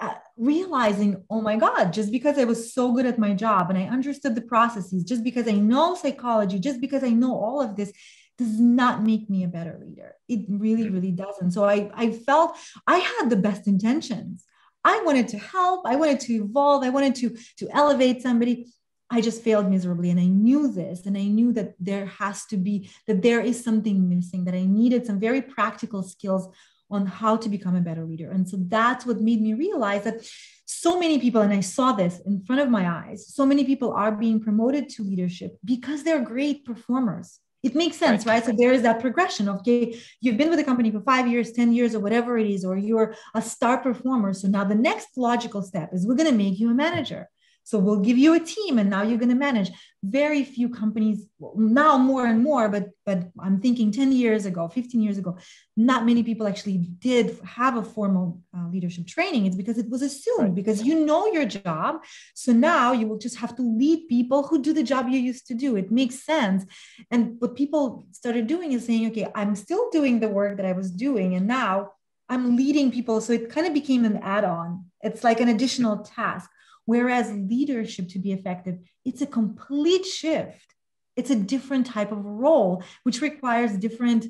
uh, 0.00 0.14
realizing, 0.40 1.22
oh 1.28 1.42
my 1.42 1.56
God, 1.56 1.92
just 1.92 2.10
because 2.10 2.38
I 2.38 2.44
was 2.44 2.72
so 2.72 2.92
good 2.92 3.04
at 3.04 3.18
my 3.18 3.34
job 3.34 3.68
and 3.68 3.78
I 3.78 3.84
understood 3.84 4.34
the 4.34 4.40
processes, 4.40 5.04
just 5.04 5.22
because 5.22 5.46
I 5.46 5.52
know 5.52 5.94
psychology, 5.94 6.58
just 6.58 6.80
because 6.80 7.04
I 7.04 7.10
know 7.10 7.34
all 7.34 7.60
of 7.60 7.76
this, 7.76 7.92
does 8.38 8.58
not 8.58 9.02
make 9.02 9.28
me 9.28 9.44
a 9.44 9.48
better 9.48 9.78
leader. 9.84 10.14
It 10.26 10.46
really, 10.48 10.88
really 10.88 11.10
doesn't. 11.10 11.50
So 11.50 11.66
I, 11.66 11.90
I 11.94 12.12
felt 12.12 12.56
I 12.86 12.96
had 12.96 13.28
the 13.28 13.36
best 13.36 13.66
intentions. 13.66 14.44
I 14.82 15.02
wanted 15.04 15.28
to 15.28 15.38
help. 15.38 15.82
I 15.84 15.96
wanted 15.96 16.20
to 16.20 16.32
evolve. 16.36 16.82
I 16.82 16.88
wanted 16.88 17.14
to, 17.16 17.36
to 17.58 17.68
elevate 17.76 18.22
somebody. 18.22 18.72
I 19.10 19.20
just 19.20 19.42
failed 19.42 19.68
miserably. 19.68 20.08
And 20.08 20.18
I 20.18 20.24
knew 20.24 20.72
this. 20.72 21.04
And 21.04 21.18
I 21.18 21.24
knew 21.24 21.52
that 21.52 21.74
there 21.78 22.06
has 22.06 22.46
to 22.46 22.56
be, 22.56 22.90
that 23.06 23.20
there 23.20 23.40
is 23.40 23.62
something 23.62 24.08
missing, 24.08 24.46
that 24.46 24.54
I 24.54 24.64
needed 24.64 25.04
some 25.04 25.20
very 25.20 25.42
practical 25.42 26.02
skills 26.02 26.48
on 26.90 27.06
how 27.06 27.36
to 27.36 27.48
become 27.48 27.76
a 27.76 27.80
better 27.80 28.04
leader. 28.04 28.30
And 28.30 28.48
so 28.48 28.56
that's 28.60 29.06
what 29.06 29.20
made 29.20 29.40
me 29.40 29.54
realize 29.54 30.04
that 30.04 30.24
so 30.66 30.98
many 30.98 31.18
people, 31.18 31.40
and 31.40 31.52
I 31.52 31.60
saw 31.60 31.92
this 31.92 32.20
in 32.26 32.44
front 32.44 32.60
of 32.60 32.70
my 32.70 32.88
eyes, 32.88 33.26
so 33.34 33.44
many 33.44 33.64
people 33.64 33.92
are 33.92 34.12
being 34.12 34.40
promoted 34.40 34.88
to 34.90 35.02
leadership 35.02 35.56
because 35.64 36.04
they're 36.04 36.22
great 36.22 36.64
performers. 36.64 37.40
It 37.62 37.74
makes 37.74 37.96
sense, 37.96 38.24
right? 38.24 38.34
right? 38.34 38.44
So 38.44 38.52
there 38.56 38.72
is 38.72 38.82
that 38.82 39.00
progression. 39.00 39.48
Okay, 39.48 40.00
you've 40.20 40.38
been 40.38 40.48
with 40.48 40.58
the 40.58 40.64
company 40.64 40.90
for 40.90 41.00
five 41.00 41.26
years, 41.28 41.52
10 41.52 41.72
years, 41.72 41.94
or 41.94 42.00
whatever 42.00 42.38
it 42.38 42.48
is, 42.48 42.64
or 42.64 42.76
you're 42.76 43.14
a 43.34 43.42
star 43.42 43.78
performer. 43.78 44.32
So 44.32 44.48
now 44.48 44.64
the 44.64 44.74
next 44.74 45.08
logical 45.16 45.62
step 45.62 45.90
is 45.92 46.06
we're 46.06 46.14
going 46.14 46.30
to 46.30 46.34
make 46.34 46.58
you 46.58 46.70
a 46.70 46.74
manager 46.74 47.28
So 47.64 47.78
we'll 47.78 48.00
give 48.00 48.18
you 48.18 48.34
a 48.34 48.40
team 48.40 48.78
and 48.78 48.90
now 48.90 49.02
you're 49.02 49.18
going 49.18 49.28
to 49.28 49.34
manage. 49.34 49.70
Very 50.02 50.44
few 50.44 50.68
companies 50.68 51.26
now 51.54 51.98
more 51.98 52.26
and 52.26 52.42
more, 52.42 52.68
but 52.68 52.88
but 53.04 53.28
I'm 53.38 53.60
thinking 53.60 53.92
10 53.92 54.12
years 54.12 54.46
ago, 54.46 54.68
15 54.68 55.02
years 55.02 55.18
ago, 55.18 55.36
not 55.76 56.06
many 56.06 56.22
people 56.22 56.48
actually 56.48 56.78
did 56.78 57.38
have 57.44 57.76
a 57.76 57.82
formal 57.82 58.40
uh, 58.56 58.68
leadership 58.68 59.06
training. 59.06 59.46
It's 59.46 59.56
because 59.56 59.78
it 59.78 59.88
was 59.90 60.02
assumed 60.02 60.40
right. 60.40 60.54
because 60.54 60.82
you 60.82 61.04
know 61.04 61.26
your 61.26 61.44
job. 61.44 62.02
So 62.34 62.52
now 62.52 62.92
you 62.92 63.06
will 63.06 63.18
just 63.18 63.36
have 63.36 63.54
to 63.56 63.62
lead 63.62 64.08
people 64.08 64.42
who 64.42 64.62
do 64.62 64.72
the 64.72 64.82
job 64.82 65.08
you 65.08 65.18
used 65.18 65.46
to 65.48 65.54
do. 65.54 65.76
It 65.76 65.90
makes 65.90 66.24
sense. 66.24 66.64
And 67.10 67.36
what 67.40 67.56
people 67.56 68.04
started 68.12 68.46
doing 68.46 68.72
is 68.72 68.86
saying, 68.86 69.06
okay, 69.08 69.26
I'm 69.34 69.54
still 69.54 69.90
doing 69.90 70.20
the 70.20 70.28
work 70.28 70.56
that 70.56 70.66
I 70.66 70.72
was 70.72 70.90
doing 70.90 71.34
and 71.34 71.46
now 71.46 71.92
I'm 72.28 72.56
leading 72.56 72.92
people. 72.92 73.20
So 73.20 73.32
it 73.32 73.50
kind 73.50 73.66
of 73.66 73.74
became 73.74 74.04
an 74.04 74.18
add 74.18 74.44
on. 74.44 74.86
It's 75.02 75.24
like 75.24 75.40
an 75.40 75.48
additional 75.48 75.98
task. 75.98 76.48
Whereas 76.90 77.30
leadership 77.30 78.08
to 78.08 78.18
be 78.18 78.32
effective, 78.32 78.76
it's 79.04 79.22
a 79.22 79.26
complete 79.40 80.04
shift. 80.04 80.74
It's 81.14 81.30
a 81.30 81.36
different 81.36 81.86
type 81.86 82.10
of 82.10 82.24
role, 82.24 82.82
which 83.04 83.20
requires 83.20 83.76
different 83.76 84.26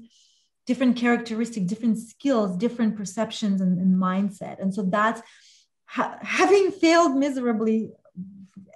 different 0.67 0.95
characteristics, 0.97 1.67
different 1.67 1.97
skills, 1.99 2.59
different 2.59 2.99
perceptions 2.99 3.63
and, 3.63 3.79
and 3.79 3.97
mindset. 3.97 4.61
And 4.61 4.75
so 4.75 4.83
that's 4.83 5.23
ha- 5.87 6.19
having 6.21 6.71
failed 6.71 7.17
miserably. 7.17 7.93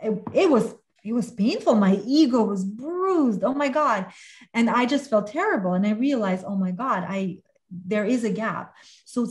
It, 0.03 0.13
it 0.33 0.49
was 0.51 0.75
it 1.05 1.13
was 1.13 1.31
painful. 1.31 1.75
My 1.75 2.01
ego 2.07 2.43
was 2.43 2.65
bruised. 2.65 3.45
Oh 3.45 3.53
my 3.53 3.69
God. 3.69 4.07
And 4.55 4.71
I 4.71 4.87
just 4.87 5.11
felt 5.11 5.27
terrible. 5.27 5.75
And 5.75 5.87
I 5.87 5.91
realized, 5.91 6.47
oh 6.47 6.57
my 6.57 6.71
God, 6.71 7.05
I 7.07 7.41
there 7.71 8.07
is 8.07 8.25
a 8.25 8.31
gap. 8.31 8.75
So 9.05 9.29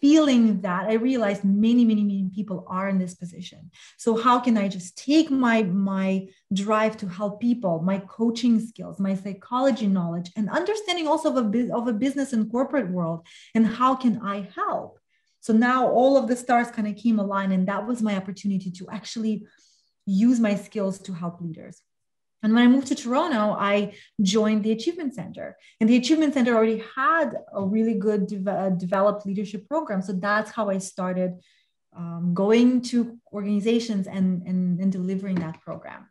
feeling 0.00 0.60
that 0.60 0.86
i 0.88 0.94
realized 0.94 1.44
many 1.44 1.84
many 1.84 2.02
many 2.02 2.30
people 2.34 2.64
are 2.68 2.88
in 2.88 2.98
this 2.98 3.14
position. 3.14 3.70
So 3.98 4.16
how 4.16 4.40
can 4.40 4.56
i 4.56 4.68
just 4.68 4.96
take 4.96 5.30
my 5.30 5.62
my 5.62 6.26
drive 6.52 6.96
to 6.98 7.08
help 7.08 7.40
people 7.40 7.80
my 7.82 7.98
coaching 8.00 8.60
skills 8.60 8.98
my 8.98 9.14
psychology 9.14 9.86
knowledge 9.86 10.30
and 10.36 10.48
understanding 10.50 11.06
also 11.06 11.36
of 11.36 11.54
a, 11.54 11.74
of 11.74 11.88
a 11.88 11.92
business 11.92 12.32
and 12.32 12.50
corporate 12.50 12.90
world 12.90 13.26
and 13.54 13.66
how 13.66 13.94
can 13.94 14.20
i 14.22 14.48
help? 14.54 14.98
So 15.42 15.54
now 15.54 15.88
all 15.88 16.18
of 16.18 16.28
the 16.28 16.36
stars 16.36 16.70
kind 16.70 16.86
of 16.86 16.96
came 16.96 17.18
aligned 17.18 17.52
and 17.52 17.66
that 17.68 17.86
was 17.86 18.02
my 18.02 18.16
opportunity 18.16 18.70
to 18.72 18.88
actually 18.90 19.46
use 20.06 20.38
my 20.40 20.54
skills 20.54 20.98
to 21.00 21.12
help 21.12 21.40
leaders 21.40 21.80
and 22.42 22.54
when 22.54 22.62
I 22.62 22.68
moved 22.68 22.86
to 22.88 22.94
Toronto, 22.94 23.54
I 23.58 23.94
joined 24.22 24.64
the 24.64 24.72
Achievement 24.72 25.14
Center. 25.14 25.56
And 25.80 25.88
the 25.88 25.96
Achievement 25.96 26.34
Center 26.34 26.54
already 26.54 26.82
had 26.96 27.34
a 27.52 27.62
really 27.64 27.94
good 27.94 28.26
de- 28.26 28.50
uh, 28.50 28.70
developed 28.70 29.26
leadership 29.26 29.68
program. 29.68 30.00
So 30.00 30.12
that's 30.12 30.50
how 30.50 30.70
I 30.70 30.78
started 30.78 31.40
um, 31.94 32.32
going 32.32 32.82
to 32.82 33.18
organizations 33.32 34.06
and, 34.06 34.42
and, 34.46 34.80
and 34.80 34.90
delivering 34.90 35.36
that 35.36 35.60
program. 35.60 36.08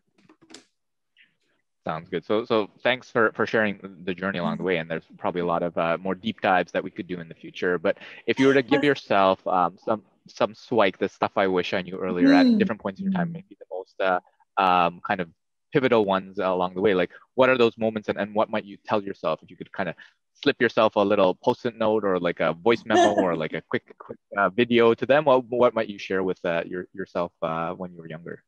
Sounds 1.86 2.10
good. 2.10 2.24
So, 2.26 2.46
so 2.46 2.70
thanks 2.84 3.10
for, 3.10 3.32
for 3.34 3.48
sharing 3.48 3.80
the 4.04 4.14
journey 4.14 4.38
along 4.38 4.58
the 4.58 4.64
way. 4.64 4.78
And 4.78 4.92
there's 4.92 5.06
probably 5.18 5.42
a 5.42 5.46
lot 5.46 5.64
of 5.64 5.76
uh, 5.78 5.98
more 6.00 6.14
deep 6.14 6.42
dives 6.42 6.72
that 6.74 6.84
we 6.84 6.92
could 6.92 7.08
do 7.08 7.20
in 7.20 7.28
the 7.28 7.34
future. 7.34 7.80
But 7.80 7.98
if 8.28 8.38
you 8.38 8.48
were 8.48 8.54
to 8.54 8.62
give 8.62 8.84
yourself 8.84 9.46
um, 9.48 9.78
some 9.84 10.04
some 10.28 10.54
Swike, 10.54 11.00
the 11.00 11.10
stuff 11.10 11.32
I 11.38 11.48
wish 11.48 11.74
I 11.74 11.82
knew 11.82 11.98
earlier 11.98 12.28
mm. 12.28 12.54
at 12.54 12.60
different 12.60 12.80
points 12.80 13.00
in 13.00 13.06
your 13.06 13.14
time, 13.14 13.32
maybe 13.32 13.58
the 13.58 13.66
most 13.72 14.00
uh, 14.00 14.20
um, 14.62 15.02
kind 15.04 15.22
of 15.22 15.30
pivotal 15.72 16.06
ones 16.06 16.40
along 16.40 16.74
the 16.74 16.82
way 16.82 16.94
like 16.94 17.12
what 17.36 17.50
are 17.50 17.58
those 17.58 17.78
moments 17.78 18.10
and, 18.10 18.18
and 18.20 18.34
what 18.34 18.50
might 18.50 18.66
you 18.66 18.78
tell 18.86 19.02
yourself? 19.02 19.42
If 19.44 19.50
you 19.50 19.58
could 19.58 19.72
kind 19.72 19.90
of 19.90 19.96
slip 20.42 20.62
yourself 20.62 20.96
a 20.96 21.00
little 21.00 21.36
post-it 21.36 21.78
note 21.78 22.04
or 22.04 22.20
like 22.20 22.40
a 22.40 22.54
voice 22.54 22.84
memo 22.86 23.14
or 23.24 23.36
like 23.36 23.54
a 23.54 23.62
quick 23.70 23.96
quick 23.98 24.20
uh, 24.38 24.50
video 24.50 24.94
to 24.94 25.06
them 25.06 25.26
what, 25.26 25.44
what 25.46 25.74
might 25.74 25.90
you 25.90 26.00
share 26.00 26.24
with 26.24 26.40
uh, 26.46 26.64
your, 26.66 26.88
yourself 26.94 27.32
uh, 27.42 27.72
when 27.74 27.92
you 27.92 27.98
were 27.98 28.08
younger 28.08 28.44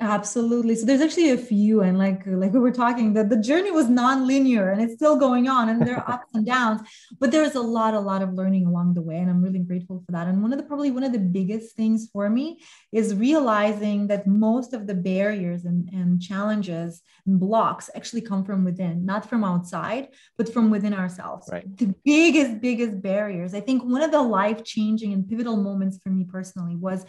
Absolutely. 0.00 0.74
So 0.76 0.86
there's 0.86 1.02
actually 1.02 1.30
a 1.30 1.36
few, 1.36 1.82
and 1.82 1.98
like 1.98 2.22
like 2.26 2.52
we 2.52 2.58
were 2.58 2.72
talking, 2.72 3.12
that 3.12 3.28
the 3.28 3.36
journey 3.36 3.70
was 3.70 3.90
non-linear 3.90 4.70
and 4.70 4.80
it's 4.80 4.94
still 4.94 5.16
going 5.16 5.46
on, 5.46 5.68
and 5.68 5.86
there 5.86 5.98
are 5.98 6.10
ups 6.10 6.28
and 6.32 6.46
downs, 6.46 6.80
but 7.18 7.30
there's 7.30 7.54
a 7.54 7.60
lot, 7.60 7.92
a 7.92 8.00
lot 8.00 8.22
of 8.22 8.32
learning 8.32 8.64
along 8.64 8.94
the 8.94 9.02
way, 9.02 9.18
and 9.18 9.28
I'm 9.28 9.42
really 9.42 9.58
grateful 9.58 10.02
for 10.04 10.12
that. 10.12 10.26
And 10.26 10.42
one 10.42 10.52
of 10.54 10.58
the 10.58 10.64
probably 10.64 10.90
one 10.90 11.04
of 11.04 11.12
the 11.12 11.18
biggest 11.18 11.76
things 11.76 12.08
for 12.12 12.30
me 12.30 12.62
is 12.92 13.14
realizing 13.14 14.06
that 14.06 14.26
most 14.26 14.72
of 14.72 14.86
the 14.86 14.94
barriers 14.94 15.66
and, 15.66 15.88
and 15.92 16.20
challenges 16.20 17.02
and 17.26 17.38
blocks 17.38 17.90
actually 17.94 18.22
come 18.22 18.42
from 18.42 18.64
within, 18.64 19.04
not 19.04 19.28
from 19.28 19.44
outside, 19.44 20.08
but 20.38 20.50
from 20.50 20.70
within 20.70 20.94
ourselves. 20.94 21.46
Right. 21.52 21.76
The 21.76 21.94
biggest, 22.04 22.62
biggest 22.62 23.02
barriers. 23.02 23.52
I 23.52 23.60
think 23.60 23.84
one 23.84 24.02
of 24.02 24.12
the 24.12 24.22
life-changing 24.22 25.12
and 25.12 25.28
pivotal 25.28 25.58
moments 25.58 25.98
for 26.02 26.08
me 26.08 26.24
personally 26.24 26.76
was 26.76 27.04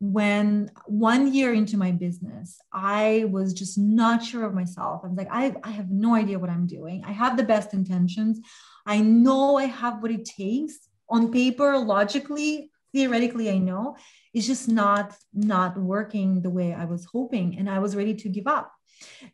when 0.00 0.70
one 0.86 1.32
year 1.32 1.52
into 1.54 1.76
my 1.76 1.90
business, 1.90 2.58
I 2.72 3.26
was 3.30 3.52
just 3.52 3.78
not 3.78 4.24
sure 4.24 4.44
of 4.44 4.54
myself. 4.54 5.02
I 5.04 5.08
was 5.08 5.16
like, 5.16 5.28
I, 5.30 5.54
I 5.62 5.70
have 5.70 5.90
no 5.90 6.14
idea 6.14 6.38
what 6.38 6.50
I'm 6.50 6.66
doing. 6.66 7.04
I 7.04 7.12
have 7.12 7.36
the 7.36 7.42
best 7.42 7.74
intentions. 7.74 8.40
I 8.86 9.00
know 9.00 9.56
I 9.56 9.64
have 9.64 10.02
what 10.02 10.10
it 10.10 10.24
takes 10.24 10.76
on 11.08 11.32
paper, 11.32 11.78
logically, 11.78 12.70
theoretically, 12.94 13.50
I 13.50 13.58
know 13.58 13.96
it's 14.32 14.46
just 14.46 14.68
not 14.68 15.14
not 15.34 15.76
working 15.76 16.40
the 16.40 16.50
way 16.50 16.72
I 16.72 16.86
was 16.86 17.04
hoping. 17.04 17.58
And 17.58 17.68
I 17.68 17.78
was 17.80 17.96
ready 17.96 18.14
to 18.14 18.28
give 18.28 18.46
up. 18.46 18.72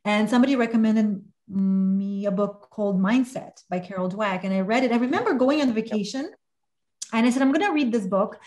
And 0.05 0.29
somebody 0.29 0.57
recommended 0.57 1.23
me 1.49 2.27
a 2.27 2.31
book 2.31 2.69
called 2.71 3.01
Mindset 3.01 3.63
by 3.69 3.79
Carol 3.81 4.11
Dweck. 4.11 4.45
And 4.45 4.55
I 4.55 4.61
read 4.61 4.85
it. 4.85 4.93
I 4.93 4.97
remember 4.97 5.35
going 5.35 5.61
on 5.61 5.73
vacation 5.73 6.31
and 7.13 7.27
I 7.27 7.31
said, 7.31 7.43
I'm 7.43 7.53
going 7.53 7.67
to 7.67 7.73
read 7.73 7.93
this 7.93 8.07
book 8.07 8.39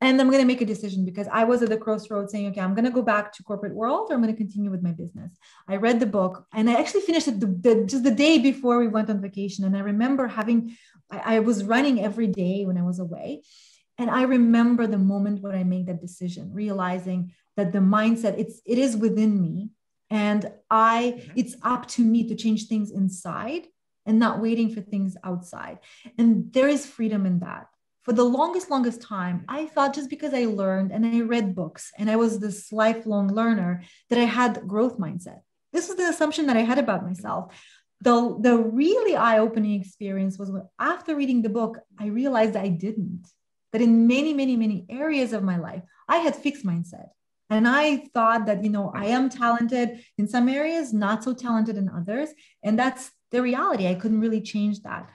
and 0.00 0.20
I'm 0.20 0.28
going 0.28 0.42
to 0.42 0.46
make 0.46 0.60
a 0.60 0.66
decision 0.66 1.04
because 1.04 1.28
I 1.30 1.44
was 1.44 1.62
at 1.62 1.68
the 1.68 1.76
crossroads 1.76 2.32
saying, 2.32 2.48
okay, 2.48 2.60
I'm 2.60 2.74
going 2.74 2.84
to 2.84 2.90
go 2.90 3.02
back 3.02 3.32
to 3.34 3.42
corporate 3.42 3.74
world 3.74 4.08
or 4.10 4.14
I'm 4.14 4.22
going 4.22 4.34
to 4.34 4.36
continue 4.36 4.70
with 4.70 4.82
my 4.82 4.92
business. 4.92 5.32
I 5.68 5.76
read 5.76 6.00
the 6.00 6.06
book 6.06 6.46
and 6.52 6.68
I 6.68 6.74
actually 6.74 7.02
finished 7.02 7.28
it 7.28 7.40
the, 7.40 7.46
the, 7.46 7.84
just 7.84 8.04
the 8.04 8.10
day 8.10 8.38
before 8.38 8.78
we 8.78 8.88
went 8.88 9.10
on 9.10 9.20
vacation. 9.20 9.64
And 9.64 9.76
I 9.76 9.80
remember 9.80 10.26
having, 10.26 10.76
I, 11.10 11.36
I 11.36 11.38
was 11.40 11.64
running 11.64 12.02
every 12.02 12.26
day 12.26 12.64
when 12.64 12.76
I 12.76 12.82
was 12.82 12.98
away. 12.98 13.42
And 13.98 14.10
I 14.10 14.22
remember 14.22 14.86
the 14.86 14.98
moment 14.98 15.42
when 15.42 15.54
I 15.54 15.64
made 15.64 15.86
that 15.86 16.00
decision, 16.00 16.52
realizing 16.52 17.32
that 17.56 17.72
the 17.72 17.80
mindset, 17.80 18.38
it's, 18.38 18.60
it 18.64 18.78
is 18.78 18.96
within 18.96 19.40
me. 19.40 19.70
And 20.10 20.50
I, 20.70 21.16
mm-hmm. 21.16 21.32
it's 21.36 21.56
up 21.62 21.86
to 21.88 22.02
me 22.02 22.28
to 22.28 22.34
change 22.34 22.66
things 22.66 22.90
inside 22.90 23.66
and 24.06 24.18
not 24.18 24.40
waiting 24.40 24.72
for 24.74 24.80
things 24.80 25.16
outside. 25.22 25.78
And 26.16 26.52
there 26.52 26.68
is 26.68 26.86
freedom 26.86 27.26
in 27.26 27.40
that 27.40 27.66
for 28.08 28.14
the 28.14 28.24
longest, 28.24 28.70
longest 28.70 29.02
time, 29.02 29.44
I 29.48 29.66
thought 29.66 29.92
just 29.92 30.08
because 30.08 30.32
I 30.32 30.46
learned 30.46 30.92
and 30.92 31.04
I 31.04 31.20
read 31.20 31.54
books 31.54 31.92
and 31.98 32.10
I 32.10 32.16
was 32.16 32.38
this 32.38 32.72
lifelong 32.72 33.28
learner 33.28 33.82
that 34.08 34.18
I 34.18 34.24
had 34.24 34.66
growth 34.66 34.98
mindset. 34.98 35.40
This 35.74 35.88
was 35.88 35.98
the 35.98 36.08
assumption 36.08 36.46
that 36.46 36.56
I 36.56 36.62
had 36.62 36.78
about 36.78 37.04
myself. 37.04 37.54
The, 38.00 38.38
the 38.40 38.56
really 38.56 39.14
eye-opening 39.14 39.78
experience 39.78 40.38
was 40.38 40.50
when 40.50 40.62
after 40.80 41.14
reading 41.14 41.42
the 41.42 41.50
book, 41.50 41.80
I 42.00 42.06
realized 42.06 42.56
I 42.56 42.68
didn't. 42.68 43.26
That 43.72 43.82
in 43.82 44.06
many, 44.06 44.32
many, 44.32 44.56
many 44.56 44.86
areas 44.88 45.34
of 45.34 45.42
my 45.42 45.58
life, 45.58 45.82
I 46.08 46.16
had 46.16 46.34
fixed 46.34 46.64
mindset. 46.64 47.08
And 47.50 47.68
I 47.68 48.08
thought 48.14 48.46
that, 48.46 48.64
you 48.64 48.70
know, 48.70 48.90
I 48.94 49.08
am 49.08 49.28
talented 49.28 50.02
in 50.16 50.28
some 50.28 50.48
areas, 50.48 50.94
not 50.94 51.24
so 51.24 51.34
talented 51.34 51.76
in 51.76 51.90
others. 51.90 52.30
And 52.64 52.78
that's 52.78 53.10
the 53.32 53.42
reality. 53.42 53.86
I 53.86 53.96
couldn't 53.96 54.20
really 54.20 54.40
change 54.40 54.80
that 54.84 55.10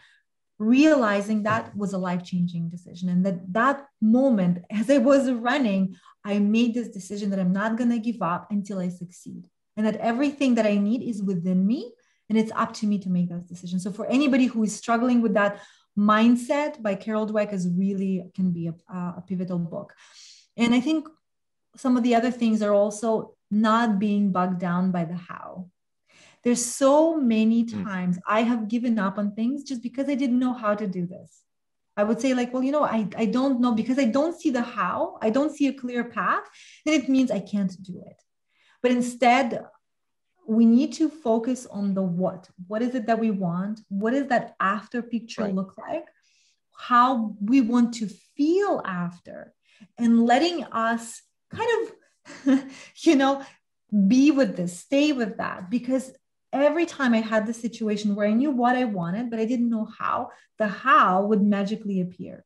realizing 0.59 1.43
that 1.43 1.75
was 1.75 1.93
a 1.93 1.97
life-changing 1.97 2.69
decision. 2.69 3.09
And 3.09 3.25
that 3.25 3.53
that 3.53 3.87
moment 4.01 4.59
as 4.71 4.89
i 4.89 4.97
was 4.97 5.31
running 5.31 5.95
i 6.25 6.39
made 6.39 6.73
this 6.73 6.89
decision 6.89 7.29
that 7.29 7.39
i'm 7.39 7.53
not 7.53 7.77
going 7.77 7.89
to 7.89 7.99
give 7.99 8.21
up 8.21 8.47
until 8.51 8.79
i 8.79 8.89
succeed. 8.89 9.47
And 9.75 9.85
that 9.85 9.97
everything 9.97 10.55
that 10.55 10.65
i 10.65 10.75
need 10.75 11.01
is 11.03 11.23
within 11.23 11.65
me 11.65 11.91
and 12.29 12.37
it's 12.37 12.51
up 12.55 12.73
to 12.73 12.87
me 12.87 12.97
to 12.99 13.09
make 13.09 13.29
those 13.29 13.43
decisions. 13.43 13.83
So 13.83 13.91
for 13.91 14.07
anybody 14.07 14.45
who 14.45 14.63
is 14.63 14.75
struggling 14.75 15.21
with 15.21 15.33
that 15.33 15.61
mindset 15.97 16.81
by 16.81 16.95
carol 16.95 17.27
dweck 17.27 17.53
is 17.53 17.67
really 17.69 18.23
can 18.33 18.51
be 18.51 18.67
a, 18.67 18.73
a 18.93 19.23
pivotal 19.27 19.59
book. 19.59 19.93
And 20.57 20.73
i 20.73 20.79
think 20.79 21.07
some 21.75 21.97
of 21.97 22.03
the 22.03 22.15
other 22.15 22.31
things 22.31 22.61
are 22.61 22.73
also 22.73 23.35
not 23.49 23.99
being 23.99 24.31
bogged 24.31 24.59
down 24.59 24.91
by 24.91 25.05
the 25.05 25.15
how 25.15 25.69
there's 26.43 26.65
so 26.65 27.17
many 27.17 27.63
hmm. 27.63 27.83
times 27.83 28.19
I 28.27 28.41
have 28.41 28.67
given 28.67 28.99
up 28.99 29.17
on 29.17 29.33
things 29.33 29.63
just 29.63 29.81
because 29.81 30.09
I 30.09 30.15
didn't 30.15 30.39
know 30.39 30.53
how 30.53 30.75
to 30.75 30.87
do 30.87 31.05
this. 31.05 31.41
I 31.95 32.03
would 32.03 32.19
say, 32.19 32.33
like, 32.33 32.51
well, 32.53 32.63
you 32.63 32.71
know, 32.71 32.83
I, 32.83 33.07
I 33.15 33.25
don't 33.25 33.61
know 33.61 33.73
because 33.73 33.99
I 33.99 34.05
don't 34.05 34.39
see 34.39 34.49
the 34.49 34.63
how, 34.63 35.17
I 35.21 35.29
don't 35.29 35.55
see 35.55 35.67
a 35.67 35.73
clear 35.73 36.03
path, 36.03 36.43
then 36.85 36.99
it 36.99 37.07
means 37.07 37.29
I 37.29 37.39
can't 37.39 37.71
do 37.83 38.03
it. 38.05 38.21
But 38.81 38.91
instead, 38.91 39.63
we 40.47 40.65
need 40.65 40.93
to 40.93 41.07
focus 41.07 41.65
on 41.67 41.93
the 41.93 42.01
what. 42.01 42.49
What 42.67 42.81
is 42.81 42.95
it 42.95 43.05
that 43.07 43.19
we 43.19 43.31
want? 43.31 43.81
What 43.89 44.11
does 44.11 44.27
that 44.27 44.55
after 44.59 45.01
picture 45.01 45.43
right. 45.43 45.53
look 45.53 45.75
like? 45.77 46.05
How 46.75 47.35
we 47.39 47.61
want 47.61 47.93
to 47.95 48.07
feel 48.35 48.81
after, 48.83 49.53
and 49.97 50.25
letting 50.25 50.63
us 50.65 51.21
kind 51.53 51.69
of, 52.47 52.63
you 52.97 53.15
know, 53.15 53.43
be 54.07 54.31
with 54.31 54.57
this, 54.57 54.79
stay 54.79 55.11
with 55.11 55.37
that, 55.37 55.69
because 55.69 56.11
every 56.53 56.85
time 56.85 57.13
I 57.13 57.21
had 57.21 57.45
the 57.45 57.53
situation 57.53 58.15
where 58.15 58.27
I 58.27 58.33
knew 58.33 58.51
what 58.51 58.75
I 58.75 58.85
wanted, 58.85 59.29
but 59.29 59.39
I 59.39 59.45
didn't 59.45 59.69
know 59.69 59.85
how, 59.85 60.29
the 60.57 60.67
how 60.67 61.25
would 61.25 61.41
magically 61.41 61.99
appear. 62.01 62.45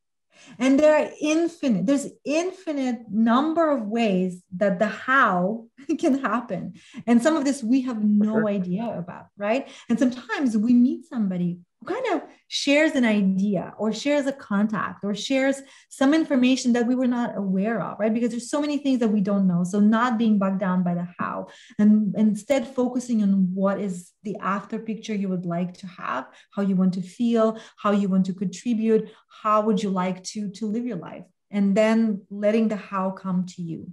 and 0.59 0.79
there 0.79 0.95
are 0.95 1.09
infinite 1.19 1.85
there's 1.85 2.07
infinite 2.23 2.99
number 3.09 3.71
of 3.71 3.87
ways 3.87 4.43
that 4.55 4.79
the 4.79 4.87
how 4.87 5.65
can 5.99 6.19
happen 6.19 6.73
and 7.05 7.21
some 7.21 7.35
of 7.35 7.43
this 7.43 7.63
we 7.63 7.81
have 7.81 8.03
no 8.03 8.33
sure. 8.33 8.49
idea 8.49 8.85
about 8.97 9.25
right 9.37 9.67
and 9.89 9.97
sometimes 9.99 10.57
we 10.57 10.73
meet 10.73 11.05
somebody 11.05 11.59
who 11.79 11.93
kind 11.93 12.05
of 12.13 12.21
shares 12.47 12.93
an 12.93 13.05
idea 13.05 13.73
or 13.77 13.91
shares 13.93 14.25
a 14.25 14.31
contact 14.31 15.03
or 15.03 15.13
shares 15.13 15.61
some 15.89 16.13
information 16.13 16.73
that 16.73 16.87
we 16.87 16.95
were 16.95 17.07
not 17.07 17.37
aware 17.37 17.81
of 17.81 17.99
right? 17.99 18.13
Because 18.13 18.31
there's 18.31 18.49
so 18.49 18.61
many 18.61 18.77
things 18.77 18.99
that 18.99 19.09
we 19.09 19.21
don't 19.21 19.47
know. 19.47 19.63
So 19.63 19.79
not 19.79 20.17
being 20.17 20.39
bogged 20.39 20.59
down 20.59 20.83
by 20.83 20.95
the 20.95 21.07
how 21.19 21.47
and 21.77 22.15
instead 22.17 22.67
focusing 22.67 23.21
on 23.21 23.53
what 23.53 23.79
is 23.79 24.11
the 24.23 24.37
after 24.37 24.79
picture 24.79 25.15
you 25.15 25.29
would 25.29 25.45
like 25.45 25.73
to 25.79 25.87
have 25.87 26.27
how 26.51 26.61
you 26.61 26.75
want 26.75 26.93
to 26.95 27.01
feel 27.01 27.59
how 27.77 27.91
you 27.91 28.07
want 28.07 28.25
to 28.25 28.33
contribute 28.33 29.09
how 29.41 29.61
would 29.61 29.81
you 29.81 29.89
like 29.89 30.23
to 30.23 30.49
to 30.51 30.65
live 30.65 30.85
your 30.85 30.97
life 30.97 31.23
and 31.51 31.75
then 31.75 32.21
letting 32.29 32.67
the 32.67 32.75
how 32.75 33.11
come 33.11 33.45
to 33.45 33.61
you. 33.61 33.91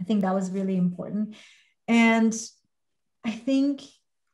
I 0.00 0.04
think 0.04 0.22
that 0.22 0.34
was 0.34 0.50
really 0.50 0.76
important. 0.76 1.34
And 1.86 2.34
i 3.24 3.30
think 3.30 3.82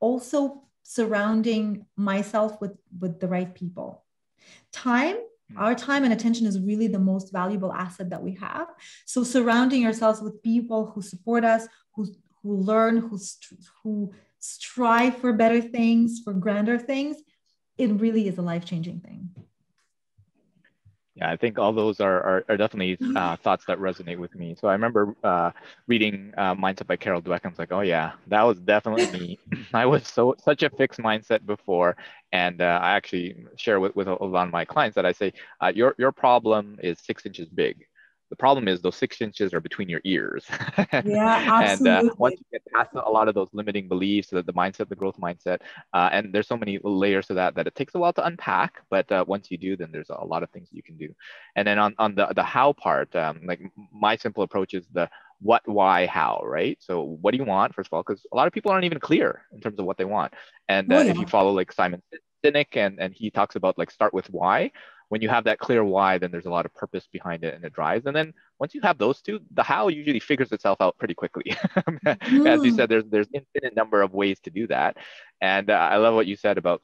also 0.00 0.68
surrounding 0.84 1.86
myself 1.96 2.60
with 2.60 2.78
with 3.00 3.18
the 3.18 3.28
right 3.28 3.52
people. 3.54 4.04
Time 4.72 5.16
our 5.58 5.74
time 5.74 6.04
and 6.04 6.12
attention 6.12 6.46
is 6.46 6.58
really 6.58 6.86
the 6.86 6.98
most 6.98 7.30
valuable 7.30 7.72
asset 7.72 8.08
that 8.10 8.22
we 8.22 8.32
have. 8.36 8.68
So 9.04 9.22
surrounding 9.22 9.84
ourselves 9.84 10.22
with 10.22 10.42
people 10.42 10.86
who 10.86 11.02
support 11.02 11.44
us 11.44 11.66
who 11.94 12.06
who 12.44 12.56
learn 12.56 12.98
who 12.98 13.18
who 13.82 14.12
strive 14.38 15.16
for 15.16 15.32
better 15.32 15.60
things 15.60 16.20
for 16.22 16.34
grander 16.34 16.78
things 16.78 17.16
it 17.78 17.90
really 17.92 18.28
is 18.28 18.36
a 18.36 18.42
life-changing 18.42 19.00
thing 19.00 19.30
yeah, 21.16 21.30
I 21.30 21.36
think 21.36 21.58
all 21.58 21.72
those 21.72 22.00
are 22.00 22.20
are, 22.22 22.44
are 22.48 22.56
definitely 22.56 22.96
mm-hmm. 22.96 23.16
uh, 23.16 23.36
thoughts 23.36 23.64
that 23.66 23.78
resonate 23.78 24.18
with 24.18 24.34
me. 24.34 24.56
So 24.58 24.66
I 24.66 24.72
remember 24.72 25.14
uh, 25.22 25.52
reading 25.86 26.32
uh, 26.36 26.54
Mindset 26.56 26.88
by 26.88 26.96
Carol 26.96 27.22
Dweck. 27.22 27.40
I 27.44 27.48
was 27.48 27.58
like, 27.58 27.70
oh 27.72 27.82
yeah, 27.82 28.12
that 28.26 28.42
was 28.42 28.58
definitely 28.58 29.06
me. 29.18 29.38
I 29.74 29.86
was 29.86 30.06
so 30.08 30.34
such 30.42 30.62
a 30.64 30.70
fixed 30.70 30.98
mindset 31.00 31.46
before, 31.46 31.96
and 32.32 32.60
uh, 32.60 32.80
I 32.82 32.92
actually 32.92 33.46
share 33.56 33.78
with, 33.78 33.94
with 33.94 34.08
a 34.08 34.14
lot 34.24 34.46
of 34.46 34.52
my 34.52 34.64
clients 34.64 34.96
that 34.96 35.06
I 35.06 35.12
say, 35.12 35.32
uh, 35.62 35.72
your 35.74 35.94
your 35.98 36.10
problem 36.10 36.78
is 36.82 36.98
six 36.98 37.24
inches 37.26 37.48
big. 37.48 37.86
The 38.30 38.36
problem 38.36 38.68
is 38.68 38.80
those 38.80 38.96
six 38.96 39.20
inches 39.20 39.52
are 39.54 39.60
between 39.60 39.88
your 39.88 40.00
ears. 40.04 40.44
yeah, 41.04 41.44
absolutely. 41.46 41.90
and 41.90 42.10
uh, 42.10 42.14
once 42.18 42.40
you 42.40 42.46
get 42.52 42.62
past 42.72 42.90
a 42.94 43.10
lot 43.10 43.28
of 43.28 43.34
those 43.34 43.48
limiting 43.52 43.88
beliefs, 43.88 44.28
the, 44.30 44.42
the 44.42 44.52
mindset, 44.52 44.88
the 44.88 44.96
growth 44.96 45.18
mindset, 45.18 45.60
uh, 45.92 46.08
and 46.12 46.32
there's 46.32 46.48
so 46.48 46.56
many 46.56 46.78
layers 46.82 47.26
to 47.26 47.34
that 47.34 47.54
that 47.54 47.66
it 47.66 47.74
takes 47.74 47.94
a 47.94 47.98
while 47.98 48.12
to 48.14 48.24
unpack. 48.24 48.82
But 48.90 49.10
uh, 49.12 49.24
once 49.26 49.50
you 49.50 49.58
do, 49.58 49.76
then 49.76 49.90
there's 49.92 50.10
a 50.10 50.24
lot 50.24 50.42
of 50.42 50.50
things 50.50 50.68
you 50.72 50.82
can 50.82 50.96
do. 50.96 51.14
And 51.54 51.66
then 51.66 51.78
on, 51.78 51.94
on 51.98 52.14
the, 52.14 52.26
the 52.34 52.42
how 52.42 52.72
part, 52.72 53.14
um, 53.14 53.40
like 53.44 53.60
my 53.92 54.16
simple 54.16 54.42
approach 54.42 54.74
is 54.74 54.86
the 54.92 55.08
what, 55.40 55.62
why, 55.66 56.06
how, 56.06 56.40
right? 56.44 56.78
So 56.80 57.02
what 57.20 57.32
do 57.32 57.38
you 57.38 57.44
want, 57.44 57.74
first 57.74 57.88
of 57.88 57.92
all? 57.92 58.02
Because 58.02 58.26
a 58.32 58.36
lot 58.36 58.46
of 58.46 58.52
people 58.52 58.72
aren't 58.72 58.84
even 58.84 59.00
clear 59.00 59.42
in 59.52 59.60
terms 59.60 59.78
of 59.78 59.84
what 59.84 59.98
they 59.98 60.04
want. 60.04 60.32
And 60.68 60.90
uh, 60.92 60.96
oh, 60.96 61.02
yeah. 61.02 61.10
if 61.10 61.18
you 61.18 61.26
follow 61.26 61.52
like 61.52 61.70
Simon 61.72 62.02
Sinek 62.44 62.76
and, 62.76 62.98
and 62.98 63.12
he 63.14 63.30
talks 63.30 63.56
about 63.56 63.78
like 63.78 63.90
start 63.90 64.14
with 64.14 64.28
why, 64.30 64.70
when 65.14 65.22
you 65.22 65.28
have 65.28 65.44
that 65.44 65.60
clear 65.60 65.84
why, 65.84 66.18
then 66.18 66.32
there's 66.32 66.46
a 66.46 66.50
lot 66.50 66.66
of 66.66 66.74
purpose 66.74 67.06
behind 67.12 67.44
it 67.44 67.54
and 67.54 67.64
it 67.64 67.72
drives. 67.72 68.04
And 68.06 68.16
then 68.16 68.34
once 68.58 68.74
you 68.74 68.80
have 68.80 68.98
those 68.98 69.20
two, 69.20 69.38
the 69.52 69.62
how 69.62 69.86
usually 69.86 70.18
figures 70.18 70.50
itself 70.50 70.78
out 70.80 70.98
pretty 70.98 71.14
quickly. 71.14 71.44
mm. 71.52 72.46
As 72.52 72.64
you 72.64 72.72
said, 72.72 72.88
there's 72.88 73.04
there's 73.08 73.28
infinite 73.32 73.76
number 73.76 74.02
of 74.02 74.12
ways 74.12 74.40
to 74.40 74.50
do 74.50 74.66
that. 74.66 74.96
And 75.40 75.70
uh, 75.70 75.74
I 75.74 75.98
love 75.98 76.16
what 76.16 76.26
you 76.26 76.34
said 76.34 76.58
about 76.58 76.82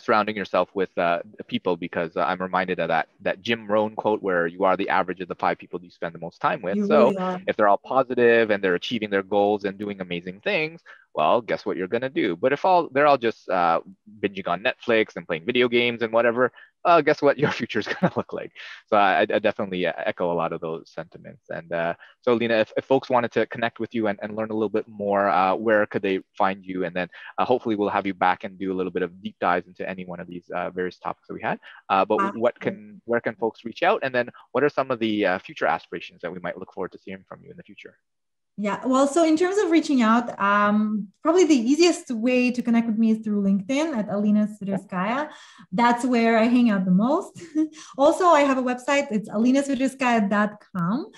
surrounding 0.00 0.34
yourself 0.34 0.70
with 0.74 0.90
uh, 0.98 1.20
people 1.46 1.76
because 1.76 2.16
uh, 2.16 2.22
I'm 2.22 2.42
reminded 2.42 2.80
of 2.80 2.88
that 2.88 3.06
that 3.20 3.42
Jim 3.42 3.70
Rohn 3.70 3.94
quote 3.94 4.24
where 4.24 4.48
you 4.48 4.64
are 4.64 4.76
the 4.76 4.88
average 4.88 5.20
of 5.20 5.28
the 5.28 5.36
five 5.36 5.56
people 5.56 5.80
you 5.84 5.90
spend 5.90 6.16
the 6.16 6.18
most 6.18 6.40
time 6.40 6.62
with. 6.62 6.78
You 6.78 6.86
so 6.86 7.10
really 7.12 7.44
if 7.46 7.56
they're 7.56 7.68
all 7.68 7.78
positive 7.78 8.50
and 8.50 8.64
they're 8.64 8.74
achieving 8.74 9.10
their 9.10 9.22
goals 9.22 9.62
and 9.62 9.78
doing 9.78 10.00
amazing 10.00 10.40
things, 10.40 10.80
well, 11.14 11.40
guess 11.40 11.64
what 11.64 11.76
you're 11.76 11.86
gonna 11.86 12.10
do? 12.10 12.34
But 12.34 12.52
if 12.52 12.64
all 12.64 12.88
they're 12.88 13.06
all 13.06 13.18
just 13.18 13.48
uh, 13.48 13.82
binging 14.20 14.48
on 14.48 14.64
Netflix 14.64 15.14
and 15.14 15.28
playing 15.28 15.44
video 15.44 15.68
games 15.68 16.02
and 16.02 16.12
whatever, 16.12 16.50
uh, 16.84 17.00
guess 17.00 17.22
what 17.22 17.38
your 17.42 17.50
future 17.50 17.78
is 17.78 17.86
going 17.86 18.10
to 18.10 18.12
look 18.16 18.32
like. 18.32 18.52
So 18.86 18.96
I, 18.96 19.20
I, 19.20 19.38
definitely 19.38 19.86
uh, 19.86 19.92
echo 19.96 20.32
a 20.32 20.34
lot 20.34 20.52
of 20.52 20.60
those 20.60 20.90
sentiments. 20.90 21.44
And 21.50 21.72
uh, 21.72 21.94
so, 22.20 22.34
Lena, 22.34 22.54
if, 22.54 22.72
if, 22.76 22.84
folks 22.84 23.08
wanted 23.08 23.32
to 23.32 23.46
connect 23.46 23.80
with 23.80 23.94
you 23.94 24.08
and, 24.08 24.18
and 24.22 24.36
learn 24.36 24.50
a 24.50 24.54
little 24.54 24.68
bit 24.68 24.86
more, 24.88 25.28
uh, 25.28 25.54
where 25.54 25.86
could 25.86 26.02
they 26.02 26.20
find 26.36 26.64
you? 26.64 26.84
And 26.84 26.94
then 26.94 27.08
uh, 27.38 27.44
hopefully 27.44 27.76
we'll 27.76 27.88
have 27.88 28.06
you 28.06 28.14
back 28.14 28.44
and 28.44 28.58
do 28.58 28.72
a 28.72 28.74
little 28.74 28.92
bit 28.92 29.02
of 29.02 29.22
deep 29.22 29.36
dives 29.40 29.66
into 29.66 29.88
any 29.88 30.04
one 30.04 30.20
of 30.20 30.26
these 30.26 30.50
uh, 30.54 30.70
various 30.70 30.98
topics 30.98 31.28
that 31.28 31.34
we 31.34 31.42
had. 31.42 31.58
but 31.88 32.36
what 32.36 32.58
can, 32.60 33.00
where 33.04 33.20
can 33.20 33.34
folks 33.36 33.64
reach 33.64 33.82
out? 33.82 34.00
And 34.02 34.14
then 34.14 34.28
what 34.52 34.64
are 34.64 34.68
some 34.68 34.90
of 34.90 34.98
the 34.98 35.26
future 35.44 35.66
aspirations 35.66 36.20
that 36.22 36.32
we 36.32 36.40
might 36.40 36.58
look 36.58 36.72
forward 36.72 36.92
to 36.92 36.98
seeing 36.98 37.24
from 37.28 37.40
you 37.42 37.50
in 37.50 37.56
the 37.56 37.62
future? 37.62 37.96
Yeah, 38.58 38.84
well, 38.84 39.06
so 39.06 39.24
in 39.24 39.38
terms 39.38 39.56
of 39.56 39.70
reaching 39.70 40.02
out, 40.02 40.38
um, 40.38 41.08
probably 41.22 41.46
the 41.46 41.56
easiest 41.56 42.10
way 42.10 42.50
to 42.50 42.60
connect 42.60 42.86
with 42.86 42.98
me 42.98 43.12
is 43.12 43.24
through 43.24 43.42
LinkedIn 43.42 43.96
at 43.96 44.10
Alina 44.10 44.46
Svidrskaya. 44.46 45.30
That's 45.72 46.04
where 46.04 46.38
I 46.38 46.44
hang 46.44 46.68
out 46.68 46.84
the 46.84 46.90
most. 46.90 47.42
also, 47.98 48.26
I 48.26 48.42
have 48.42 48.58
a 48.58 48.62
website, 48.62 49.06
it's 49.10 49.28
alinasvidrskaya.com. 49.30 51.10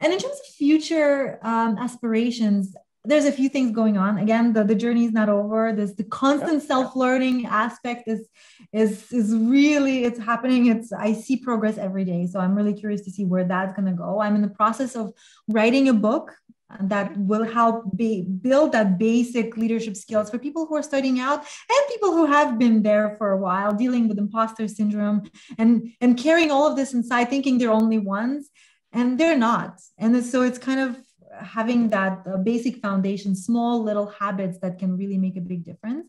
And 0.00 0.12
in 0.12 0.18
terms 0.18 0.38
of 0.38 0.46
future 0.54 1.40
um, 1.42 1.76
aspirations, 1.76 2.76
there's 3.06 3.24
a 3.24 3.32
few 3.32 3.48
things 3.48 3.70
going 3.72 3.96
on. 3.96 4.18
Again, 4.18 4.52
the, 4.52 4.64
the 4.64 4.74
journey 4.74 5.04
is 5.04 5.12
not 5.12 5.28
over. 5.28 5.72
There's 5.72 5.94
the 5.94 6.04
constant 6.04 6.62
self-learning 6.62 7.46
aspect 7.46 8.08
is 8.08 8.28
is 8.72 9.12
is 9.12 9.34
really 9.34 10.04
it's 10.04 10.18
happening. 10.18 10.66
It's 10.66 10.92
I 10.92 11.12
see 11.12 11.36
progress 11.36 11.78
every 11.78 12.04
day. 12.04 12.26
So 12.26 12.40
I'm 12.40 12.54
really 12.54 12.74
curious 12.74 13.02
to 13.02 13.10
see 13.10 13.24
where 13.24 13.44
that's 13.44 13.74
gonna 13.74 13.92
go. 13.92 14.20
I'm 14.20 14.34
in 14.34 14.42
the 14.42 14.48
process 14.48 14.96
of 14.96 15.12
writing 15.48 15.88
a 15.88 15.94
book 15.94 16.34
that 16.80 17.16
will 17.16 17.44
help 17.44 17.96
be, 17.96 18.22
build 18.22 18.72
that 18.72 18.98
basic 18.98 19.56
leadership 19.56 19.96
skills 19.96 20.30
for 20.30 20.38
people 20.38 20.66
who 20.66 20.74
are 20.74 20.82
starting 20.82 21.20
out 21.20 21.38
and 21.38 21.88
people 21.88 22.12
who 22.12 22.26
have 22.26 22.58
been 22.58 22.82
there 22.82 23.14
for 23.18 23.32
a 23.32 23.38
while 23.38 23.72
dealing 23.72 24.08
with 24.08 24.18
imposter 24.18 24.66
syndrome 24.66 25.22
and 25.58 25.92
and 26.00 26.18
carrying 26.18 26.50
all 26.50 26.68
of 26.68 26.76
this 26.76 26.92
inside 26.92 27.30
thinking 27.30 27.58
they're 27.58 27.70
only 27.70 27.98
ones 27.98 28.50
and 28.92 29.18
they're 29.18 29.38
not. 29.38 29.80
And 29.98 30.24
so 30.24 30.42
it's 30.42 30.58
kind 30.58 30.80
of 30.80 30.96
having 31.38 31.90
that 31.90 32.26
uh, 32.26 32.38
basic 32.38 32.78
foundation 32.78 33.36
small 33.36 33.82
little 33.82 34.06
habits 34.06 34.58
that 34.58 34.78
can 34.78 34.96
really 34.96 35.18
make 35.18 35.36
a 35.36 35.40
big 35.40 35.64
difference. 35.64 36.08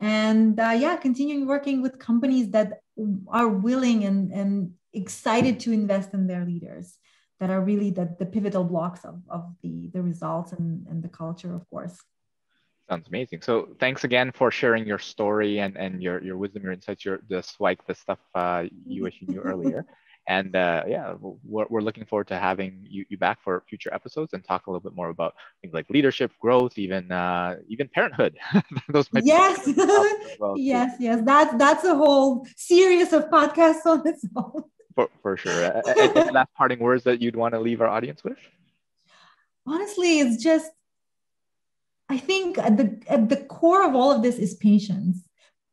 And 0.00 0.58
uh, 0.60 0.76
yeah 0.76 0.96
continuing 0.96 1.46
working 1.46 1.80
with 1.80 1.98
companies 1.98 2.50
that 2.50 2.80
are 3.28 3.48
willing 3.48 4.04
and 4.04 4.30
and 4.32 4.72
excited 4.92 5.60
to 5.60 5.72
invest 5.72 6.14
in 6.14 6.26
their 6.26 6.44
leaders 6.44 6.98
that 7.40 7.50
are 7.50 7.60
really 7.60 7.90
the, 7.90 8.14
the 8.18 8.26
pivotal 8.26 8.64
blocks 8.64 9.04
of, 9.04 9.20
of 9.28 9.54
the, 9.62 9.90
the 9.92 10.02
results 10.02 10.52
and, 10.52 10.86
and 10.88 11.02
the 11.02 11.08
culture, 11.08 11.54
of 11.54 11.68
course. 11.68 11.98
Sounds 12.88 13.08
amazing. 13.08 13.42
So 13.42 13.68
thanks 13.80 14.04
again 14.04 14.30
for 14.32 14.50
sharing 14.50 14.86
your 14.86 14.98
story 14.98 15.58
and, 15.58 15.76
and 15.76 16.02
your, 16.02 16.22
your 16.22 16.36
wisdom, 16.36 16.62
your 16.62 16.72
insights, 16.72 17.04
your 17.04 17.20
the 17.28 17.42
Swike, 17.42 17.84
the 17.86 17.94
stuff 17.94 18.18
uh, 18.34 18.64
you 18.86 19.02
wish 19.02 19.20
you 19.20 19.26
knew 19.26 19.40
earlier. 19.40 19.84
And 20.28 20.56
uh, 20.56 20.84
yeah, 20.88 21.14
we're, 21.20 21.66
we're 21.68 21.80
looking 21.80 22.04
forward 22.04 22.28
to 22.28 22.38
having 22.38 22.84
you, 22.88 23.04
you 23.08 23.16
back 23.16 23.42
for 23.42 23.62
future 23.68 23.92
episodes 23.94 24.32
and 24.32 24.44
talk 24.44 24.66
a 24.66 24.70
little 24.70 24.80
bit 24.80 24.94
more 24.94 25.08
about 25.08 25.34
things 25.62 25.72
like 25.72 25.88
leadership, 25.88 26.32
growth, 26.40 26.78
even 26.78 27.12
uh, 27.12 27.56
even 27.68 27.88
parenthood. 27.88 28.36
Those 28.88 29.08
yes, 29.12 29.68
well, 30.40 30.54
yes, 30.56 30.96
yes. 30.98 31.22
That's 31.24 31.56
that's 31.56 31.84
a 31.84 31.94
whole 31.94 32.44
series 32.56 33.12
of 33.12 33.26
podcasts 33.26 33.86
on 33.86 34.06
its 34.06 34.24
own 34.34 34.64
for, 34.96 35.08
for 35.22 35.36
sure. 35.36 35.80
Any 35.86 36.30
last 36.32 36.52
parting 36.54 36.80
words 36.80 37.04
that 37.04 37.22
you'd 37.22 37.36
want 37.36 37.54
to 37.54 37.60
leave 37.60 37.80
our 37.80 37.86
audience 37.86 38.24
with? 38.24 38.38
Honestly, 39.64 40.18
it's 40.18 40.42
just 40.42 40.72
I 42.08 42.18
think 42.18 42.58
at 42.58 42.76
the 42.76 43.00
at 43.08 43.28
the 43.28 43.36
core 43.36 43.86
of 43.86 43.94
all 43.94 44.10
of 44.10 44.22
this 44.22 44.38
is 44.38 44.54
patience 44.54 45.25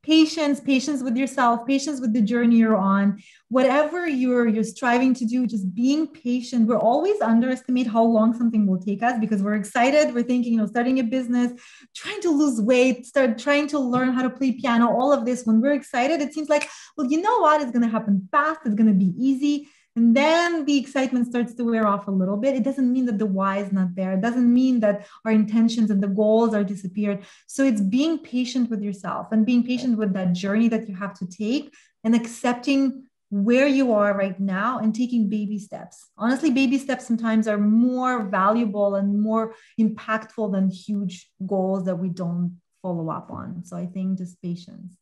patience 0.03 0.59
patience 0.59 1.01
with 1.01 1.15
yourself 1.15 1.65
patience 1.65 2.01
with 2.01 2.13
the 2.13 2.21
journey 2.21 2.57
you're 2.57 2.77
on. 2.77 3.21
Whatever 3.49 4.07
you're 4.07 4.47
you're 4.47 4.63
striving 4.63 5.13
to 5.15 5.25
do 5.25 5.47
just 5.47 5.73
being 5.73 6.07
patient. 6.07 6.67
We're 6.67 6.77
always 6.77 7.19
underestimate 7.21 7.87
how 7.87 8.03
long 8.03 8.37
something 8.37 8.67
will 8.67 8.79
take 8.79 9.01
us 9.01 9.17
because 9.19 9.41
we're 9.41 9.55
excited. 9.55 10.13
We're 10.13 10.23
thinking 10.23 10.53
you 10.53 10.57
know 10.59 10.67
starting 10.67 10.99
a 10.99 11.03
business 11.03 11.53
trying 11.95 12.21
to 12.21 12.29
lose 12.29 12.59
weight 12.59 13.05
start 13.05 13.37
trying 13.37 13.67
to 13.67 13.79
learn 13.79 14.13
how 14.13 14.23
to 14.23 14.29
play 14.29 14.51
piano 14.51 14.89
all 14.89 15.13
of 15.13 15.25
this. 15.25 15.45
When 15.45 15.61
we're 15.61 15.73
excited 15.73 16.21
it 16.21 16.33
seems 16.33 16.49
like 16.49 16.69
well 16.97 17.09
you 17.09 17.21
know 17.21 17.39
what? 17.39 17.61
It's 17.61 17.71
going 17.71 17.83
to 17.83 17.87
happen 17.87 18.27
fast. 18.31 18.61
It's 18.65 18.75
going 18.75 18.87
to 18.87 18.93
be 18.93 19.13
easy 19.17 19.69
and 19.95 20.15
then 20.15 20.65
the 20.65 20.77
excitement 20.77 21.27
starts 21.27 21.53
to 21.53 21.63
wear 21.63 21.85
off 21.85 22.07
a 22.07 22.11
little 22.11 22.37
bit. 22.37 22.55
It 22.55 22.63
doesn't 22.63 22.91
mean 22.91 23.05
that 23.05 23.19
the 23.19 23.27
why 23.27 23.57
is 23.57 23.71
not 23.71 23.93
there. 23.95 24.13
It 24.13 24.21
doesn't 24.21 24.51
mean 24.51 24.79
that 24.79 25.05
our 25.23 25.31
intentions 25.31 25.91
and 25.91 26.01
the 26.01 26.07
goals 26.07 26.55
are 26.55 26.63
disappeared. 26.63 27.25
So 27.47 27.63
it's 27.63 27.81
being 27.81 28.17
patient 28.19 28.71
with 28.71 28.81
yourself 28.81 29.27
and 29.31 29.45
being 29.45 29.63
patient 29.63 29.97
with 29.97 30.13
that 30.13 30.33
journey 30.33 30.67
that 30.69 30.89
you 30.89 30.95
have 30.95 31.13
to 31.19 31.27
take 31.27 31.73
and 32.03 32.15
accepting 32.15 33.03
where 33.29 33.67
you 33.67 33.93
are 33.93 34.15
right 34.15 34.39
now 34.39 34.79
and 34.79 34.95
taking 34.95 35.29
baby 35.29 35.59
steps. 35.59 36.09
Honestly, 36.17 36.49
baby 36.49 36.77
steps 36.77 37.07
sometimes 37.07 37.47
are 37.47 37.57
more 37.57 38.23
valuable 38.23 38.95
and 38.95 39.21
more 39.21 39.55
impactful 39.79 40.51
than 40.51 40.69
huge 40.69 41.29
goals 41.45 41.85
that 41.85 41.95
we 41.95 42.09
don't 42.09 42.59
follow 42.81 43.09
up 43.09 43.29
on. 43.31 43.63
So 43.63 43.77
I 43.77 43.85
think 43.85 44.17
just 44.17 44.41
patience 44.41 44.97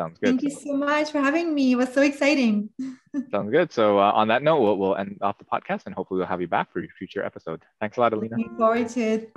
Sounds 0.00 0.18
good. 0.18 0.28
Thank 0.30 0.42
you 0.44 0.50
so 0.50 0.72
much 0.72 1.12
for 1.12 1.20
having 1.20 1.54
me. 1.54 1.72
It 1.72 1.74
was 1.74 1.92
so 1.92 2.00
exciting. 2.00 2.70
Sounds 3.30 3.50
good. 3.50 3.70
So 3.70 3.98
uh, 3.98 4.12
on 4.12 4.28
that 4.28 4.42
note, 4.42 4.62
we'll, 4.62 4.78
we'll 4.78 4.96
end 4.96 5.18
off 5.20 5.36
the 5.36 5.44
podcast 5.44 5.82
and 5.84 5.94
hopefully 5.94 6.16
we'll 6.20 6.26
have 6.26 6.40
you 6.40 6.48
back 6.48 6.72
for 6.72 6.80
your 6.80 6.88
future 6.98 7.22
episode. 7.22 7.62
Thanks 7.82 7.98
a 7.98 8.00
lot, 8.00 8.14
Alina. 8.14 8.38
Looking 8.38 8.56
forward 8.56 8.88
to 8.88 9.00
it. 9.02 9.30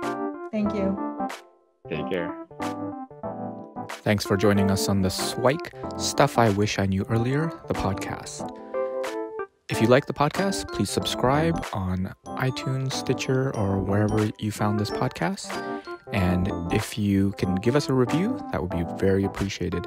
Thank 0.50 0.74
you. 0.74 0.96
Take 1.86 2.10
care. 2.10 2.34
Thanks 3.90 4.24
for 4.24 4.38
joining 4.38 4.70
us 4.70 4.88
on 4.88 5.02
the 5.02 5.10
Swike 5.10 5.74
Stuff 5.98 6.38
I 6.38 6.48
Wish 6.48 6.78
I 6.78 6.86
Knew 6.86 7.04
Earlier, 7.10 7.52
the 7.68 7.74
podcast. 7.74 8.50
If 9.68 9.82
you 9.82 9.86
like 9.88 10.06
the 10.06 10.14
podcast, 10.14 10.72
please 10.72 10.88
subscribe 10.88 11.62
on 11.74 12.14
iTunes, 12.24 12.92
Stitcher, 12.92 13.54
or 13.54 13.80
wherever 13.80 14.30
you 14.38 14.50
found 14.50 14.80
this 14.80 14.90
podcast. 14.90 15.52
And 16.14 16.50
if 16.72 16.96
you 16.96 17.32
can 17.32 17.56
give 17.56 17.76
us 17.76 17.90
a 17.90 17.92
review, 17.92 18.42
that 18.50 18.62
would 18.62 18.70
be 18.70 18.84
very 18.98 19.24
appreciated. 19.24 19.86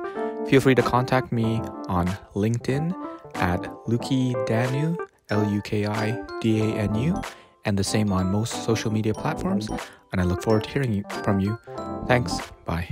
Feel 0.50 0.62
free 0.62 0.76
to 0.76 0.82
contact 0.82 1.32
me 1.32 1.62
on 1.88 2.08
LinkedIn 2.34 2.96
at 3.36 3.62
Luki 3.86 4.34
Danu, 4.48 4.96
L 5.30 5.52
U 5.52 5.62
K 5.62 5.86
I 5.86 6.18
D 6.40 6.62
A 6.62 6.76
N 6.76 6.96
U, 6.96 7.22
and 7.66 7.78
the 7.78 7.84
same 7.84 8.14
on 8.14 8.32
most 8.32 8.64
social 8.64 8.92
media 8.92 9.14
platforms. 9.14 9.70
And 10.12 10.22
I 10.22 10.24
look 10.24 10.42
forward 10.42 10.64
to 10.64 10.70
hearing 10.70 11.04
from 11.24 11.42
you. 11.42 11.58
Thanks. 12.08 12.40
Bye. 12.66 12.88